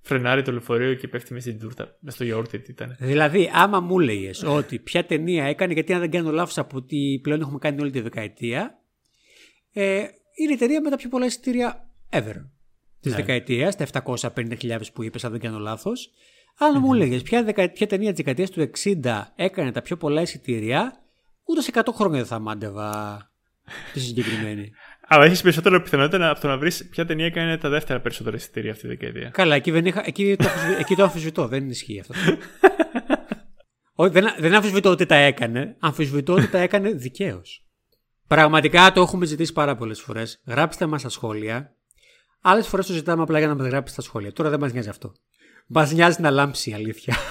[0.00, 1.96] φρενάρει το λεωφορείο και πέφτει μέσα στην τούρτα.
[2.00, 2.96] Μέσα στο γιαούρτι, τι ήταν.
[3.00, 7.20] Δηλαδή, άμα μου έλεγες ότι ποια ταινία έκανε, γιατί αν δεν κάνω λάθος από ότι
[7.22, 8.78] πλέον έχουμε κάνει όλη τη δεκαετία,
[9.72, 10.04] ε,
[10.36, 12.34] είναι η ταινία με τα πιο πολλά εισιτήρια ever
[13.00, 13.16] της Ναι.
[13.16, 16.10] δεκαετίας, τα 750.000 που είπες, αν δεν κάνω λάθος.
[16.58, 17.70] Αν μου έλεγε ποια, δεκα...
[17.70, 20.92] ποια ταινία της δεκαετίας του 60 έκανε τα πιο πολλά εισιτήρια,
[21.44, 23.18] ούτε σε 100 χρόνια δεν θα μάντευα
[23.92, 24.70] τη συγκεκριμένη.
[25.08, 28.36] Αλλά έχεις περισσότερο πιθανότητα να, από το να βρεις ποια ταινία έκανε τα δεύτερα περισσότερα
[28.36, 29.28] εισιτήρια αυτή τη δεκαετία.
[29.28, 32.14] Καλά, εκεί, δεν είχα, εκεί, το, αμφισβη- εκεί το αμφισβητώ, δεν ισχύει αυτό.
[33.98, 35.76] Όχι, δεν, δεν αμφισβητώ ότι τα έκανε.
[35.78, 37.65] Αμφισβητώ ότι τα έκανε δικαίως.
[38.26, 40.40] Πραγματικά το έχουμε ζητήσει πάρα πολλές φορές.
[40.46, 41.74] Γράψτε μας στα σχόλια.
[42.40, 44.32] Άλλες φορές το ζητάμε απλά για να μας γράψετε στα σχόλια.
[44.32, 45.12] Τώρα δεν μας νοιάζει αυτό.
[45.66, 47.16] Μας νοιάζει να λάμψει η αλήθεια.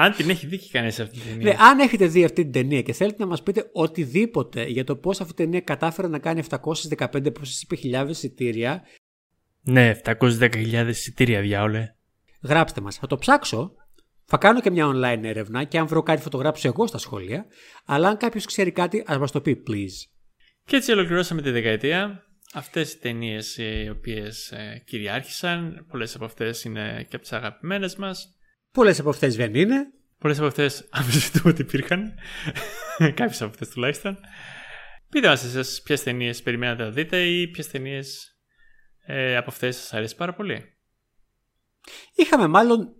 [0.00, 1.52] Αν την έχει δει και κανείς αυτή την ταινία.
[1.52, 4.96] Ναι, αν έχετε δει αυτή την ταινία και θέλετε να μας πείτε οτιδήποτε για το
[4.96, 6.42] πώς αυτή η ταινία κατάφερε να κάνει
[6.98, 8.82] 715 πώς σα είπε χιλιάδες εισιτήρια,
[9.62, 11.94] Ναι, 710.000 εισιτήρια διάολε.
[12.42, 12.96] γράψτε μας.
[12.96, 13.74] Θα το ψάξω.
[14.30, 16.98] Θα κάνω και μια online έρευνα και αν βρω κάτι θα το γράψω εγώ στα
[16.98, 17.46] σχόλια.
[17.84, 20.10] Αλλά αν κάποιος ξέρει κάτι, ας μας το πει, please.
[20.64, 22.22] Και έτσι ολοκληρώσαμε τη δεκαετία.
[22.52, 27.96] Αυτές οι ταινίες οι οποίες ε, κυριάρχησαν, πολλές από αυτές είναι και από τις αγαπημένες
[27.96, 28.38] μας.
[28.72, 29.86] Πολλές από αυτές δεν είναι.
[30.18, 32.14] Πολλές από αυτές αμφισβητούμε ότι υπήρχαν.
[32.98, 34.18] Κάποιες από αυτές τουλάχιστον.
[35.08, 38.38] Πείτε μας εσείς ποιες ταινίες περιμένατε να δείτε ή ποιες ταινίες
[39.06, 40.76] ε, από αυτές σας αρέσει πάρα πολύ.
[42.14, 42.94] Είχαμε μάλλον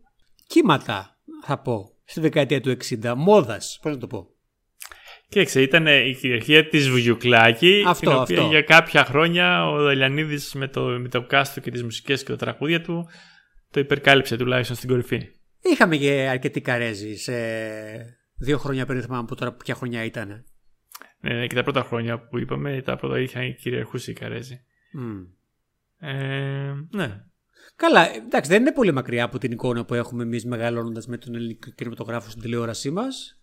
[0.46, 3.14] κύματα, θα πω, στη δεκαετία του 60.
[3.16, 4.28] Μόδας, πώς να το πω.
[5.28, 8.50] Κοίταξε, ήταν η κυριαρχία της Βουγιουκλάκη, Αυτό, την οποία αυτό.
[8.50, 12.30] για κάποια χρόνια ο Δαλιανίδης με το, με το cast του και τις μουσικές και
[12.30, 13.08] τα τραγούδια του
[13.70, 15.28] το υπερκάλυψε τουλάχιστον στην κορυφή.
[15.60, 17.32] Είχαμε και αρκετή καρέζη σε
[18.36, 20.44] δύο χρόνια πριν, δεν θυμάμαι από τώρα ποια χρονιά ήταν.
[21.20, 24.60] Ναι, και τα πρώτα χρόνια που είπαμε, τα πρώτα είχαν κυριαρχούσε η Καρέζη.
[25.98, 27.24] Ε, ναι.
[27.78, 31.34] Καλά, εντάξει, δεν είναι πολύ μακριά από την εικόνα που έχουμε εμείς μεγαλώνοντας με τον
[31.34, 33.42] ελληνικό κινηματογράφο στην τηλεόρασή μας.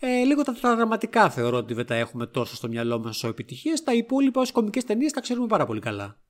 [0.00, 3.28] Ε, λίγο τα, τα δραματικά θεωρώ ότι δεν τα έχουμε τόσο στο μυαλό μας ω
[3.28, 3.82] επιτυχίες.
[3.82, 6.20] Τα υπόλοιπα ως κομικές ταινίες τα ξέρουμε πάρα πολύ καλά.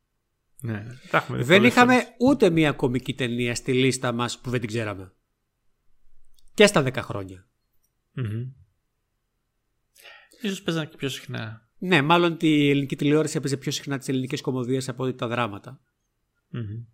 [0.61, 0.87] ναι.
[1.11, 2.15] Τα έχουμε δει δεν πολλές είχαμε φορές.
[2.19, 5.13] ούτε μία κομική ταινία στη λίστα μας που δεν την ξέραμε.
[6.55, 7.49] Και στα 10 χρόνια.
[8.13, 8.53] Μμμ.
[10.43, 11.69] Ίσως παίζανε και πιο συχνά.
[11.79, 15.81] Ναι, μάλλον η ελληνική τηλεόραση έπαιζε πιο συχνά τις ελληνικές κωμωδίες από ότι τα δράματα.
[16.49, 16.85] Μμμ.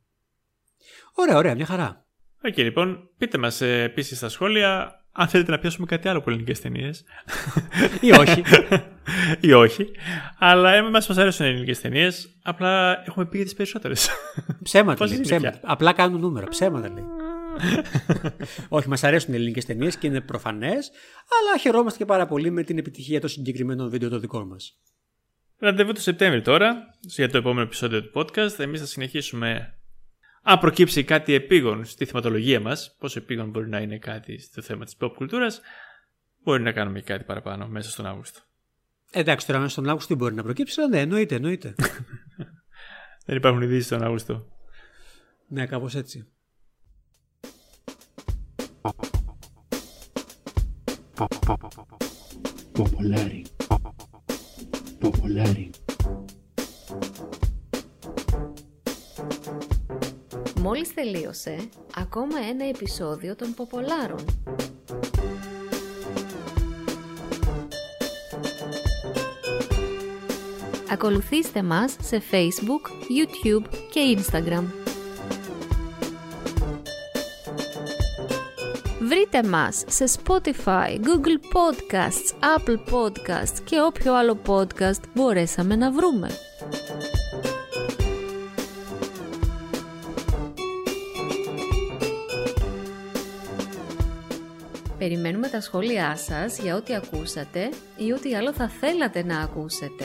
[1.15, 2.05] Ωραία, ωραία, μια χαρά.
[2.45, 6.31] Οκ, λοιπόν, πείτε μας ε, επίσης στα σχόλια αν θέλετε να πιάσουμε κάτι άλλο από
[6.31, 7.05] ελληνικές ταινίες
[8.01, 8.43] Ή όχι.
[9.49, 9.91] ή όχι.
[10.39, 14.11] Αλλά εμάς μας αρέσουν οι ελληνικές ταινίες, απλά έχουμε πει για τις περισσότερες.
[14.63, 15.17] Ψέματα Πώς λέει.
[15.17, 15.51] είναι Ψέματα.
[15.59, 16.47] πια; Απλά κάνουν νούμερα.
[16.49, 17.05] Ψέματα λέει.
[18.69, 20.91] Όχι, μας αρέσουν οι ελληνικές ταινίες και είναι προφανές,
[21.41, 24.79] αλλά χαιρόμαστε και πάρα πολύ με την επιτυχία των συγκεκριμένων βίντεο των δικών μας.
[25.59, 28.59] Ραντεβού το Σεπτέμβρη τώρα, για το επόμενο επεισόδιο του podcast.
[28.59, 29.75] Εμείς θα συνεχίσουμε,
[30.43, 34.85] αν προκύψει κάτι επίγον στη θεματολογία μας, πόσο επίγον μπορεί να είναι κάτι στο θέμα
[34.85, 35.61] της pop κουλτούρας,
[36.43, 38.41] μπορεί να κάνουμε και κάτι παραπάνω μέσα στον Αύγουστο.
[39.11, 41.75] Εντάξει, τώρα μέσα στον Αύγουστο τι μπορεί να προκύψει, αλλά ναι, εννοείται, εννοείται.
[43.27, 44.47] Δεν υπάρχουν ειδήσεις στον Αύγουστο.
[45.49, 46.27] ναι, κάπως έτσι.
[52.75, 53.43] Popolari.
[55.01, 55.92] Popolari.
[60.63, 64.25] Μόλις τελείωσε ακόμα ένα επεισόδιο των Ποπολάρων.
[70.91, 74.65] Ακολουθήστε μας σε Facebook, YouTube και Instagram.
[79.01, 86.31] Βρείτε μας σε Spotify, Google Podcasts, Apple Podcasts και όποιο άλλο podcast μπορέσαμε να βρούμε.
[95.03, 100.05] Περιμένουμε τα σχόλιά σας για ό,τι ακούσατε ή ό,τι άλλο θα θέλατε να ακούσετε.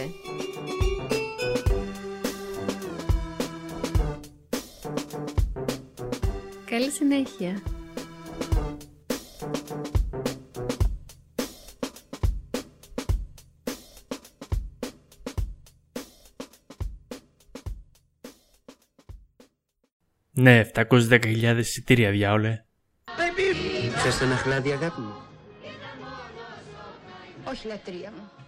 [6.65, 7.61] Καλή συνέχεια!
[20.31, 22.66] Ναι, 710.000 εισιτήρια διάολε.
[24.09, 25.13] Θες ένα χλάδι αγάπη μου.
[27.43, 28.46] Όχι λατρεία μου.